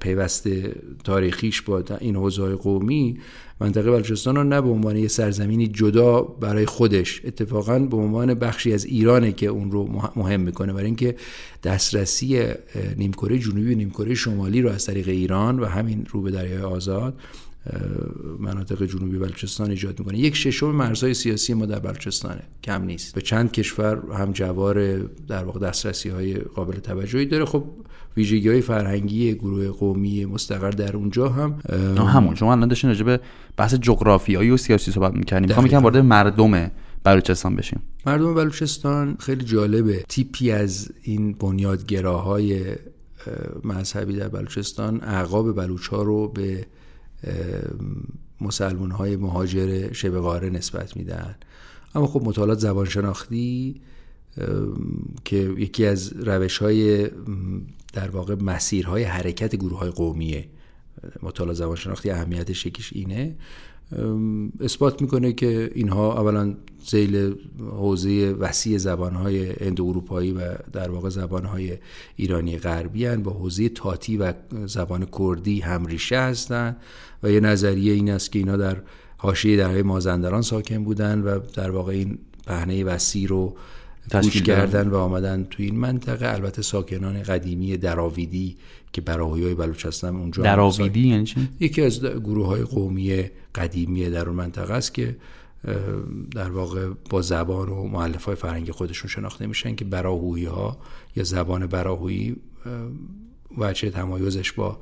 پیوسته 0.00 0.74
تاریخیش 1.04 1.62
با 1.62 1.82
این 2.00 2.16
حوزه 2.16 2.54
قومی 2.54 3.18
منطقه 3.60 3.90
بلوچستان 3.90 4.36
رو 4.36 4.44
نه 4.44 4.60
به 4.60 4.68
عنوان 4.68 4.96
یه 4.96 5.08
سرزمینی 5.08 5.68
جدا 5.68 6.22
برای 6.22 6.66
خودش 6.66 7.20
اتفاقا 7.24 7.78
به 7.78 7.96
عنوان 7.96 8.34
بخشی 8.34 8.72
از 8.72 8.84
ایرانه 8.84 9.32
که 9.32 9.46
اون 9.46 9.70
رو 9.70 10.02
مهم 10.16 10.40
می‌کنه. 10.40 10.72
برای 10.72 10.86
اینکه 10.86 11.16
دسترسی 11.64 12.44
نیمکره 12.96 13.38
جنوبی 13.38 13.74
و 13.74 13.76
نیمکره 13.76 14.14
شمالی 14.14 14.62
رو 14.62 14.70
از 14.70 14.86
طریق 14.86 15.08
ایران 15.08 15.60
و 15.60 15.64
همین 15.64 16.06
رو 16.10 16.22
به 16.22 16.30
دریای 16.30 16.62
آزاد 16.62 17.14
مناطق 18.38 18.82
جنوبی 18.82 19.18
بلوچستان 19.18 19.70
ایجاد 19.70 19.98
می‌کنه. 19.98 20.18
یک 20.18 20.36
ششم 20.36 20.70
مرزهای 20.70 21.14
سیاسی 21.14 21.54
ما 21.54 21.66
در 21.66 21.78
بلوچستانه. 21.78 22.42
کم 22.64 22.82
نیست. 22.82 23.14
به 23.14 23.20
چند 23.20 23.52
کشور 23.52 24.02
هم 24.18 24.32
جوار 24.32 24.98
در 25.28 25.44
واقع 25.44 25.60
دسترسی 25.60 26.08
های 26.08 26.34
قابل 26.34 26.76
توجهی 26.76 27.26
داره. 27.26 27.44
خب 27.44 27.64
ویژگی 28.16 28.48
های 28.48 28.60
فرهنگی 28.60 29.34
گروه 29.34 29.68
قومی 29.68 30.24
مستقر 30.24 30.70
در 30.70 30.96
اونجا 30.96 31.28
هم 31.28 31.54
همون. 31.96 32.34
شما 32.34 32.52
الان 32.52 32.68
داشتین 32.68 32.90
راجع 32.90 33.04
به 33.04 33.20
بحث 33.56 33.74
جغرافیایی 33.74 34.50
و 34.50 34.56
سیاسی 34.56 34.92
صحبت 34.92 35.14
می‌کنیم 35.14 35.48
می‌خوام 35.48 35.66
یکم 35.66 35.82
وارد 35.82 35.96
مردم 35.96 36.70
بلوچستان 37.04 37.56
بشیم. 37.56 37.82
مردم 38.06 38.34
بلوچستان 38.34 39.16
خیلی 39.20 39.44
جالبه. 39.44 40.04
تیپی 40.08 40.50
از 40.50 40.92
این 41.02 41.32
بنیادگراهای 41.32 42.64
مذهبی 43.64 44.16
در 44.16 44.28
بلوچستان 44.28 45.00
اعقاب 45.02 45.56
بلوچ 45.56 45.86
ها 45.86 46.02
رو 46.02 46.28
به 46.28 46.66
مسلمان 48.40 48.90
های 48.90 49.16
مهاجر 49.16 49.92
شبه 49.92 50.20
قاره 50.20 50.50
نسبت 50.50 50.96
میدن. 50.96 51.36
اما 51.94 52.06
خب 52.06 52.22
مطالعات 52.24 52.58
زبان 52.58 52.86
شناختی 52.86 53.80
که 55.24 55.36
یکی 55.36 55.86
از 55.86 56.12
روش 56.12 56.58
های 56.58 57.10
در 57.92 58.10
واقع 58.10 58.34
مسیرهای 58.34 59.02
حرکت 59.02 59.56
گروه 59.56 59.78
های 59.78 59.90
قومیه. 59.90 60.48
مطالعات 61.22 61.56
زبان 61.56 61.76
شناختی 61.76 62.10
اهمیتش 62.10 62.66
یکیش 62.66 62.92
اینه. 62.92 63.36
اثبات 64.60 65.02
می‌کنه 65.02 65.32
که 65.32 65.70
اینها 65.74 66.20
اولا 66.20 66.54
زیل 66.86 67.34
حوزه 67.70 68.34
وسیع 68.38 68.78
زبانهای 68.78 69.64
اندو 69.66 69.84
اروپایی 69.84 70.32
و 70.32 70.40
در 70.72 70.90
واقع 70.90 71.08
زبانهای 71.08 71.78
ایرانی 72.16 72.58
غربی 72.58 73.06
هن 73.06 73.22
با 73.22 73.32
حوزه 73.32 73.68
تاتی 73.68 74.16
و 74.16 74.32
زبان 74.66 75.06
کردی 75.18 75.60
هم 75.60 75.86
ریشه 75.86 76.18
هستند. 76.18 76.76
و 77.22 77.30
یه 77.30 77.40
نظریه 77.40 77.92
این 77.92 78.10
است 78.10 78.32
که 78.32 78.38
اینا 78.38 78.56
در 78.56 78.76
حاشیه 79.16 79.56
درهای 79.56 79.82
مازندران 79.82 80.42
ساکن 80.42 80.84
بودن 80.84 81.22
و 81.22 81.38
در 81.54 81.70
واقع 81.70 81.92
این 81.92 82.18
پهنه 82.46 82.84
وسیع 82.84 83.28
رو 83.28 83.56
گوش 84.12 84.42
کردن 84.42 84.88
و 84.88 84.96
آمدن 84.96 85.46
تو 85.50 85.62
این 85.62 85.78
منطقه. 85.78 86.34
البته 86.34 86.62
ساکنان 86.62 87.22
قدیمی 87.22 87.76
دراویدی 87.76 88.56
که 88.96 89.02
براهی 89.02 89.44
های 89.44 89.54
بلوچستان 89.54 90.16
اونجا 90.16 90.42
دراویدی 90.42 91.08
یعنی 91.08 91.24
چی؟ 91.24 91.48
یکی 91.60 91.82
از 91.82 92.00
گروه 92.00 92.46
های 92.46 92.62
قومی 92.62 93.24
قدیمی 93.54 94.10
در 94.10 94.28
اون 94.28 94.36
منطقه 94.36 94.74
است 94.74 94.94
که 94.94 95.16
در 96.30 96.50
واقع 96.50 96.88
با 97.10 97.22
زبان 97.22 97.68
و 97.68 97.88
مولفه 97.88 98.24
های 98.24 98.34
فرهنگی 98.34 98.72
خودشون 98.72 99.10
شناخته 99.10 99.46
میشن 99.46 99.74
که 99.74 99.84
براهویی 99.84 100.44
ها 100.44 100.78
یا 101.16 101.24
زبان 101.24 101.66
براهویی 101.66 102.36
و 103.58 103.66
چه 103.66 103.90
تمایزش 103.90 104.52
با 104.52 104.78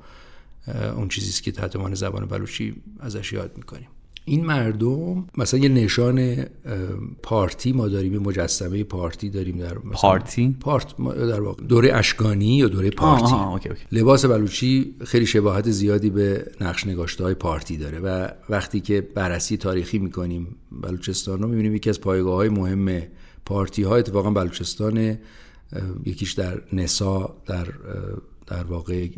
اون 0.97 1.09
چیزی 1.09 1.43
که 1.43 1.53
تحت 1.53 1.77
عنوان 1.77 1.95
زبان 1.95 2.27
بلوچی 2.27 2.75
ازش 3.01 3.33
یاد 3.33 3.53
می‌کنیم 3.57 3.89
این 4.25 4.47
مردم 4.47 5.27
مثلا 5.39 5.61
یه 5.61 5.69
نشان 5.69 6.45
پارتی 7.23 7.73
ما 7.73 7.89
داریم 7.89 8.19
مجسمه 8.19 8.85
پارتی 8.85 9.31
داریم 9.31 9.59
در 9.59 9.75
پارتی 9.75 10.57
پارت 10.61 10.97
در 11.17 11.41
واقع 11.41 11.63
دوره 11.63 11.95
اشکانی 11.95 12.57
یا 12.57 12.69
دوره 12.69 12.91
پارتی 12.91 13.25
آه 13.25 13.35
آه، 13.35 13.53
okay، 13.53 13.69
okay. 13.69 13.83
لباس 13.93 14.25
بلوچی 14.25 14.95
خیلی 15.07 15.27
شباهت 15.27 15.71
زیادی 15.71 16.11
به 16.11 16.47
نقش 16.61 16.87
نگاشته 16.87 17.25
های 17.25 17.35
پارتی 17.35 17.77
داره 17.77 17.99
و 17.99 18.29
وقتی 18.49 18.81
که 18.81 19.01
بررسی 19.01 19.57
تاریخی 19.57 19.99
می‌کنیم 19.99 20.57
بلوچستان 20.83 21.43
رو 21.43 21.49
می‌بینیم 21.49 21.75
یکی 21.75 21.91
از 21.91 22.01
پایگاه 22.01 22.35
های 22.35 22.49
مهم 22.49 23.03
پارتی 23.45 23.83
ها 23.83 23.97
اتفاقا 23.97 24.31
بلوچستان 24.31 25.19
یکیش 26.05 26.33
در 26.33 26.63
نسا 26.73 27.37
در 27.47 27.67
در 28.47 28.65
واقع 28.65 29.09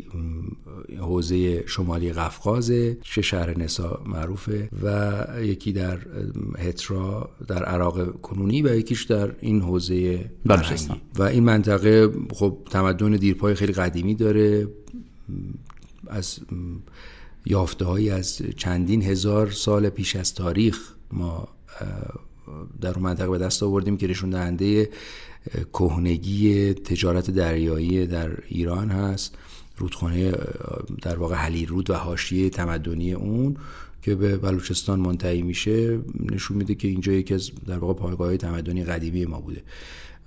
حوزه 0.99 1.67
شمالی 1.67 2.13
قفقازه 2.13 2.97
چه 3.01 3.21
شهر 3.21 3.57
نسا 3.57 4.01
معروفه 4.05 4.69
و 4.83 5.23
یکی 5.41 5.71
در 5.71 5.99
هترا 6.57 7.29
در 7.47 7.65
عراق 7.65 8.21
کنونی 8.21 8.61
و 8.61 8.75
یکیش 8.75 9.03
در 9.03 9.31
این 9.39 9.61
حوزه 9.61 10.29
بلوچستان. 10.45 10.97
و 11.15 11.23
این 11.23 11.43
منطقه 11.43 12.11
خب 12.33 12.57
تمدن 12.69 13.11
دیرپای 13.11 13.55
خیلی 13.55 13.73
قدیمی 13.73 14.15
داره 14.15 14.67
از 16.07 16.39
یافته 17.45 17.85
هایی 17.85 18.09
از 18.09 18.41
چندین 18.57 19.01
هزار 19.01 19.51
سال 19.51 19.89
پیش 19.89 20.15
از 20.15 20.33
تاریخ 20.33 20.93
ما 21.11 21.47
در 22.81 22.93
اون 22.93 23.03
منطقه 23.03 23.29
به 23.29 23.37
دست 23.37 23.63
آوردیم 23.63 23.97
که 23.97 24.07
نشون 24.07 24.29
دهنده 24.29 24.89
کهنگی 25.73 26.73
تجارت 26.73 27.31
دریایی 27.31 28.07
در 28.07 28.29
ایران 28.47 28.89
هست 28.89 29.35
رودخانه 29.77 30.33
در 31.01 31.17
واقع 31.17 31.35
حلیل 31.35 31.67
رود 31.67 31.89
و 31.89 31.93
حاشیه 31.93 32.49
تمدنی 32.49 33.13
اون 33.13 33.57
که 34.01 34.15
به 34.15 34.37
بلوچستان 34.37 34.99
منتهی 34.99 35.41
میشه 35.41 35.99
نشون 36.31 36.57
میده 36.57 36.75
که 36.75 36.87
اینجا 36.87 37.11
یکی 37.11 37.33
از 37.33 37.51
در 37.67 37.77
واقع 37.77 37.93
پایگاه 37.93 38.37
تمدنی 38.37 38.83
قدیمی 38.83 39.25
ما 39.25 39.41
بوده. 39.41 39.63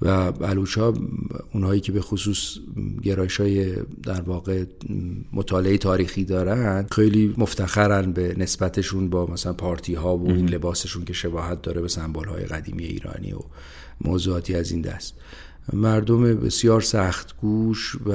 و 0.02 0.32
بلوچ 0.32 0.78
ها 0.78 0.94
اونهایی 1.52 1.80
که 1.80 1.92
به 1.92 2.00
خصوص 2.00 2.58
گرایش 3.02 3.40
های 3.40 3.74
در 4.02 4.20
واقع 4.20 4.64
مطالعه 5.32 5.78
تاریخی 5.78 6.24
دارن 6.24 6.86
خیلی 6.92 7.34
مفتخرن 7.38 8.12
به 8.12 8.34
نسبتشون 8.38 9.10
با 9.10 9.26
مثلا 9.26 9.52
پارتی 9.52 9.94
ها 9.94 10.16
و 10.16 10.30
این 10.30 10.48
لباسشون 10.48 11.04
که 11.04 11.12
شباهت 11.12 11.62
داره 11.62 11.80
به 11.80 11.88
سمبل 11.88 12.28
های 12.28 12.44
قدیمی 12.44 12.84
ایرانی 12.84 13.32
و 13.32 13.40
موضوعاتی 14.00 14.54
از 14.54 14.72
این 14.72 14.80
دست. 14.80 15.14
مردم 15.72 16.34
بسیار 16.34 16.80
سخت 16.80 17.36
گوش 17.40 17.96
و 18.06 18.10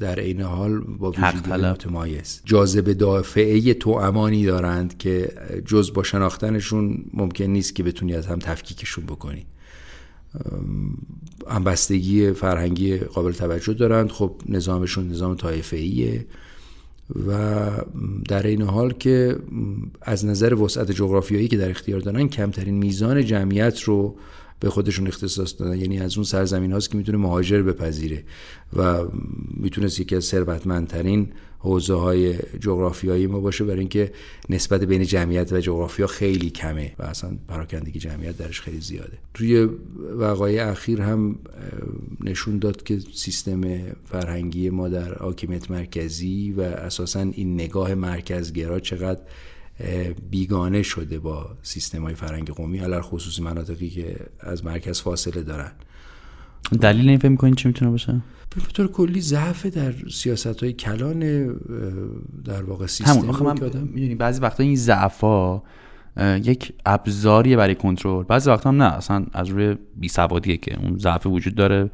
در 0.00 0.18
عین 0.20 0.40
حال 0.40 0.80
با 0.80 1.10
ویژگی 1.10 1.50
متمایز. 1.50 2.40
جاذبه 2.44 2.94
دافعه 2.94 3.74
تو 3.74 3.90
امانی 3.90 4.46
دارند 4.46 4.98
که 4.98 5.32
جز 5.66 5.92
با 5.92 6.02
شناختنشون 6.02 7.04
ممکن 7.12 7.44
نیست 7.44 7.74
که 7.74 7.82
بتونی 7.82 8.14
از 8.14 8.26
هم 8.26 8.38
تفکیکشون 8.38 9.04
بکنی. 9.06 9.46
همبستگی 11.48 12.32
فرهنگی 12.32 12.98
قابل 12.98 13.32
توجه 13.32 13.74
دارند. 13.74 14.10
خب 14.10 14.40
نظامشون 14.48 15.08
نظام 15.08 15.34
طایفه‌ایه 15.34 16.26
و 17.28 17.70
در 18.28 18.46
این 18.46 18.62
حال 18.62 18.92
که 18.92 19.36
از 20.02 20.24
نظر 20.24 20.54
وسعت 20.54 20.90
جغرافیایی 20.90 21.48
که 21.48 21.56
در 21.56 21.70
اختیار 21.70 22.00
دارن 22.00 22.28
کمترین 22.28 22.74
میزان 22.74 23.24
جمعیت 23.24 23.82
رو 23.82 24.16
به 24.60 24.70
خودشون 24.70 25.06
اختصاص 25.06 25.60
دادن. 25.60 25.78
یعنی 25.80 25.98
از 25.98 26.16
اون 26.16 26.24
سرزمین 26.24 26.72
هاست 26.72 26.90
که 26.90 26.96
می‌تونه 26.96 27.18
مهاجر 27.18 27.62
بپذیره 27.62 28.24
و 28.76 29.04
می‌تونست 29.54 30.00
یکی 30.00 30.16
از 30.16 30.24
ثروتمندترین 30.24 31.28
حوزه 31.58 31.94
های 31.94 32.34
جغرافیایی 32.60 33.26
ما 33.26 33.40
باشه 33.40 33.64
برای 33.64 33.78
اینکه 33.78 34.12
نسبت 34.48 34.84
بین 34.84 35.04
جمعیت 35.04 35.52
و 35.52 35.60
جغرافیا 35.60 36.06
خیلی 36.06 36.50
کمه 36.50 36.92
و 36.98 37.02
اصلا 37.02 37.30
پراکندگی 37.48 37.98
جمعیت 37.98 38.36
درش 38.38 38.60
خیلی 38.60 38.80
زیاده. 38.80 39.18
توی 39.34 39.68
وقایع 40.18 40.68
اخیر 40.68 41.00
هم 41.00 41.38
نشون 42.20 42.58
داد 42.58 42.82
که 42.82 42.98
سیستم 43.14 43.60
فرهنگی 44.04 44.70
ما 44.70 44.88
در 44.88 45.14
حاکمیت 45.14 45.70
مرکزی 45.70 46.54
و 46.56 46.60
اساسا 46.60 47.20
این 47.20 47.54
نگاه 47.54 47.94
مرکزگرا 47.94 48.80
چقدر 48.80 49.20
بیگانه 50.30 50.82
شده 50.82 51.18
با 51.18 51.56
سیستم 51.62 52.02
های 52.02 52.14
فرهنگ 52.14 52.50
قومی 52.50 52.78
علر 52.78 53.00
خصوصی 53.00 53.42
مناطقی 53.42 53.90
که 53.90 54.16
از 54.40 54.64
مرکز 54.64 55.00
فاصله 55.00 55.42
دارن. 55.42 55.72
دلیل 56.80 57.08
این 57.08 57.18
فکر 57.18 57.28
می‌کنین 57.28 57.54
چی 57.54 57.68
می‌تونه 57.68 57.90
باشه؟ 57.90 58.20
به 58.56 58.62
طور 58.72 58.88
کلی 58.88 59.20
ضعف 59.20 59.66
در 59.66 59.94
سیاست 60.12 60.62
های 60.62 60.72
کلان 60.72 61.46
در 62.44 62.62
واقع 62.62 62.86
سیستم 62.86 63.12
همون. 63.12 63.28
آخه 63.28 63.44
من 63.44 63.54
می‌دونی 63.72 64.14
بعضی 64.14 64.40
وقتا 64.40 64.62
این 64.62 64.76
ضعفا 64.76 65.62
یک 66.42 66.72
ابزاریه 66.86 67.56
برای 67.56 67.74
کنترل. 67.74 68.24
بعضی 68.24 68.50
وقتا 68.50 68.70
هم 68.70 68.82
نه 68.82 68.94
اصلا 68.94 69.26
از 69.32 69.48
روی 69.48 69.76
بی 69.96 70.08
سوادیه 70.08 70.56
که 70.56 70.80
اون 70.80 70.98
ضعف 70.98 71.26
وجود 71.26 71.54
داره 71.54 71.90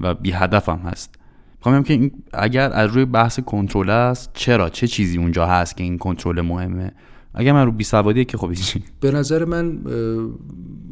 و 0.00 0.14
بی 0.14 0.30
هدف 0.30 0.68
هم 0.68 0.78
هست. 0.78 1.14
می‌خوام 1.56 1.82
که 1.82 2.10
اگر 2.32 2.72
از 2.72 2.90
روی 2.90 3.04
بحث 3.04 3.40
کنترل 3.40 3.90
است 3.90 4.30
چرا؟ 4.34 4.68
چه 4.68 4.86
چیزی 4.86 5.18
اونجا 5.18 5.46
هست 5.46 5.76
که 5.76 5.84
این 5.84 5.98
کنترل 5.98 6.40
مهمه؟ 6.40 6.92
اگر 7.34 7.52
من 7.52 7.66
رو 7.66 7.72
بی 7.72 7.84
سوادیه 7.84 8.24
که 8.24 8.36
خب 8.36 8.54
چی 8.54 8.82
به 9.00 9.10
نظر 9.10 9.44
من 9.44 9.66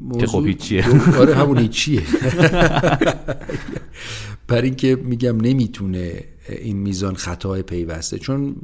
موضوع 0.03 0.21
که 0.21 0.27
خب 0.27 0.53
چیه. 0.53 0.85
آره 1.19 1.35
همون 1.35 1.69
چیه. 1.69 2.03
برای 4.49 4.65
اینکه 4.65 4.97
میگم 4.97 5.41
نمی‌تونه 5.41 6.25
این 6.49 6.77
میزان 6.77 7.15
خطای 7.15 7.63
پیوسته 7.63 8.19
چون 8.19 8.57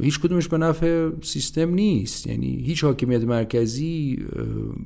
هیچ 0.00 0.20
کدومش 0.20 0.48
به 0.48 0.58
نفع 0.58 1.10
سیستم 1.22 1.70
نیست. 1.70 2.26
یعنی 2.26 2.62
هیچ 2.66 2.84
حاکمیت 2.84 3.24
مرکزی 3.24 4.18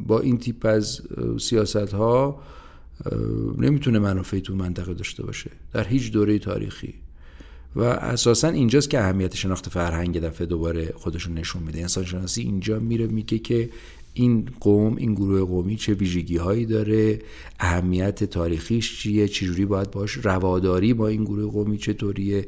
با 0.06 0.20
این 0.20 0.38
تیپ 0.38 0.66
از 0.66 1.00
سیاست 1.40 1.76
ها 1.76 2.42
نمی‌تونه 3.58 3.98
منافعی 3.98 4.40
تو 4.40 4.54
منطقه 4.54 4.94
داشته 4.94 5.22
باشه. 5.22 5.50
در 5.72 5.88
هیچ 5.88 6.12
دوره 6.12 6.38
تاریخی. 6.38 6.94
و 7.76 7.82
اساسا 7.82 8.48
اینجاست 8.48 8.90
که 8.90 9.00
اهمیت 9.00 9.36
شناخت 9.36 9.68
فرهنگ 9.68 10.20
دفعه 10.20 10.46
دوباره 10.46 10.92
خودشون 10.96 11.34
نشون 11.38 11.62
میده. 11.62 11.80
انسان 11.80 12.04
شناسی 12.04 12.42
اینجا 12.42 12.78
میره 12.78 13.06
میگه 13.06 13.38
که 13.38 13.70
این 14.14 14.48
قوم 14.60 14.96
این 14.96 15.14
گروه 15.14 15.40
قومی 15.40 15.76
چه 15.76 15.94
ویژگی 15.94 16.36
هایی 16.36 16.66
داره 16.66 17.18
اهمیت 17.60 18.24
تاریخیش 18.24 19.00
چیه 19.00 19.28
چجوری 19.28 19.64
باید 19.64 19.90
باش 19.90 20.12
رواداری 20.12 20.94
با 20.94 21.08
این 21.08 21.24
گروه 21.24 21.52
قومی 21.52 21.78
چطوریه 21.78 22.46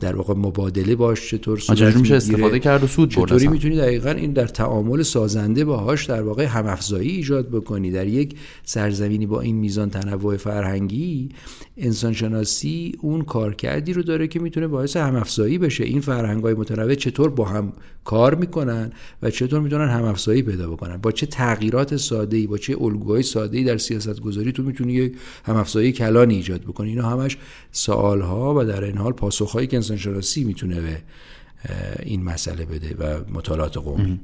در 0.00 0.16
واقع 0.16 0.34
مبادله 0.34 0.96
باش 0.96 1.30
چطور 1.30 1.58
صورت 1.58 1.96
میشه 1.96 2.14
استفاده 2.14 2.58
کرد 2.58 2.84
و 2.84 2.86
سود 2.86 3.10
چطوری 3.10 3.48
می‌تونی 3.48 3.76
دقیقا 3.76 4.10
این 4.10 4.32
در 4.32 4.46
تعامل 4.46 5.02
سازنده 5.02 5.64
باهاش 5.64 6.04
در 6.04 6.22
واقع 6.22 6.44
همافزایی 6.44 7.10
ایجاد 7.10 7.48
بکنی. 7.48 7.90
در 7.90 8.06
یک 8.06 8.36
سرزمینی 8.64 9.26
با 9.26 9.40
این 9.40 9.56
میزان 9.56 9.90
تنوع 9.90 10.36
فرهنگی 10.36 11.28
انسان 11.76 12.12
شناسی 12.12 12.92
اون 13.00 13.22
کارکردی 13.22 13.92
رو 13.92 14.02
داره 14.02 14.28
که 14.28 14.40
می‌تونه 14.40 14.66
باعث 14.66 14.96
همافزایی 14.96 15.58
بشه. 15.58 15.84
این 15.84 16.00
فرهنگ 16.00 16.42
های 16.42 16.54
متنوع 16.54 16.94
چطور 16.94 17.30
با 17.30 17.44
هم 17.44 17.72
کار 18.04 18.34
می‌کنن 18.34 18.92
و 19.22 19.30
چطور 19.30 19.60
می‌تونن 19.60 19.88
همافزایی 19.88 20.42
پیدا 20.42 20.70
بکنن؟ 20.70 20.96
با 20.96 21.12
چه 21.12 21.26
تغییرات 21.26 21.96
ساده 21.96 22.36
ای 22.36 22.46
با 22.46 22.58
چه 22.58 22.76
الگوهای 22.80 23.22
ساده 23.22 23.58
ای 23.58 23.64
در 23.64 23.78
سیاست 23.78 24.20
گذاری 24.20 24.52
تو 24.52 24.62
می‌تونی 24.62 24.92
یک 24.92 25.12
همافزایی 25.44 25.92
کلانی 25.92 26.34
ایجاد 26.34 26.60
بکنی؟ 26.60 26.88
اینا 26.88 27.08
همش 27.08 27.36
سوال 27.72 28.20
ها 28.20 28.54
و 28.60 28.64
در 28.64 28.84
این 28.84 28.96
حال 28.96 29.12
پاسخ 29.12 29.50
هایی 29.50 29.66
که 29.66 29.81
انسان 29.82 29.96
شناسی 29.96 30.44
می‌تونه 30.44 30.80
به 30.80 31.02
این 32.02 32.24
مسئله 32.24 32.64
بده 32.64 32.94
و 32.94 33.24
مطالعات 33.34 33.76
قومی. 33.76 34.20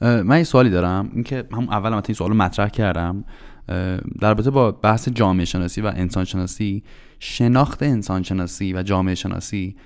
من 0.00 0.32
این 0.32 0.44
سوالی 0.44 0.70
دارم. 0.70 1.10
اینکه 1.14 1.44
هم 1.52 1.68
اول 1.68 1.92
این 1.92 2.02
سوال 2.14 2.32
مطرح 2.32 2.68
کردم. 2.68 3.24
در 3.66 3.94
رابطه 4.20 4.50
با 4.50 4.70
بحث 4.70 5.08
جامعه 5.08 5.44
شناسی 5.44 5.80
و 5.80 5.86
انسان 5.86 6.24
شناسی 6.24 6.82
شناخت 7.18 7.82
انسان 7.82 8.22
شناسی 8.22 8.72
و 8.72 8.82
جامعه 8.82 9.14
شناسی 9.14 9.76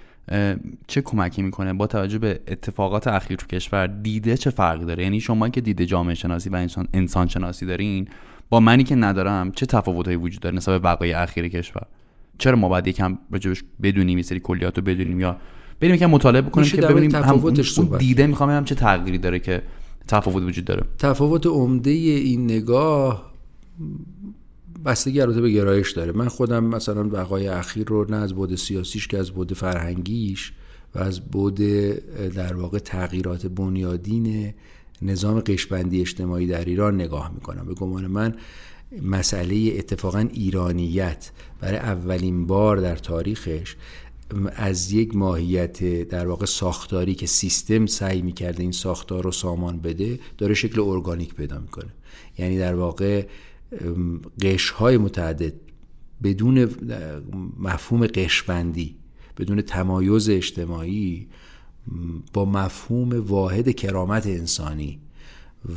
چه 0.87 1.01
کمکی 1.05 1.43
می‌کنه 1.43 1.73
با 1.73 1.87
توجه 1.87 2.19
به 2.19 2.41
اتفاقات 2.49 3.07
اخیر 3.07 3.37
تو 3.37 3.47
کشور؟ 3.47 3.87
دیده 3.87 4.37
چه 4.37 4.51
فرقی 4.51 4.85
داره؟ 4.85 5.03
یعنی 5.03 5.21
شما 5.21 5.49
که 5.49 5.61
دیده 5.61 5.87
جامعه 5.87 6.15
شناسی 6.15 6.51
و 6.51 6.69
انسان, 6.95 7.29
شناسی 7.29 7.67
دارین 7.67 8.09
با 8.51 8.61
منی 8.61 8.85
که 8.85 8.95
ندارم 8.95 9.53
چه 9.53 9.67
تفاوتهایی 9.67 10.17
وجود 10.17 10.43
داره 10.43 10.57
نسبت 10.57 10.81
به 10.81 10.89
بقای 10.89 11.13
اخیر 11.13 11.49
کشور؟ 11.49 11.87
چرا 12.43 12.57
ما 12.57 12.69
باید 12.69 12.87
یکم 12.87 13.19
راجبش 13.31 13.65
بدونیم 13.83 14.17
این 14.17 14.23
سری 14.23 14.41
کلیات 14.41 14.79
رو 14.79 14.85
بدونیم 14.85 15.21
یا 15.21 15.37
بریم 15.81 15.95
یکم 15.95 16.07
مطالعه 16.07 16.43
بکنیم 16.43 16.69
که 16.69 16.81
ببینیم 16.81 17.11
تفاوتش 17.11 17.79
هم 17.79 17.97
دیده 17.99 18.27
می‌خوام 18.27 18.49
ببینم 18.49 18.65
چه 18.65 18.75
تغییری 18.75 19.19
داره 19.19 19.39
که 19.39 19.63
تفاوت 20.09 20.43
وجود 20.43 20.65
داره. 20.65 20.83
تفاوت 20.99 21.47
عمده 21.47 21.91
این 21.91 22.45
نگاه 22.45 23.33
بستگی 24.85 25.21
البته 25.21 25.41
به 25.41 25.51
گرایش 25.51 25.93
داره. 25.93 26.13
من 26.13 26.29
خودم 26.29 26.65
مثلا 26.65 27.09
وقای 27.09 27.49
اخیر 27.49 27.87
رو 27.87 28.11
نه 28.11 28.17
از 28.17 28.35
بود 28.35 28.55
سیاسیش 28.55 29.09
که 29.09 29.19
از 29.19 29.31
بود 29.31 29.53
فرهنگیش 29.53 30.53
و 30.95 30.99
از 30.99 31.21
بود 31.21 31.55
در 32.35 32.55
واقع 32.55 32.79
تغییرات 32.79 33.47
بنیادین 33.47 34.55
نظام 35.03 35.41
قشبندی 35.41 36.01
اجتماعی 36.01 36.47
در 36.47 36.65
ایران 36.65 36.95
نگاه 36.95 37.31
می‌کنم. 37.35 37.67
به 37.67 37.75
گمان 37.75 38.07
من 38.07 38.35
مسئله 39.03 39.73
اتفاقا 39.79 40.29
ایرانیت. 40.33 41.31
برای 41.61 41.79
اولین 41.79 42.47
بار 42.47 42.77
در 42.77 42.97
تاریخش 42.97 43.77
از 44.57 44.93
یک 44.93 45.17
ماهیت 45.17 46.03
در 46.09 46.27
واقع 46.27 46.47
ساختاری 46.47 47.15
که 47.15 47.27
سیستم 47.27 47.87
سعی 47.87 48.23
می‌کرده 48.23 48.63
این 48.63 48.73
ساختار 48.73 49.25
رو 49.25 49.33
سامان 49.33 49.81
بده 49.81 50.21
داره 50.39 50.55
شکل 50.55 50.81
ارگانیک 50.81 51.35
پیدا 51.35 51.59
می‌کنه. 51.59 51.93
یعنی 52.39 52.59
در 52.59 52.75
واقع 52.75 53.27
قش 54.43 54.73
متعدد 54.83 55.53
بدون 56.23 56.71
مفهوم 57.59 58.07
قشبندی 58.07 58.97
بدون 59.39 59.63
تمایز 59.63 60.29
اجتماعی 60.29 61.27
با 62.33 62.45
مفهوم 62.45 63.21
واحد 63.21 63.71
کرامت 63.71 64.27
انسانی 64.27 65.01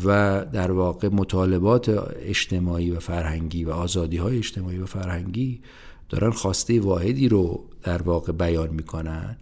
و 0.05 0.45
در 0.53 0.71
واقع 0.71 1.09
مطالبات 1.11 1.89
اجتماعی 2.19 2.91
و 2.91 2.99
فرهنگی 2.99 3.63
و 3.63 3.71
آزادی 3.71 4.17
های 4.17 4.37
اجتماعی 4.37 4.77
و 4.77 4.85
فرهنگی 4.85 5.61
دارن 6.09 6.31
خواسته 6.31 6.79
واحدی 6.79 7.29
رو 7.29 7.65
در 7.83 8.01
واقع 8.01 8.31
بیان 8.31 8.69
می‌کنن 8.69 9.37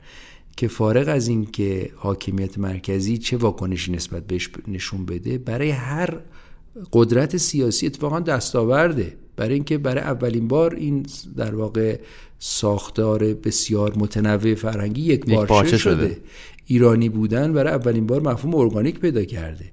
که 0.58 0.68
فارغ 0.68 1.08
از 1.08 1.28
اینکه 1.28 1.92
حاکمیت 1.96 2.58
مرکزی 2.58 3.18
چه 3.18 3.38
واکنشی 3.38 3.92
نسبت 3.92 4.28
بهش 4.28 4.50
نشون 4.68 5.06
بده 5.06 5.38
برای 5.38 5.70
هر 5.70 6.20
قدرت 6.94 7.38
سیاسی 7.38 7.88
اتفاقا 7.88 8.20
دستاورده. 8.20 9.18
برای 9.36 9.54
اینکه 9.54 9.78
برای 9.78 10.02
اولین 10.02 10.48
بار 10.48 10.76
این 10.76 11.06
در 11.38 11.56
واقع 11.56 12.00
ساختار 12.40 13.24
بسیار 13.24 13.98
متنوع 13.98 14.56
فرهنگی 14.56 15.02
یک 15.02 15.26
پارچه 15.26 15.78
شده. 15.78 16.18
ایرانی 16.66 17.10
بودن 17.10 17.54
برای 17.54 17.74
اولین 17.74 18.08
بار 18.08 18.22
مفهوم 18.22 18.56
ارگانیک 18.56 19.00
پیدا 19.00 19.24
کرده. 19.24 19.72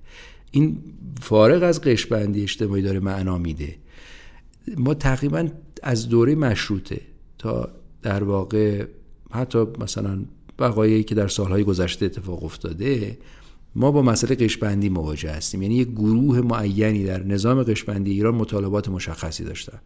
این 0.51 0.78
فارغ 1.20 1.62
از 1.62 1.80
قشبندی 1.80 2.42
اجتماعی 2.42 2.82
داره 2.82 3.01
معنا 3.01 3.38
میده. 3.38 3.76
ما 4.76 4.94
تقریبا 4.94 5.48
از 5.82 6.09
دوره 6.09 6.34
مشروطه 6.34 7.01
تا 7.38 7.68
در 8.03 8.24
واقع 8.24 8.86
حتی 9.30 9.66
مثلا 9.78 10.24
وقایعی 10.59 11.03
که 11.03 11.14
در 11.14 11.28
سالهای 11.28 11.64
گذشته 11.64 12.07
اتفاق 12.07 12.44
افتاده 12.44 13.18
ما 13.75 13.91
با 13.91 14.03
مسئله 14.03 14.35
قشبندی 14.35 14.89
مواجه 14.89 15.31
هستیم. 15.31 15.62
یعنی 15.62 15.75
یک 15.75 15.89
گروه 15.89 16.41
معینی 16.41 17.05
در 17.05 17.23
نظام 17.23 17.62
قشبندی 17.62 18.11
ایران 18.11 18.35
مطالبات 18.35 18.89
مشخصی 18.89 19.45
داشتن 19.45 19.79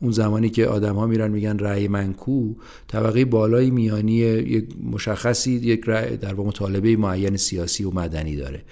اون 0.00 0.12
زمانی 0.12 0.48
که 0.48 0.66
آدم 0.66 0.94
ها 0.94 1.06
میرن 1.06 1.30
میگن 1.30 1.58
رأی 1.58 1.88
منکو 1.88 2.54
طبقه 2.88 3.24
بالای 3.24 3.70
میانی 3.70 4.12
یک 4.12 4.64
مشخصی 4.92 5.52
یک 5.52 5.82
رأی 5.86 6.16
در 6.16 6.34
مطالبه 6.34 6.96
معین 6.96 7.36
سیاسی 7.36 7.84
و 7.84 7.90
مدنی 7.90 8.36
داره. 8.36 8.62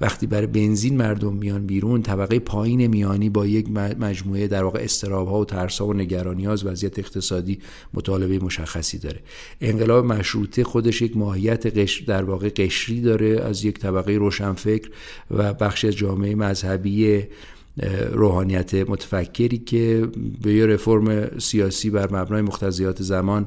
وقتی 0.00 0.26
برای 0.26 0.46
بنزین 0.46 0.96
مردم 0.96 1.34
میان 1.34 1.66
بیرون 1.66 2.02
طبقه 2.02 2.38
پایین 2.38 2.86
میانی 2.86 3.30
با 3.30 3.46
یک 3.46 3.70
مجموعه 3.70 4.46
در 4.46 4.64
واقع 4.64 4.80
استراب 4.80 5.28
ها 5.28 5.40
و 5.40 5.44
ترس 5.44 5.78
ها 5.78 5.86
و 5.86 5.94
نگرانی 5.94 6.44
ها 6.44 6.52
از 6.52 6.66
وضعیت 6.66 6.98
اقتصادی 6.98 7.58
مطالبه 7.94 8.38
مشخصی 8.38 8.98
داره. 8.98 9.20
انقلاب 9.60 10.04
مشروطه 10.04 10.64
خودش 10.64 11.02
یک 11.02 11.16
ماهیت 11.16 11.78
قشر 11.78 12.04
در 12.04 12.24
واقع 12.24 12.48
قشری 12.48 13.00
داره 13.00 13.40
از 13.40 13.64
یک 13.64 13.78
طبقه 13.78 14.13
روشنفکر 14.16 14.90
و 15.30 15.54
بخش 15.54 15.84
از 15.84 15.96
جامعه 15.96 16.34
مذهبی 16.34 17.22
روحانیت 18.12 18.74
متفکری 18.74 19.58
که 19.58 20.08
به 20.42 20.54
یه 20.54 20.66
رفرم 20.66 21.38
سیاسی 21.38 21.90
بر 21.90 22.12
مبنای 22.12 22.42
مختزیات 22.42 23.02
زمان 23.02 23.46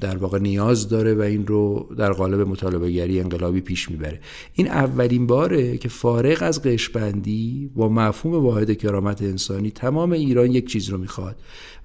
در 0.00 0.16
واقع 0.16 0.38
نیاز 0.38 0.88
داره 0.88 1.14
و 1.14 1.20
این 1.20 1.46
رو 1.46 1.88
در 1.96 2.12
قالب 2.12 2.48
مطالبه 2.48 2.90
گری 2.90 3.20
انقلابی 3.20 3.60
پیش 3.60 3.90
می‌بره. 3.90 4.20
این 4.54 4.68
اولین 4.68 5.26
باره 5.26 5.78
که 5.78 5.88
فارغ 5.88 6.38
از 6.40 6.62
قشبندی 6.62 7.70
با 7.76 7.88
مفهوم 7.88 8.44
واحد 8.44 8.78
کرامت 8.78 9.22
انسانی 9.22 9.70
تمام 9.70 10.12
ایران 10.12 10.52
یک 10.52 10.66
چیز 10.66 10.88
رو 10.88 10.98
می‌خواد 10.98 11.36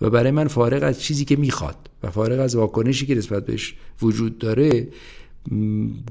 و 0.01 0.09
برای 0.09 0.32
من 0.32 0.47
فارغ 0.47 0.84
از 0.84 1.01
چیزی 1.01 1.26
که 1.26 1.36
می‌خواد 1.36 1.89
و 2.03 2.11
فارغ 2.11 2.39
از 2.39 2.55
واکنشی 2.55 3.05
که 3.05 3.15
نسبت 3.15 3.45
بهش 3.45 3.76
وجود 4.01 4.38
داره 4.38 4.88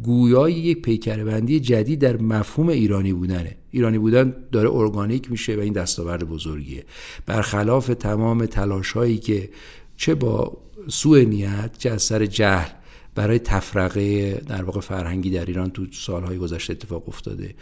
گویای 0.05 0.53
یک 0.53 0.83
پیکربندی 0.83 1.61
جدید 1.61 2.01
در 2.01 2.17
مفهوم 2.17 2.69
ایرانی 2.69 3.13
بودنه. 3.13 3.57
ایرانی 3.71 3.99
بودن 3.99 4.35
داره 4.53 4.71
ارگانیک 4.73 5.31
میشه 5.31 5.57
و 5.57 5.61
این 5.61 5.73
دستاورد 5.73 6.29
بزرگیه. 6.29 6.85
برخلاف 7.27 7.87
تمام 7.87 8.47
تلاش 8.47 8.93
هایی 8.93 9.19
که 9.19 9.51
چه 9.97 10.15
با 10.15 10.59
سوء 10.89 11.23
نیت 11.23 11.71
چه 11.79 11.91
از 11.91 12.03
سر 12.03 12.27
جهل 12.27 12.69
برای 13.15 13.39
تفرقه 13.39 14.35
در 14.49 14.63
واقع 14.63 14.81
فرهنگی 14.81 15.31
در 15.31 15.45
ایران 15.45 15.71
تو 15.71 15.87
سالهای 15.93 16.39
گذشته 16.39 16.73
اتفاق 16.73 17.09
افتاده. 17.09 17.55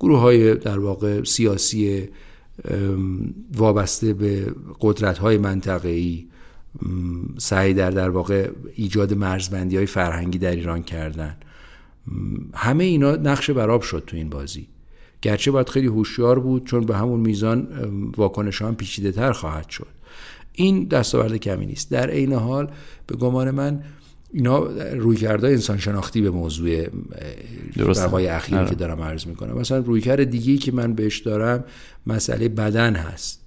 گروه 0.00 0.18
های 0.18 0.54
در 0.54 0.78
واقع 0.78 1.24
سیاسی 1.24 2.08
وابسته 3.56 4.12
به 4.12 4.54
قدرت 4.80 5.18
های 5.18 5.38
منطقه‌ای 5.38 6.26
سعی 7.38 7.74
در 7.74 7.90
در 7.90 8.10
واقع 8.10 8.50
ایجاد 8.74 9.14
مرزبندی 9.14 9.76
های 9.76 9.86
فرهنگی 9.86 10.38
در 10.38 10.50
ایران 10.50 10.82
کردن. 10.82 11.36
همه 12.54 12.84
اینا 12.84 13.16
نقش 13.16 13.50
براب 13.50 13.82
شد 13.82 14.02
تو 14.06 14.16
این 14.16 14.28
بازی. 14.28 14.66
گرچه 15.22 15.50
باید 15.50 15.68
خیلی 15.68 15.86
هوشیار 15.86 16.38
بود 16.38 16.66
چون 16.66 16.86
به 16.86 16.96
همون 16.96 17.20
میزان 17.20 17.68
واکنش 18.16 18.62
هم 18.62 18.76
پیچیده 18.76 19.12
تر 19.12 19.32
خواهد 19.32 19.68
شد. 19.68 19.86
این 20.52 20.84
دستاورد 20.84 21.36
کمی 21.36 21.66
نیست. 21.66 21.90
در 21.90 22.10
عین 22.10 22.32
حال 22.32 22.70
به 23.06 23.16
گمان 23.16 23.50
من 23.50 23.82
اینا 24.32 24.58
روی 24.92 25.16
کرده 25.16 25.48
انسان 25.48 25.78
شناختی 25.78 26.20
به 26.20 26.30
موضوع 26.30 26.86
بقای 27.76 28.26
اخیری 28.26 28.58
آره. 28.58 28.68
که 28.68 28.74
دارم 28.74 29.00
عرض 29.00 29.26
می‌کنم. 29.26 29.58
مثلا 29.58 29.78
روی 29.78 30.00
کرده 30.00 30.24
دیگه 30.24 30.56
که 30.56 30.72
من 30.72 30.92
بهش 30.92 31.18
دارم 31.18 31.64
مسئله 32.06 32.48
بدن 32.48 32.94
هست. 32.96 33.42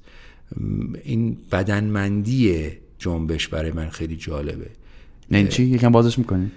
این 1.04 1.38
بدنمندی 1.52 2.72
جنبش 3.00 3.48
برای 3.48 3.72
من 3.72 3.90
خیلی 3.90 4.16
جالبه. 4.16 4.68
نه 5.32 5.48
چی؟ 5.48 5.64
یکم 5.64 5.92
بازش 5.92 6.20
می‌کنی؟ 6.20 6.52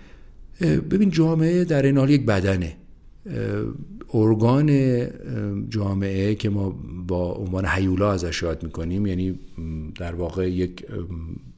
ببین 0.61 1.11
جامعه 1.11 1.65
در 1.65 1.83
این 1.83 1.99
حال 1.99 2.11
یک 2.11 2.27
بدنه. 2.27 2.77
ارگان 4.15 5.01
جامعه 5.69 6.35
که 6.35 6.51
ما 6.51 6.71
با 7.07 7.33
عنوان 7.33 7.67
حیولا 7.67 8.13
ازش 8.13 8.43
یاد 8.43 8.63
می‌کنیم 8.63 9.07
یعنی 9.07 9.39
در 9.99 10.15
واقع 10.15 10.51
یک 10.51 10.85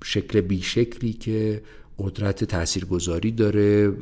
شکل 0.04 0.40
بیشکلی 0.40 1.12
که 1.12 1.62
قدرت 1.98 2.44
تاثیرگذاری 2.44 3.30
داره 3.30 3.92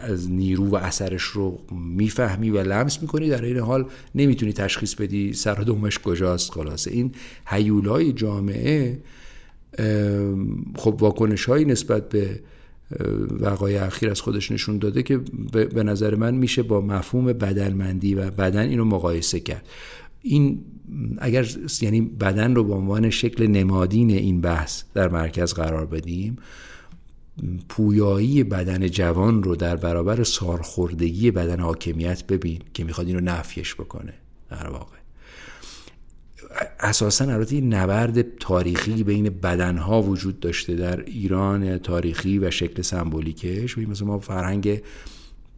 از 0.00 0.30
نیرو 0.30 0.68
و 0.68 0.74
اثرش 0.74 1.22
رو 1.22 1.60
می‌فهمی 1.96 2.50
و 2.50 2.58
لمس 2.58 3.02
می‌کنی 3.02 3.28
در 3.28 3.44
این 3.44 3.58
حال 3.58 3.86
نمی‌تونی 4.14 4.52
تشخیص 4.52 4.94
بدی 4.94 5.32
سر 5.32 5.60
و 5.60 5.64
دومش 5.64 5.98
کجاست. 5.98 6.50
خلاصه 6.50 6.90
این 6.90 7.12
حیولای 7.46 8.12
جامعه 8.12 8.98
خب 10.76 10.96
واکنش 11.00 11.44
هایی 11.44 11.64
نسبت 11.64 12.08
به 12.08 12.40
وقای 13.30 13.76
اخیر 13.76 14.10
از 14.10 14.20
خودش 14.20 14.52
نشون 14.52 14.78
داده 14.78 15.02
که 15.02 15.20
به 15.52 15.82
نظر 15.82 16.14
من 16.14 16.34
میشه 16.34 16.62
با 16.62 16.80
مفهوم 16.80 17.24
بدنمندی 17.24 18.14
و 18.14 18.30
بدن 18.30 18.68
اینو 18.68 18.84
مقایسه 18.84 19.40
کرد. 19.40 19.68
این 20.22 20.64
اگر 21.18 21.46
یعنی 21.80 22.00
بدن 22.00 22.54
رو 22.54 22.64
به 22.64 22.74
عنوان 22.74 23.10
شکل 23.10 23.46
نمادین 23.46 24.10
این 24.10 24.40
بحث 24.40 24.82
در 24.94 25.08
مرکز 25.08 25.54
قرار 25.54 25.86
بدیم 25.86 26.36
پویایی 27.68 28.44
بدن 28.44 28.88
جوان 28.88 29.42
رو 29.42 29.56
در 29.56 29.76
برابر 29.76 30.24
سارخوردگی 30.24 31.30
بدن 31.30 31.60
حاکمیت 31.60 32.26
ببین 32.26 32.58
که 32.74 32.84
می‌خواد 32.84 33.06
این 33.06 33.16
رو 33.16 33.24
نفیش 33.24 33.74
بکنه. 33.74 34.14
در 34.50 34.68
واقع 34.70 34.96
اساسا 36.80 37.24
البته 37.24 37.60
نبرد 37.60 38.38
تاریخی 38.38 39.04
بین 39.04 39.28
بدنها 39.28 40.02
وجود 40.02 40.40
داشته 40.40 40.74
در 40.74 41.00
ایران 41.00 41.78
تاریخی 41.78 42.38
و 42.38 42.50
شکل 42.50 42.82
سمبولیکش. 42.82 43.78
مثلا 43.78 44.06
ما 44.06 44.18
فرهنگ 44.18 44.82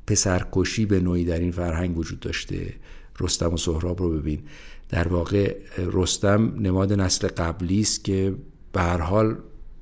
پسرکشی 0.06 0.86
به 0.86 1.00
نوعی 1.00 1.24
در 1.24 1.38
این 1.38 1.52
فرهنگ 1.52 1.98
وجود 1.98 2.20
داشته. 2.20 2.74
رستم 3.20 3.52
و 3.52 3.56
سهراب 3.56 4.02
رو 4.02 4.10
ببین. 4.10 4.38
در 4.88 5.08
واقع 5.08 5.56
رستم 5.78 6.54
نماد 6.58 6.92
نسل 6.92 7.28
قبلی 7.28 7.80
است 7.80 8.04
که 8.04 8.34
به 8.72 8.80
هر 8.80 9.00
حال 9.00 9.36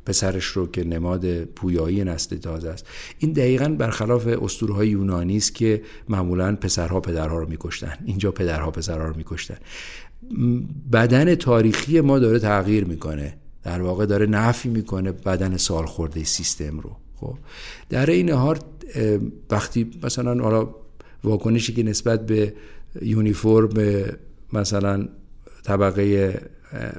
پسرش 0.07 0.45
رو 0.45 0.67
که 0.67 0.85
نماد 0.85 1.45
پویایی 1.45 2.05
نسل 2.05 2.37
تازه 2.37 2.69
است. 2.69 2.87
این 3.19 3.33
دقیقا 3.33 3.69
برخلاف 3.69 4.27
اسطوره 4.27 4.89
یونانی 4.89 5.37
است 5.37 5.55
که 5.55 5.83
معمولا 6.09 6.57
پسرها 6.57 7.01
پدرها 7.01 7.39
رو 7.39 7.49
میکشتن. 7.49 7.99
اینجا 8.05 8.31
پدرها 8.31 8.71
پسرها 8.71 9.09
رو 9.09 9.17
میکشتن. 9.17 9.57
بدن 10.93 11.35
تاریخی 11.35 12.01
ما 12.01 12.19
داره 12.19 12.39
تغییر 12.39 12.85
می‌کنه. 12.85 13.37
در 13.63 13.83
واقع 13.83 14.07
داره 14.07 14.27
نفی 14.27 14.69
می‌کنه 14.69 15.13
بدن 15.13 15.57
سال 15.57 15.87
خورده 15.87 16.25
سیستم 16.25 16.79
رو. 16.79 16.97
خب 17.17 17.35
در 17.91 18.11
این 18.11 18.31
حال 18.31 18.59
وقتی 19.51 19.91
مثلا 20.03 20.43
حالا 20.43 20.69
واکنشی 21.25 21.73
که 21.73 21.83
نسبت 21.83 22.27
به 22.27 22.55
یونیفرم 23.03 24.05
مثلا 24.53 25.09
طبقه 25.65 26.35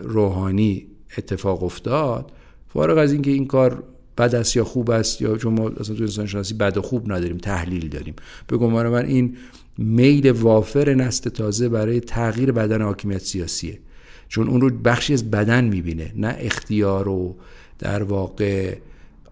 روحانی 0.03 0.87
اتفاق 1.17 1.63
افتاد 1.63 2.31
فارغ 2.73 2.97
از 2.97 3.11
اینکه 3.11 3.31
این 3.31 3.47
کار 3.47 3.83
بد 4.17 4.35
است 4.35 4.55
یا 4.55 4.63
خوب 4.63 4.91
است 4.91 5.21
یا 5.21 5.37
چون 5.37 5.53
ما 5.53 5.69
اصلا 5.69 5.95
تو 5.95 6.03
انسان 6.03 6.25
شناسی 6.25 6.53
بد 6.53 6.77
و 6.77 6.81
خوب 6.81 7.11
نداریم 7.11 7.37
تحلیل 7.37 7.89
داریم. 7.89 8.15
به 8.47 8.57
گمان 8.57 8.89
من 8.89 9.05
این 9.05 9.37
میل 9.77 10.31
وافر 10.31 10.93
نسل 10.93 11.29
تازه 11.29 11.69
برای 11.69 11.99
تغییر 11.99 12.51
بدن 12.51 12.81
حاکمیت 12.81 13.21
سیاسیه. 13.21 13.79
چون 14.27 14.47
اون 14.47 14.61
رو 14.61 14.69
بخشی 14.69 15.13
از 15.13 15.31
بدن 15.31 15.63
می‌بینه 15.63 16.13
نه 16.15 16.35
اختیار 16.39 17.07
و 17.07 17.35
در 17.79 18.03
واقع 18.03 18.77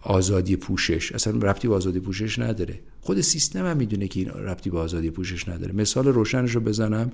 آزادی 0.02 0.56
پوشش. 0.56 1.12
اصلا 1.12 1.38
ربطی 1.50 1.68
به 1.68 1.76
آزادی 1.76 2.00
پوشش 2.00 2.40
نداره. 2.40 2.80
خود 3.02 3.22
سیستم 3.22 3.66
هم 3.66 3.78
می‌دونه 3.78 4.08
که 4.08 4.20
این 4.20 4.30
ربطی 4.30 4.70
به 4.70 4.80
آزادی 4.80 5.10
پوشش 5.10 5.50
نداره. 5.50 5.74
مثال 5.74 6.08
روشنش 6.08 6.56
رو 6.56 6.62
بزنم. 6.62 7.12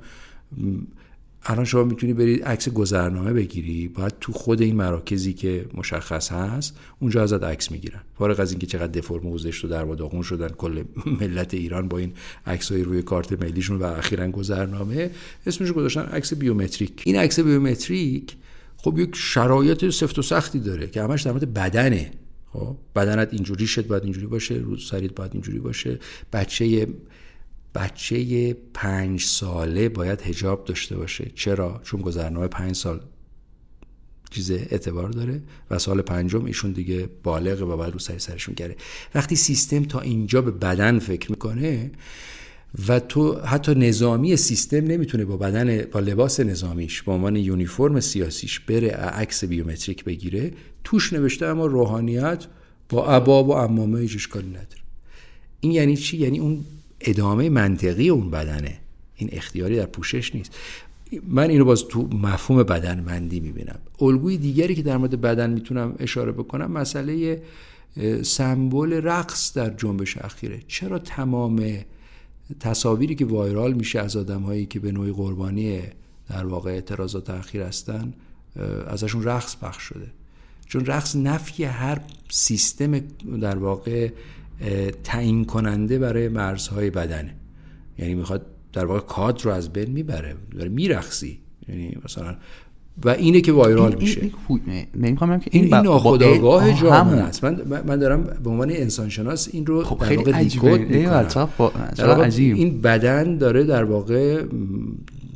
الان 1.45 1.65
شما 1.65 1.83
می‌تونی 1.83 2.13
برید 2.13 2.43
عکس 2.43 2.69
گذرنامه 2.69 3.33
بگیری 3.33 3.87
باید 3.87 4.13
تو 4.21 4.31
خود 4.31 4.61
این 4.61 4.75
مراکزی 4.75 5.33
که 5.33 5.65
مشخص 5.73 6.31
هست 6.31 6.77
اونجا 6.99 7.23
ازت 7.23 7.43
عکس 7.43 7.71
می‌گیرن. 7.71 7.99
فارغ 8.17 8.39
از 8.39 8.51
اینکه 8.51 8.67
چقدر 8.67 8.87
دفرم 8.87 9.31
گذشت 9.31 9.65
و 9.65 9.67
در 9.67 9.83
داغون 9.85 10.21
شدن 10.21 10.47
کل 10.47 10.83
ملت 11.21 11.53
ایران 11.53 11.87
با 11.87 11.97
این 11.97 12.13
عکسای 12.45 12.83
روی 12.83 13.01
کارت 13.01 13.43
ملیشون 13.43 13.77
و 13.77 13.83
اخیرا 13.83 14.31
گذرنامه 14.31 15.11
اسمش 15.45 15.71
گذاشتن 15.71 16.01
عکس 16.01 16.33
بیومتریک. 16.33 17.03
این 17.05 17.15
عکس 17.15 17.39
بیومتریک 17.39 18.35
خب 18.77 18.99
یک 18.99 19.15
شرایط 19.15 19.89
سفت 19.89 20.19
و 20.19 20.21
سختی 20.21 20.59
داره 20.59 20.87
که 20.87 21.03
همش 21.03 21.21
در 21.21 21.31
مورد 21.31 21.53
بدنه. 21.53 22.11
خب 22.53 22.75
بدنت 22.95 23.29
اینجوری 23.31 23.67
شد 23.67 23.87
باید 23.87 24.03
اینجوری 24.03 24.27
باشه 24.27 24.55
رو 24.55 24.77
سریت 24.77 25.15
باید 25.15 25.31
اینجوری 25.33 25.59
باشه. 25.59 25.99
بچه 26.33 26.87
بچه 27.75 28.53
پنج 28.73 29.23
ساله 29.23 29.89
باید 29.89 30.21
هجاب 30.21 30.65
داشته 30.65 30.97
باشه. 30.97 31.31
چرا؟ 31.35 31.81
چون 31.83 32.01
گذرنامه 32.01 32.47
پنج 32.47 32.75
سال 32.75 33.01
چیز 34.29 34.51
اعتبار 34.51 35.09
داره 35.09 35.41
و 35.71 35.79
سال 35.79 36.01
پنجم 36.01 36.45
ایشون 36.45 36.71
دیگه 36.71 37.09
بالغه 37.23 37.65
و 37.65 37.77
باید 37.77 37.93
رو 37.93 37.99
سری 37.99 38.19
سرش 38.19 38.49
میگره 38.49 38.75
وقتی 39.15 39.35
سیستم 39.35 39.83
تا 39.83 39.99
اینجا 39.99 40.41
به 40.41 40.51
بدن 40.51 40.99
فکر 40.99 41.31
می‌کنه 41.31 41.91
و 42.87 42.99
تو 42.99 43.39
حتی 43.39 43.75
نظامی 43.75 44.35
سیستم 44.35 44.77
نمی‌تونه 44.77 45.25
با 45.25 45.37
بدن 45.37 45.81
با 45.91 45.99
لباس 45.99 46.39
نظامیش 46.39 47.01
با 47.01 47.13
عنوان 47.13 47.35
یونیفرم 47.35 47.99
سیاسیش 47.99 48.59
بره 48.59 48.89
عکس 48.91 49.43
بیومتریک 49.43 50.03
بگیره 50.03 50.51
توش 50.83 51.13
نوشته 51.13 51.45
اما 51.45 51.65
روحانیت 51.65 52.45
با 52.89 53.07
عباب 53.07 53.49
و 53.49 53.51
امامه 53.51 53.99
هیچ 53.99 54.15
اشکالی 54.15 54.49
نداره. 54.49 54.81
این 55.61 55.71
یعنی 55.71 55.97
چی؟ 55.97 56.17
یعنی 56.17 56.39
اون 56.39 56.65
ادامه 57.01 57.49
منطقی 57.49 58.09
اون 58.09 58.29
بدنه. 58.29 58.79
این 59.15 59.29
اختیاری 59.31 59.75
در 59.75 59.85
پوشش 59.85 60.35
نیست. 60.35 60.55
من 61.27 61.49
اینو 61.49 61.65
باز 61.65 61.87
تو 61.87 62.09
مفهوم 62.11 62.63
بدنمندی 62.63 63.39
می‌بینم. 63.39 63.79
الگوی 64.01 64.37
دیگری 64.37 64.75
که 64.75 64.81
در 64.81 64.97
مورد 64.97 65.21
بدن 65.21 65.49
می‌تونم 65.49 65.95
اشاره 65.99 66.31
بکنم 66.31 66.71
مسئله 66.71 67.41
سمبل 68.23 68.93
رقص 68.93 69.53
در 69.53 69.69
جنبش 69.69 70.17
اخیره. 70.17 70.59
چرا 70.67 70.99
تمام 70.99 71.77
تصاویری 72.59 73.15
که 73.15 73.25
وایرال 73.25 73.73
میشه 73.73 73.99
از 73.99 74.17
آدم 74.17 74.41
هایی 74.41 74.65
که 74.65 74.79
به 74.79 74.91
نوعی 74.91 75.11
قربانی 75.11 75.81
در 76.29 76.45
واقع 76.45 76.71
اعتراضات 76.71 77.29
اخیر 77.29 77.61
هستن 77.61 78.13
ازشون 78.87 79.23
رقص 79.23 79.55
پخش 79.61 79.83
شده؟ 79.83 80.07
چون 80.65 80.85
رقص 80.85 81.15
نفی 81.15 81.63
هر 81.63 82.01
سیستم 82.29 82.99
در 83.41 83.57
واقع 83.57 84.09
تعیین 85.03 85.45
کننده 85.45 85.99
برای 85.99 86.27
مرزهای 86.27 86.89
بدنه. 86.89 87.35
یعنی 87.97 88.15
می‌خواد 88.15 88.45
در 88.73 88.85
واقع 88.85 88.99
کادر 88.99 89.43
رو 89.43 89.51
از 89.51 89.73
بین 89.73 89.91
می‌بره 89.91 90.35
داره 90.57 90.69
میرخصی 90.69 91.39
یعنی 91.69 91.97
مثلا 92.05 92.35
و 93.05 93.09
اینه 93.09 93.41
که 93.41 93.51
وایرال 93.51 93.95
میشه. 93.99 94.31
نمی‌خوام 94.95 95.39
که 95.39 95.49
این, 95.53 95.63
این 95.63 95.83
ناخودآگاه 95.83 96.81
جامعه 96.81 97.21
است. 97.21 97.43
من 97.43 97.83
من 97.87 97.99
دارم 97.99 98.23
به 98.43 98.49
عنوان 98.49 98.71
انسان 98.71 99.09
شناس 99.09 99.49
این 99.51 99.65
رو 99.65 99.83
خب 99.83 100.15
واقع 100.15 100.31
عجیبه. 100.31 101.09
عجیب. 102.23 102.55
این 102.55 102.81
بدن 102.81 103.37
داره 103.37 103.63
در 103.63 103.83
واقع 103.83 104.43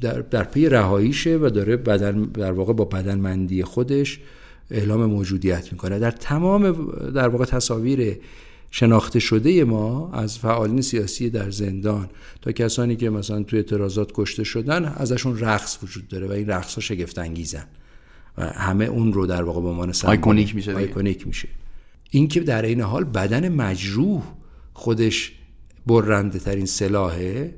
در, 0.01 0.19
در 0.19 0.43
پی 0.43 0.69
رهاییشه 0.69 1.37
و 1.37 1.49
داره 1.49 1.77
بدن 1.77 2.23
در 2.23 2.51
واقع 2.51 2.73
با 2.73 2.85
بدن 2.85 3.19
مندی 3.19 3.63
خودش 3.63 4.19
اعلام 4.71 5.05
موجودیت 5.05 5.71
می‌کنه. 5.71 5.99
در 5.99 6.11
تمام 6.11 6.71
در 7.11 7.27
واقع 7.27 7.45
تصاویر 7.45 8.17
شناخته 8.75 9.19
شده 9.19 9.63
ما 9.63 10.11
از 10.13 10.39
فعالین 10.39 10.81
سیاسی 10.81 11.29
در 11.29 11.51
زندان 11.51 12.09
تا 12.41 12.51
کسانی 12.51 12.95
که 12.95 13.09
مثلا 13.09 13.43
توی 13.43 13.59
اعتراضات 13.59 14.11
کشته 14.13 14.43
شدن 14.43 14.85
ازشون 14.85 15.39
رقص 15.39 15.77
وجود 15.83 16.07
داره 16.07 16.27
و 16.27 16.31
این 16.31 16.47
رقص 16.47 16.75
ها 16.75 16.81
شگفت 16.81 17.19
انگیزن 17.19 17.65
و 18.37 18.45
همه 18.45 18.85
اون 18.85 19.13
رو 19.13 19.25
در 19.25 19.43
واقع 19.43 19.61
به 19.61 19.67
عنوان 19.67 19.93
آیکونیک 20.03 20.55
میشه 20.55 20.73
آیکونیک 20.73 21.27
میشه. 21.27 21.47
این 22.09 22.27
که 22.27 22.39
در 22.39 22.61
این 22.61 22.81
حال 22.81 23.03
بدن 23.03 23.49
مجروح 23.49 24.23
خودش 24.73 25.31
برنده 25.87 26.39
ترین 26.39 26.65
سلاحه 26.65 27.55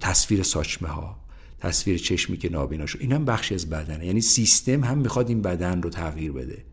تصویر 0.00 0.42
ساچمه 0.42 0.88
ها 0.88 1.16
تصویر 1.58 1.98
چشمی 1.98 2.36
که 2.36 2.48
نابینا 2.48 2.86
شد. 2.86 2.98
این 3.00 3.12
هم 3.12 3.24
بخشی 3.24 3.54
از 3.54 3.70
بدنه. 3.70 4.06
یعنی 4.06 4.20
سیستم 4.20 4.84
هم 4.84 4.98
می‌خواد 4.98 5.28
این 5.28 5.42
بدن 5.42 5.82
رو 5.82 5.90
تغییر 5.90 6.32
بده. 6.32 6.69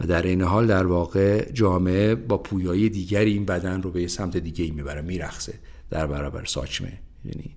و 0.00 0.06
در 0.06 0.22
این 0.22 0.42
حال 0.42 0.66
در 0.66 0.86
واقع 0.86 1.52
جامعه 1.52 2.14
با 2.14 2.38
پویایی 2.38 2.88
دیگری 2.88 3.32
این 3.32 3.44
بدن 3.44 3.82
رو 3.82 3.90
به 3.90 4.08
سمت 4.08 4.36
دیگه 4.36 4.64
ای 4.64 4.70
می‌بره 4.70 5.02
میرخصه 5.02 5.54
در 5.90 6.06
برابر 6.06 6.44
ساچمه. 6.44 6.92
یعنی 7.24 7.50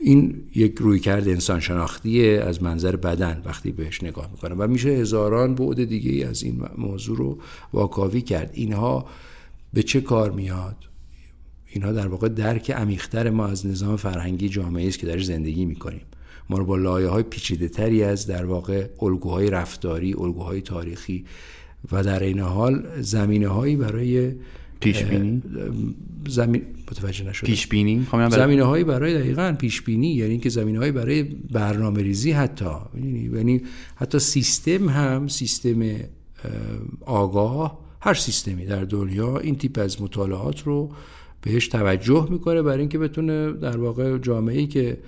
این 0.00 0.42
یک 0.54 0.78
رویکرد 0.78 1.28
انسان 1.28 1.60
شناختیه 1.60 2.42
از 2.46 2.62
منظر 2.62 2.96
بدن 2.96 3.42
وقتی 3.44 3.72
بهش 3.72 4.02
نگاه 4.02 4.30
می‌کنه. 4.30 4.54
و 4.54 4.66
میشه 4.66 4.88
هزاران 4.88 5.54
بعد 5.54 5.84
دیگه 5.84 6.10
ای 6.10 6.24
از 6.24 6.42
این 6.42 6.62
موضوع 6.78 7.16
رو 7.16 7.38
واکاوی 7.72 8.20
کرد. 8.20 8.50
اینها 8.54 9.06
به 9.72 9.82
چه 9.82 10.00
کار 10.00 10.30
میاد؟ 10.30 10.76
اینها 11.66 11.92
در 11.92 12.06
واقع 12.06 12.28
درک 12.28 12.70
عمیقتر 12.70 13.30
ما 13.30 13.46
از 13.46 13.66
نظام 13.66 13.96
فرهنگی 13.96 14.48
جامعه 14.48 14.88
است 14.88 14.98
که 14.98 15.06
درش 15.06 15.24
زندگی 15.24 15.64
می‌کنیم. 15.64 16.02
ما 16.50 16.58
رو 16.58 16.64
با 16.64 16.76
لایه 16.76 17.08
های 17.08 17.22
پیچیده 17.22 17.68
تری 17.68 18.02
از 18.02 18.26
در 18.26 18.44
واقع 18.44 18.86
الگوهای 19.02 19.50
رفتاری 19.50 20.14
الگوهای 20.14 20.60
تاریخی 20.60 21.24
و 21.92 22.02
در 22.02 22.22
این 22.22 22.40
حال 22.40 22.86
زمینه 23.00 23.48
هایی 23.48 23.76
برای 23.76 24.32
پیش 24.80 25.02
بینی 25.04 25.42
زمین 26.28 26.62
متوجه 26.90 27.24
نشدم. 27.24 27.46
پیش 27.46 27.66
بینی 27.66 28.06
زمینه 28.30 28.64
هایی 28.64 28.84
برای 28.84 29.18
دقیقا 29.18 29.56
پیش 29.58 29.82
بینی 29.82 30.14
یعنی 30.14 30.30
اینکه 30.30 30.48
زمینه 30.48 30.78
هایی 30.78 30.92
برای 30.92 31.22
برنامه 31.50 32.02
ریزی 32.02 32.32
حتی 32.32 32.64
یعنی-, 32.94 33.30
یعنی 33.36 33.62
حتی 33.94 34.18
سیستم 34.18 34.88
هم 34.88 35.28
سیستم 35.28 35.82
آگاه 37.06 37.78
هر 38.00 38.14
سیستمی 38.14 38.66
در 38.66 38.84
دنیا 38.84 39.38
این 39.38 39.56
تیپ 39.56 39.78
از 39.78 40.02
مطالعات 40.02 40.62
رو 40.62 40.90
بهش 41.42 41.68
توجه 41.68 42.26
می‌کنه 42.30 42.62
برای 42.62 42.80
اینکه 42.80 42.98
بتونه 42.98 43.52
در 43.52 43.76
واقع 43.76 44.18
جامعه 44.18 44.58
ای 44.58 44.66
که 44.66 44.98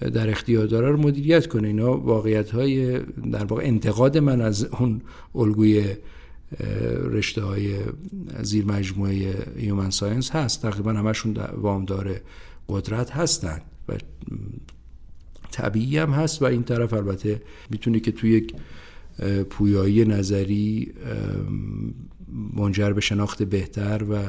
در 0.00 0.30
اختیار 0.30 0.66
داره 0.66 0.90
رو 0.90 0.96
مدیریت 1.00 1.46
کنه. 1.46 1.68
اینا 1.68 1.96
واقعیت 1.96 2.50
های 2.50 2.98
در 3.32 3.44
واقع 3.44 3.62
انتقاد 3.64 4.18
من 4.18 4.40
از 4.40 4.64
اون 4.64 5.00
الگوی 5.34 5.84
رشته 7.10 7.42
های 7.42 7.76
زیر 8.42 8.64
مجموعه 8.64 9.34
human 9.56 9.90
science 9.90 10.30
هست. 10.30 10.62
تقریبا 10.62 10.92
همشون 10.92 11.36
وامدار 11.56 12.20
قدرت 12.68 13.10
هستند 13.10 13.62
و 13.88 13.92
طبیعی 15.50 15.98
هم 15.98 16.10
هست 16.10 16.42
و 16.42 16.44
این 16.44 16.62
طرف 16.62 16.92
البته 16.92 17.42
می‌تونه 17.70 18.00
که 18.00 18.12
توی 18.12 18.30
یک 18.30 18.54
پویایی 19.50 20.04
نظری 20.04 20.92
منجر 22.54 22.92
به 22.92 23.00
شناخت 23.00 23.42
بهتر 23.42 24.04
و 24.10 24.22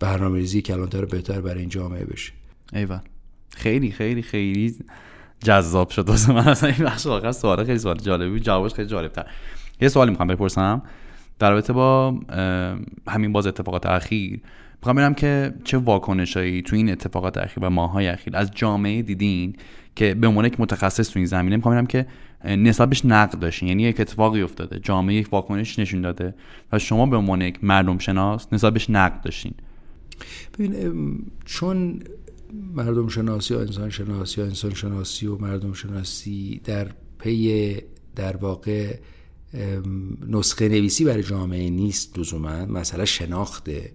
برنامه 0.00 0.38
ریزی 0.38 0.62
کلانتر 0.62 1.04
بهتر 1.04 1.40
برای 1.40 1.60
این 1.60 1.68
جامعه 1.68 2.04
بشه. 2.04 2.32
ایوان. 2.72 3.00
خیلی 3.56 3.90
خیلی 3.90 4.22
خیلی 4.22 4.74
جذاب 5.44 5.90
شد. 5.90 6.08
واسه 6.08 6.32
من 6.32 6.48
اصلا 6.48 6.68
این 6.68 6.84
بخش 6.84 7.06
واقعا 7.06 7.32
سوال 7.32 7.64
خیلی 7.64 7.78
سوال 7.78 7.96
جالبی 7.96 8.40
جوابش 8.40 8.74
خیلی 8.74 8.88
جالب 8.88 9.12
تر 9.12 9.26
یه 9.80 9.88
سوالی 9.88 10.10
می‌خوام 10.10 10.28
بپرسم. 10.28 10.82
در 11.38 11.50
رابطه 11.50 11.72
با 11.72 12.18
همین 13.08 13.32
باز 13.32 13.46
اتفاقات 13.46 13.86
اخیر. 13.86 14.40
می‌خوام 14.76 14.96
ببینم 14.96 15.14
که 15.14 15.54
چه 15.64 15.78
واکنشایی 15.78 16.62
تو 16.62 16.76
این 16.76 16.90
اتفاقات 16.90 17.38
اخیر 17.38 17.64
و 17.64 17.70
ماهای 17.70 18.08
اخیر 18.08 18.36
از 18.36 18.50
جامعه 18.54 19.02
دیدین 19.02 19.56
که 19.96 20.14
به 20.14 20.26
عنوان 20.26 20.44
یک 20.44 20.60
متخصص 20.60 21.10
تو 21.10 21.18
این 21.18 21.26
زمینه. 21.26 21.56
می‌خوام 21.56 21.74
ببینم 21.74 21.86
که 21.86 22.06
نسبت 22.56 22.88
بهش 22.88 23.04
نقد 23.04 23.38
داشتین. 23.38 23.68
یعنی 23.68 23.82
یک 23.82 24.00
اتفاقی 24.00 24.42
افتاده. 24.42 24.78
جامعه 24.78 25.14
یک 25.14 25.32
واکنش 25.32 25.78
نشون 25.78 26.00
داده 26.00 26.34
و 26.72 26.78
شما 26.78 27.06
به 27.06 27.16
عنوان 27.16 27.40
یک 27.40 27.64
مردم 27.64 27.98
شناس 27.98 28.46
نسبت 28.52 28.72
بهش 28.72 28.90
نقد 28.90 29.20
داشتین. 29.20 29.54
ببین 30.58 31.24
چون 31.44 32.00
مردم 32.74 33.08
شناسی 33.08 33.54
و 33.54 33.58
انسان 33.58 33.90
شناسی 33.90 34.40
و 34.40 34.44
انسان 34.44 34.74
شناسی 34.74 35.26
و 35.26 35.36
مردم 35.36 35.72
شناسی 35.72 36.60
در 36.64 36.88
پی 37.18 37.76
در 38.16 38.36
واقع 38.36 38.96
نسخه 40.28 40.68
نویسی 40.68 41.04
برای 41.04 41.22
جامعه 41.22 41.70
نیست 41.70 42.18
لزوما. 42.18 42.66
مسئله 42.66 43.04
شناخته 43.04 43.92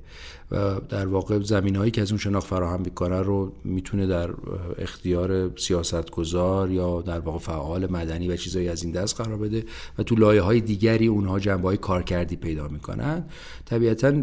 و 0.52 0.80
در 0.90 1.08
واقع 1.08 1.40
زمین 1.40 1.76
هایی 1.76 1.92
که 1.92 2.02
از 2.02 2.12
اون 2.12 2.18
شناخت 2.18 2.48
فراهم 2.48 2.82
می‌کنه 2.82 3.22
رو 3.22 3.54
می‌تونه 3.64 4.08
در 4.08 4.30
اختیار 4.78 5.58
سیاستگزار 5.58 6.72
یا 6.72 7.02
در 7.02 7.20
واقع 7.20 7.40
فعال 7.40 7.92
مدنی 7.92 8.28
و 8.28 8.36
چیزایی 8.36 8.70
از 8.70 8.84
این 8.84 8.92
دست 8.92 9.22
قرار 9.22 9.38
بده 9.38 9.64
و 9.98 10.04
تو 10.04 10.16
لایه 10.16 10.42
های 10.42 10.62
دیگری 10.62 11.08
اونها 11.08 11.40
جنبه 11.40 11.68
های 11.68 11.78
کارکردی 11.78 12.36
پیدا 12.36 12.68
می‌کنن. 12.68 13.26
طبیعتا 13.66 14.14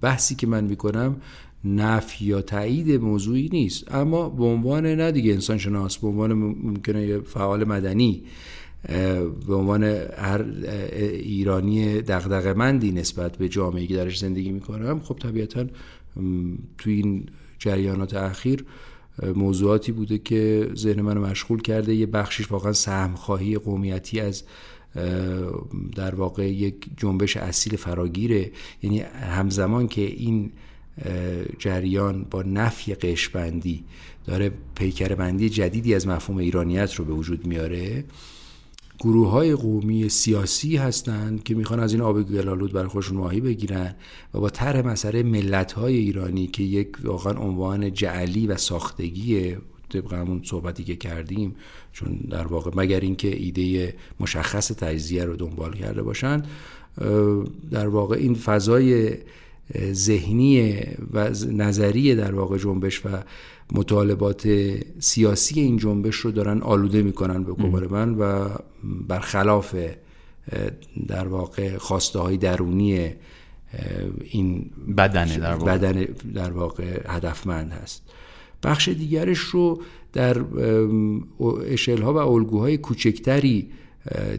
بحثی 0.00 0.34
که 0.34 0.46
من 0.46 0.64
می‌کنم 0.64 1.16
نفی 1.64 2.24
یا 2.24 2.42
تایید 2.42 2.90
موضوعی 2.90 3.48
نیست. 3.52 3.94
اما 3.94 4.28
به 4.28 4.44
عنوان 4.44 4.86
نه 4.86 5.12
دیگه 5.12 5.32
انسان 5.32 5.58
شناس 5.58 5.98
به 5.98 6.08
عنوان 6.08 6.32
ممکنه 6.32 7.20
فعال 7.20 7.64
مدنی 7.64 8.22
به 9.46 9.54
عنوان 9.54 9.84
هر 10.16 10.44
ایرانی 11.12 12.02
دغدغه 12.02 12.52
مندی 12.52 12.92
نسبت 12.92 13.36
به 13.36 13.48
جامعه 13.48 13.86
که 13.86 13.96
درش 13.96 14.18
زندگی 14.18 14.52
می‌کنم 14.52 15.00
خب 15.00 15.18
طبیعتا 15.18 15.64
تو 16.78 16.90
این 16.90 17.26
جریانات 17.58 18.14
اخیر 18.14 18.64
موضوعاتی 19.34 19.92
بوده 19.92 20.18
که 20.18 20.70
ذهن 20.76 21.00
منو 21.00 21.26
مشغول 21.26 21.62
کرده. 21.62 21.94
یه 21.94 22.06
بخشیش 22.06 22.52
واقعا 22.52 22.72
سهمخواهی 22.72 23.58
قومیتی 23.58 24.20
از 24.20 24.44
در 25.96 26.14
واقع 26.14 26.52
یک 26.52 26.86
جنبش 26.96 27.36
اصیل 27.36 27.76
فراگیره. 27.76 28.50
یعنی 28.82 29.00
همزمان 29.00 29.88
که 29.88 30.02
این 30.02 30.52
جریان 31.58 32.26
با 32.30 32.42
نفی 32.42 32.94
قشبندی 32.94 33.84
داره 34.26 34.52
پیکر 34.74 35.14
بندی 35.14 35.48
جدیدی 35.48 35.94
از 35.94 36.06
مفهوم 36.06 36.38
ایرانیت 36.38 36.94
رو 36.94 37.04
به 37.04 37.12
وجود 37.12 37.46
میاره. 37.46 38.04
گروه 38.98 39.30
های 39.30 39.54
قومی 39.54 40.08
سیاسی 40.08 40.76
هستند 40.76 41.42
که 41.42 41.54
می‌خوان 41.54 41.80
از 41.80 41.92
این 41.92 42.02
آب 42.02 42.22
گلالود 42.22 42.72
برای 42.72 42.88
خودشون 42.88 43.16
ماهی 43.16 43.40
بگیرن 43.40 43.94
و 44.34 44.40
با 44.40 44.50
طرح 44.50 44.86
مسئله 44.86 45.22
ملت 45.22 45.72
های 45.72 45.96
ایرانی 45.96 46.46
که 46.46 46.62
یک 46.62 46.88
واقعا 47.04 47.32
عنوان 47.32 47.92
جعلی 47.92 48.46
و 48.46 48.56
ساختگی 48.56 49.56
طبق 49.88 50.12
همون 50.12 50.42
صحبتی 50.44 50.84
که 50.84 50.96
کردیم 50.96 51.54
چون 51.92 52.12
در 52.30 52.46
واقع 52.46 52.70
مگر 52.74 53.00
اینکه 53.00 53.36
ایده 53.36 53.94
مشخص 54.20 54.68
تجزیه 54.72 55.24
رو 55.24 55.36
دنبال 55.36 55.72
کرده 55.72 56.02
باشن 56.02 56.42
در 57.70 57.88
واقع 57.88 58.16
این 58.16 58.34
فضای 58.34 59.16
ذهنی 59.92 60.80
و 61.12 61.30
نظری 61.50 62.14
در 62.14 62.34
واقع 62.34 62.58
جنبش 62.58 63.06
و 63.06 63.08
مطالبات 63.72 64.48
سیاسی 64.98 65.60
این 65.60 65.76
جنبش 65.76 66.16
رو 66.16 66.30
دارن 66.30 66.60
آلوده 66.60 67.02
می‌کنن 67.02 67.44
به 67.44 67.52
گمان 67.52 67.86
من 67.86 68.14
و 68.14 68.48
برخلاف 69.08 69.76
در 71.06 71.28
واقع 71.28 71.76
خواسته 71.76 72.18
های 72.18 72.36
درونی 72.36 73.10
این 74.20 74.70
بدنه 74.96 75.38
در 75.38 75.54
واقع, 75.54 75.78
بدن 75.78 76.06
در 76.34 76.50
واقع 76.50 77.00
هدفمند 77.06 77.72
هست. 77.72 78.02
بخش 78.62 78.88
دیگرش 78.88 79.38
رو 79.38 79.82
در 80.12 80.44
اشل 81.66 82.02
ها 82.02 82.14
و 82.14 82.16
الگوهای 82.16 82.78
کوچکتری 82.78 83.68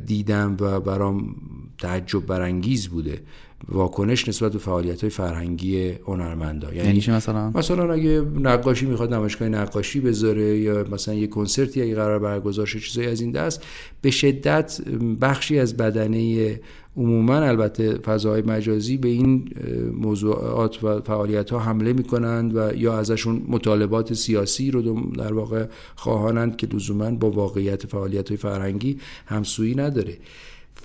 دیدم 0.05 0.57
و 0.59 0.80
برام 0.80 1.36
تعجب 1.78 2.26
برانگیز 2.26 2.88
بوده. 2.88 3.21
واکنش 3.70 4.28
نسبت 4.28 4.51
به 4.51 4.59
فعالیت 4.59 5.01
های 5.01 5.09
فرهنگی 5.09 5.89
هنرمندا. 5.89 6.74
یعنی, 6.74 6.88
یعنی 6.88 7.18
مثلا؟ 7.18 7.51
مثلا 7.55 7.93
اگه 7.93 8.22
نقاشی 8.39 8.86
می‌خواد 8.86 9.14
نمایشگاه 9.14 9.49
نقاشی 9.49 9.99
بذاره 9.99 10.57
یا 10.57 10.86
مثلا 10.91 11.14
یه 11.14 11.28
کنسرتی 11.28 11.82
اگه 11.82 11.95
قرار 11.95 12.20
برگزار 12.20 12.66
شه 12.66 12.80
چیزایی 12.80 13.07
از 13.07 13.22
این 13.22 13.32
دست. 13.32 13.64
به 14.01 14.11
شدت 14.11 14.82
بخشی 15.22 15.59
از 15.59 15.78
بدنه 15.78 16.59
عموما 16.97 17.36
البته 17.36 17.93
فضاهای 17.93 18.41
مجازی 18.41 18.97
به 18.97 19.09
این 19.09 19.49
موضوعات 19.93 20.84
و 20.84 21.01
فعالیت 21.01 21.49
ها 21.49 21.59
حمله 21.59 21.93
می‌کنند 21.93 22.55
و 22.55 22.72
یا 22.76 22.97
ازشون 22.97 23.41
مطالبات 23.47 24.14
سیاسی 24.14 24.72
رو 24.72 25.11
در 25.11 25.34
واقع 25.34 25.66
خواهانند 25.95 26.57
که 26.57 26.68
لزوما 26.68 27.11
با 27.11 27.32
واقعیت 27.32 27.88
فعالیت 27.88 28.30
های 28.30 28.38
فرهنگی 28.38 28.97
همسویی 29.26 29.76
نداره. 29.76 30.18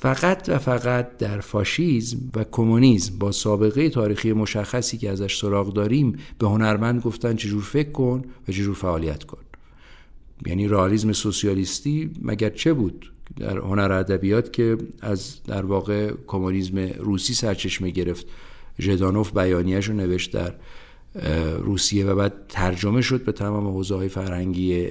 فقط 0.01 0.49
و 0.49 0.59
فقط 0.59 1.17
در 1.17 1.41
فاشیزم 1.41 2.19
و 2.37 2.45
کمونیسم 2.45 3.19
با 3.19 3.33
سابقه 3.33 3.89
تاریخی 3.89 4.33
مشخصی 4.33 4.99
که 4.99 5.11
ازش 5.11 5.39
سراغ 5.39 5.73
داریم 5.73 6.17
به 6.39 6.49
هنرمند 6.49 7.03
گفتن 7.03 7.37
چجور 7.37 7.63
فکر 7.63 7.91
کن 7.91 8.23
و 8.49 8.53
چجور 8.53 8.75
فعالیت 8.75 9.25
کن. 9.25 9.39
یعنی 10.47 10.69
رئالیسم 10.69 11.13
سوسیالیستی 11.13 12.11
مگر 12.23 12.51
چه 12.51 12.73
بود 12.73 13.13
در 13.37 13.59
هنر 13.59 13.93
ادبیات 13.93 14.53
که 14.53 14.79
از 15.03 15.43
در 15.43 15.67
واقع 15.67 16.13
کمونیسم 16.27 16.79
روسی 16.79 17.35
سرچشمه 17.35 17.91
گرفت؟ 17.91 18.27
ژدانوف 18.81 19.33
بیانیهش 19.33 19.89
رو 19.89 19.95
نوشت 19.95 20.33
در 20.33 20.55
روسیه 21.59 22.07
و 22.07 22.15
بعد 22.15 22.33
ترجمه 22.49 23.01
شد 23.01 23.25
به 23.25 23.33
تمام 23.33 23.67
حوزه 23.67 23.95
های 23.95 24.09
فرهنگی 24.09 24.89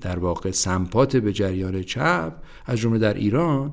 در 0.00 0.18
واقع 0.18 0.50
سمپات 0.50 1.16
به 1.16 1.32
جریان 1.32 1.82
چپ 1.82 2.32
از 2.66 2.78
جمله 2.78 2.98
در 2.98 3.14
ایران. 3.14 3.72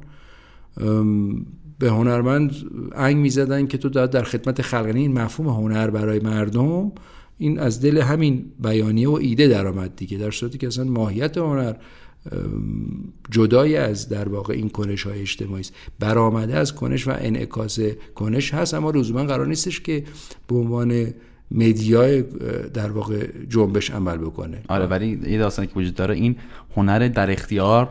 به 1.79 1.89
هنرمند 1.89 2.55
انگ 2.95 3.17
می‌زدن 3.17 3.67
که 3.67 3.77
تو 3.77 3.89
در 3.89 4.23
خدمت 4.23 4.61
خلق 4.61 4.85
یعنی 4.85 5.01
این 5.01 5.13
مفهوم 5.13 5.49
هنر 5.49 5.89
برای 5.89 6.19
مردم 6.19 6.91
این 7.37 7.59
از 7.59 7.81
دل 7.81 7.97
همین 7.97 8.45
بیانیه 8.59 9.09
و 9.09 9.13
ایده 9.13 9.47
درآمد 9.47 9.95
دیگه 9.95 10.17
در 10.17 10.31
صورتی 10.31 10.57
که 10.57 10.67
اصلا 10.67 10.83
ماهیت 10.83 11.37
هنر 11.37 11.73
جدای 13.31 13.77
از 13.77 14.09
در 14.09 14.29
واقع 14.29 14.53
این 14.53 14.69
کنش 14.69 15.03
های 15.03 15.21
اجتماعی 15.21 15.61
است. 15.61 15.73
برآمده 15.99 16.55
از 16.55 16.75
کنش 16.75 17.07
و 17.07 17.11
انعکاس 17.17 17.79
کنش 18.15 18.53
هست 18.53 18.73
اما 18.73 18.91
لزوما 18.91 19.23
قرار 19.23 19.47
نیستش 19.47 19.81
که 19.81 20.03
به 20.47 20.55
عنوان 20.55 21.13
مدیای 21.51 22.21
در 22.73 22.91
واقع 22.91 23.27
جنبش 23.49 23.91
عمل 23.91 24.17
بکنه. 24.17 24.61
آره 24.67 24.85
ولی 24.85 25.19
یه 25.27 25.37
داستانی 25.37 25.67
که 25.67 25.73
وجود 25.75 25.95
داره 25.95 26.15
این 26.15 26.35
هنر 26.75 27.07
در 27.07 27.31
اختیار 27.31 27.89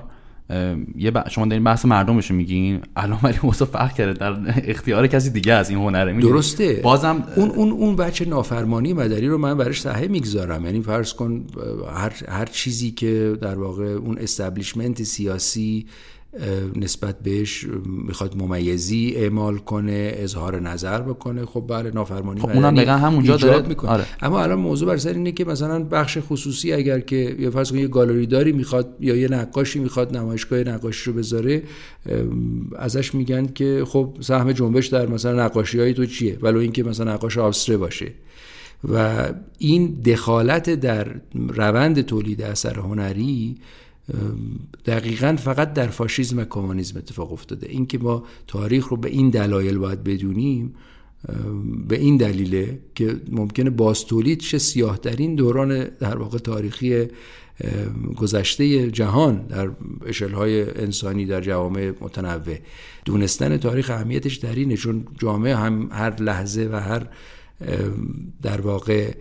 یه 0.96 1.10
ب... 1.10 1.28
شما 1.28 1.46
دارین 1.46 1.64
بحث 1.64 1.84
مردمشو 1.84 2.34
میگین؟ 2.34 2.80
الان 2.96 3.18
ولی 3.22 3.38
موضوع 3.42 3.68
فرق 3.68 3.92
کرده 3.92 4.12
در 4.12 4.36
اختیار 4.70 5.06
کسی 5.06 5.30
دیگه 5.30 5.52
از 5.52 5.70
این 5.70 5.78
هنره 5.78 6.20
درسته. 6.20 6.80
بازم 6.82 7.24
اون 7.36 7.50
اون 7.50 7.70
اون 7.70 7.96
بچه 7.96 8.24
نافرمانی 8.24 8.92
مدنی 8.92 9.26
رو 9.26 9.38
من 9.38 9.58
برش 9.58 9.80
صحه 9.80 10.08
می‌گذارم. 10.08 10.64
یعنی 10.64 10.82
فرض 10.82 11.12
کن 11.12 11.44
هر 11.94 12.12
هر 12.28 12.46
چیزی 12.46 12.90
که 12.90 13.38
در 13.40 13.58
واقع 13.58 13.84
اون 13.84 14.18
استبلیشمنت 14.18 15.02
سیاسی 15.02 15.86
نسبت 16.76 17.18
بهش 17.22 17.66
می‌خواد 17.86 18.36
ممیزی 18.36 19.12
اعمال 19.16 19.58
کنه 19.58 20.12
اظهار 20.14 20.60
نظر 20.60 21.02
بکنه. 21.02 21.44
خب 21.44 21.64
بله 21.68 21.90
نافرمانی 21.90 22.40
خب 22.40 22.50
اونم 22.50 22.74
دقیقا 22.74 22.92
همونجا 22.92 23.36
داره. 23.36 23.68
می‌کنه. 23.68 23.90
آره. 23.90 24.04
اما 24.22 24.42
الان 24.42 24.58
موضوع 24.58 24.88
بر 24.88 24.96
سر 24.96 25.12
اینه 25.12 25.32
که 25.32 25.44
مثلا 25.44 25.84
بخش 25.84 26.18
خصوصی 26.20 26.72
اگر 26.72 27.00
که 27.00 27.36
یا 27.38 27.50
فرض 27.50 27.72
یه 27.72 27.88
گالری 27.88 28.26
داری 28.26 28.52
می‌خواد 28.52 28.96
یا 29.00 29.16
یه 29.16 29.28
نقاشی 29.28 29.78
می‌خواد 29.78 30.16
نمایشگاه 30.16 30.58
نقاشی 30.58 31.10
رو 31.10 31.16
بذاره 31.16 31.62
ازش 32.76 33.14
میگن 33.14 33.46
که 33.46 33.84
خب 33.86 34.16
سهم 34.20 34.52
جنبش 34.52 34.86
در 34.86 35.06
مثلا 35.06 35.44
نقاشی 35.44 35.80
های 35.80 35.94
تو 35.94 36.06
چیه؟ 36.06 36.38
ولو 36.42 36.58
اینکه 36.58 36.82
مثلا 36.82 37.12
نقاش 37.12 37.38
آبستره 37.38 37.76
باشه. 37.76 38.12
و 38.92 39.28
این 39.58 40.00
دخالت 40.06 40.70
در 40.70 41.06
روند 41.48 42.00
تولید 42.00 42.42
اثر 42.42 42.74
هنری 42.74 43.56
دقیقا 44.84 45.36
فقط 45.38 45.72
در 45.72 45.86
فاشیزم 45.86 46.38
و 46.38 46.44
کمونیسم 46.44 46.98
اتفاق 46.98 47.32
افتاده. 47.32 47.66
اینکه 47.70 47.98
ما 47.98 48.24
تاریخ 48.46 48.88
رو 48.88 48.96
به 48.96 49.08
این 49.08 49.30
دلایل 49.30 49.78
باید 49.78 50.04
بدونیم 50.04 50.74
به 51.88 51.98
این 51.98 52.16
دلیله 52.16 52.78
که 52.94 53.20
ممکنه 53.30 53.70
باستولید 53.70 54.38
چه 54.38 54.58
سیاه 54.58 54.98
این 55.18 55.34
دوران 55.34 55.84
در 55.84 56.16
واقع 56.16 56.38
تاریخی 56.38 57.06
گذشته 58.16 58.90
جهان 58.90 59.46
در 59.46 59.70
اشلهای 60.06 60.80
انسانی 60.80 61.26
در 61.26 61.40
جوامع 61.40 61.92
متنوع. 62.00 62.56
دونستن 63.04 63.56
تاریخ 63.56 63.90
اهمیتش 63.90 64.36
در 64.36 64.54
اینه 64.54 64.76
چون 64.76 65.06
جامعه 65.18 65.56
هم 65.56 65.88
هر 65.92 66.22
لحظه 66.22 66.68
و 66.72 66.80
هر 66.80 67.06
در 68.42 68.60
واقع 68.60 69.14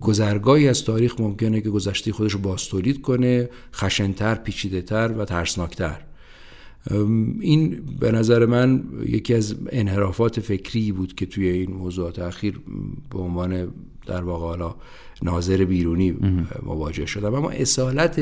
گذرگاهی 0.00 0.68
از 0.68 0.84
تاریخ 0.84 1.20
ممکنه 1.20 1.60
که 1.60 1.70
گذشته 1.70 2.12
خودش 2.12 2.32
رو 2.32 2.40
باستولید 2.40 3.00
کنه 3.00 3.48
خشنتر 3.74 4.34
پیچیدهتر 4.34 5.12
و 5.18 5.24
ترسناکتر. 5.24 6.00
این 7.40 7.82
به 8.00 8.12
نظر 8.12 8.46
من 8.46 8.84
یکی 9.06 9.34
از 9.34 9.54
انحرافات 9.72 10.40
فکری 10.40 10.92
بود 10.92 11.14
که 11.14 11.26
توی 11.26 11.48
این 11.48 11.72
موضوعات 11.72 12.18
اخیر 12.18 12.60
به 13.10 13.18
عنوان 13.18 13.68
در 14.06 14.24
واقع 14.24 14.46
حالا 14.46 14.74
ناظر 15.22 15.64
بیرونی 15.64 16.16
مواجه 16.62 17.06
شدم. 17.06 17.34
اما 17.34 17.50
اصالت 17.50 18.20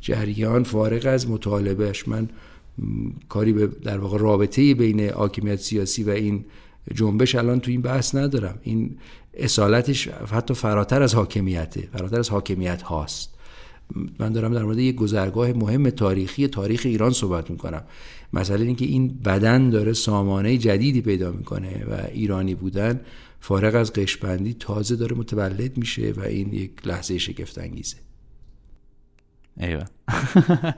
جریان 0.00 0.62
فارغ 0.62 1.06
از 1.06 1.30
مطالبهش 1.30 2.08
من 2.08 2.28
کاری 3.28 3.52
به 3.52 3.66
در 3.66 3.98
واقع 3.98 4.18
رابطه 4.18 4.74
بین 4.74 5.00
حاکمیت 5.00 5.56
سیاسی 5.56 6.04
و 6.04 6.10
این 6.10 6.44
جنبش 6.94 7.34
الان 7.34 7.60
تو 7.60 7.70
این 7.70 7.82
بحث 7.82 8.14
ندارم. 8.14 8.58
این 8.62 8.96
اصالتش 9.34 10.08
حتی 10.08 10.54
فراتر 10.54 11.02
از 11.02 11.14
حاکمیته 11.14 11.88
فراتر 11.92 12.18
از 12.18 12.28
حاکمیت 12.28 12.82
هاست. 12.82 13.34
من 14.18 14.32
دارم 14.32 14.54
در 14.54 14.62
مورد 14.62 14.78
یک 14.78 14.96
گذرگاه 14.96 15.52
مهم 15.52 15.90
تاریخی 15.90 16.48
تاریخ 16.48 16.82
ایران 16.84 17.10
صحبت 17.10 17.50
می‌کنم. 17.50 17.82
مسئله 18.32 18.66
اینکه 18.66 18.84
این 18.84 19.08
بدن 19.08 19.70
داره 19.70 19.92
سامانه 19.92 20.58
جدیدی 20.58 21.00
پیدا 21.00 21.32
می‌کنه 21.32 21.84
و 21.84 22.06
ایرانی 22.12 22.54
بودن 22.54 23.00
فارغ 23.40 23.74
از 23.74 23.92
قشبندی 23.92 24.54
تازه 24.54 24.96
داره 24.96 25.16
متولد 25.16 25.78
میشه 25.78 26.12
و 26.16 26.20
این 26.20 26.52
یک 26.52 26.70
لحظه 26.86 27.18
شگفت 27.18 27.58
انگیزه 27.58 27.96
ایوه. 29.60 29.84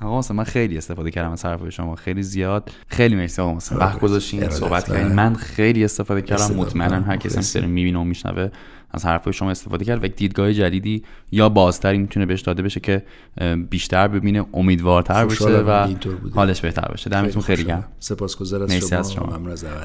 آقا 0.00 0.34
من 0.34 0.44
خیلی 0.44 0.78
استفاده 0.78 1.10
کردم 1.10 1.30
از 1.30 1.44
حرف 1.44 1.68
شما. 1.68 1.94
خیلی 1.94 2.22
زیاد. 2.22 2.70
خیلی 2.86 3.16
مرسی 3.16 3.42
آقا 3.42 3.54
مثلا 3.54 3.78
وقت 3.78 4.00
گذاشتین 4.00 4.50
صحبت 4.50 4.88
کردین. 4.88 5.12
من 5.12 5.34
خیلی 5.34 5.84
استفاده 5.84 6.22
کردم. 6.22 6.54
مطمئنم 6.54 7.04
هر 7.04 7.16
کسی 7.16 7.58
هم 7.58 7.70
می‌بینه 7.70 7.98
و 7.98 8.04
میشنوه 8.04 8.50
از 8.90 9.06
حرف 9.06 9.30
شما 9.30 9.50
استفاده 9.50 9.84
کرد. 9.84 10.04
و 10.04 10.08
دیدگاه 10.08 10.52
جدیدی 10.52 11.02
یا 11.32 11.48
بازتری 11.48 11.98
می‌تونه 11.98 12.26
بهش 12.26 12.40
داده 12.40 12.62
بشه 12.62 12.80
که 12.80 13.02
بیشتر 13.70 14.08
ببینه 14.08 14.46
امیدوارتر 14.54 15.26
بشه 15.26 15.44
و 15.44 15.94
حالش 16.34 16.60
بهتر 16.60 16.92
بشه. 16.92 17.10
دمتون 17.10 17.42
خیلی 17.42 17.64
گرم. 17.64 17.84
سپاسگزارم 17.98 18.66
مرسی 18.66 18.94
از 18.94 19.12
شما. 19.12 19.40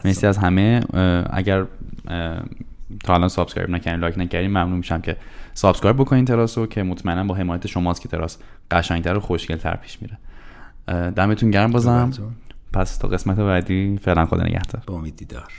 مرسی 0.06 0.28
از 0.28 0.38
همه. 0.38 0.84
اگر 1.30 1.66
تا 3.04 3.14
الان 3.14 3.30
subscribe 3.30 3.70
نکردین 3.70 4.00
like 4.00 4.18
نکردین 4.18 4.50
ممنون 4.50 4.78
میشم 4.78 5.02
که 5.02 5.18
subscribe 5.54 5.98
بکنین 5.98 6.26
تراسو 6.26 6.66
که 6.66 6.84
مطمئنا 6.84 7.24
با 7.24 7.36
حمایت 7.36 7.68
شماست 7.68 8.02
که 8.02 8.10
تراس 8.10 8.38
قشنگتر 8.72 9.18
و 9.18 9.20
خوشگلتر 9.20 9.76
پیش 9.76 9.98
میره. 10.02 10.18
دمتون 11.12 11.52
گرم 11.52 11.72
بازم. 11.72 12.12
پس 12.74 12.98
تا 12.98 13.08
قسمت 13.08 13.38
بعدی 13.38 14.00
فعلا 14.02 14.26
خدا 14.26 14.44
نگهدار. 14.44 14.84
با 14.88 14.94
امید 14.94 15.16
دیدار. 15.16 15.54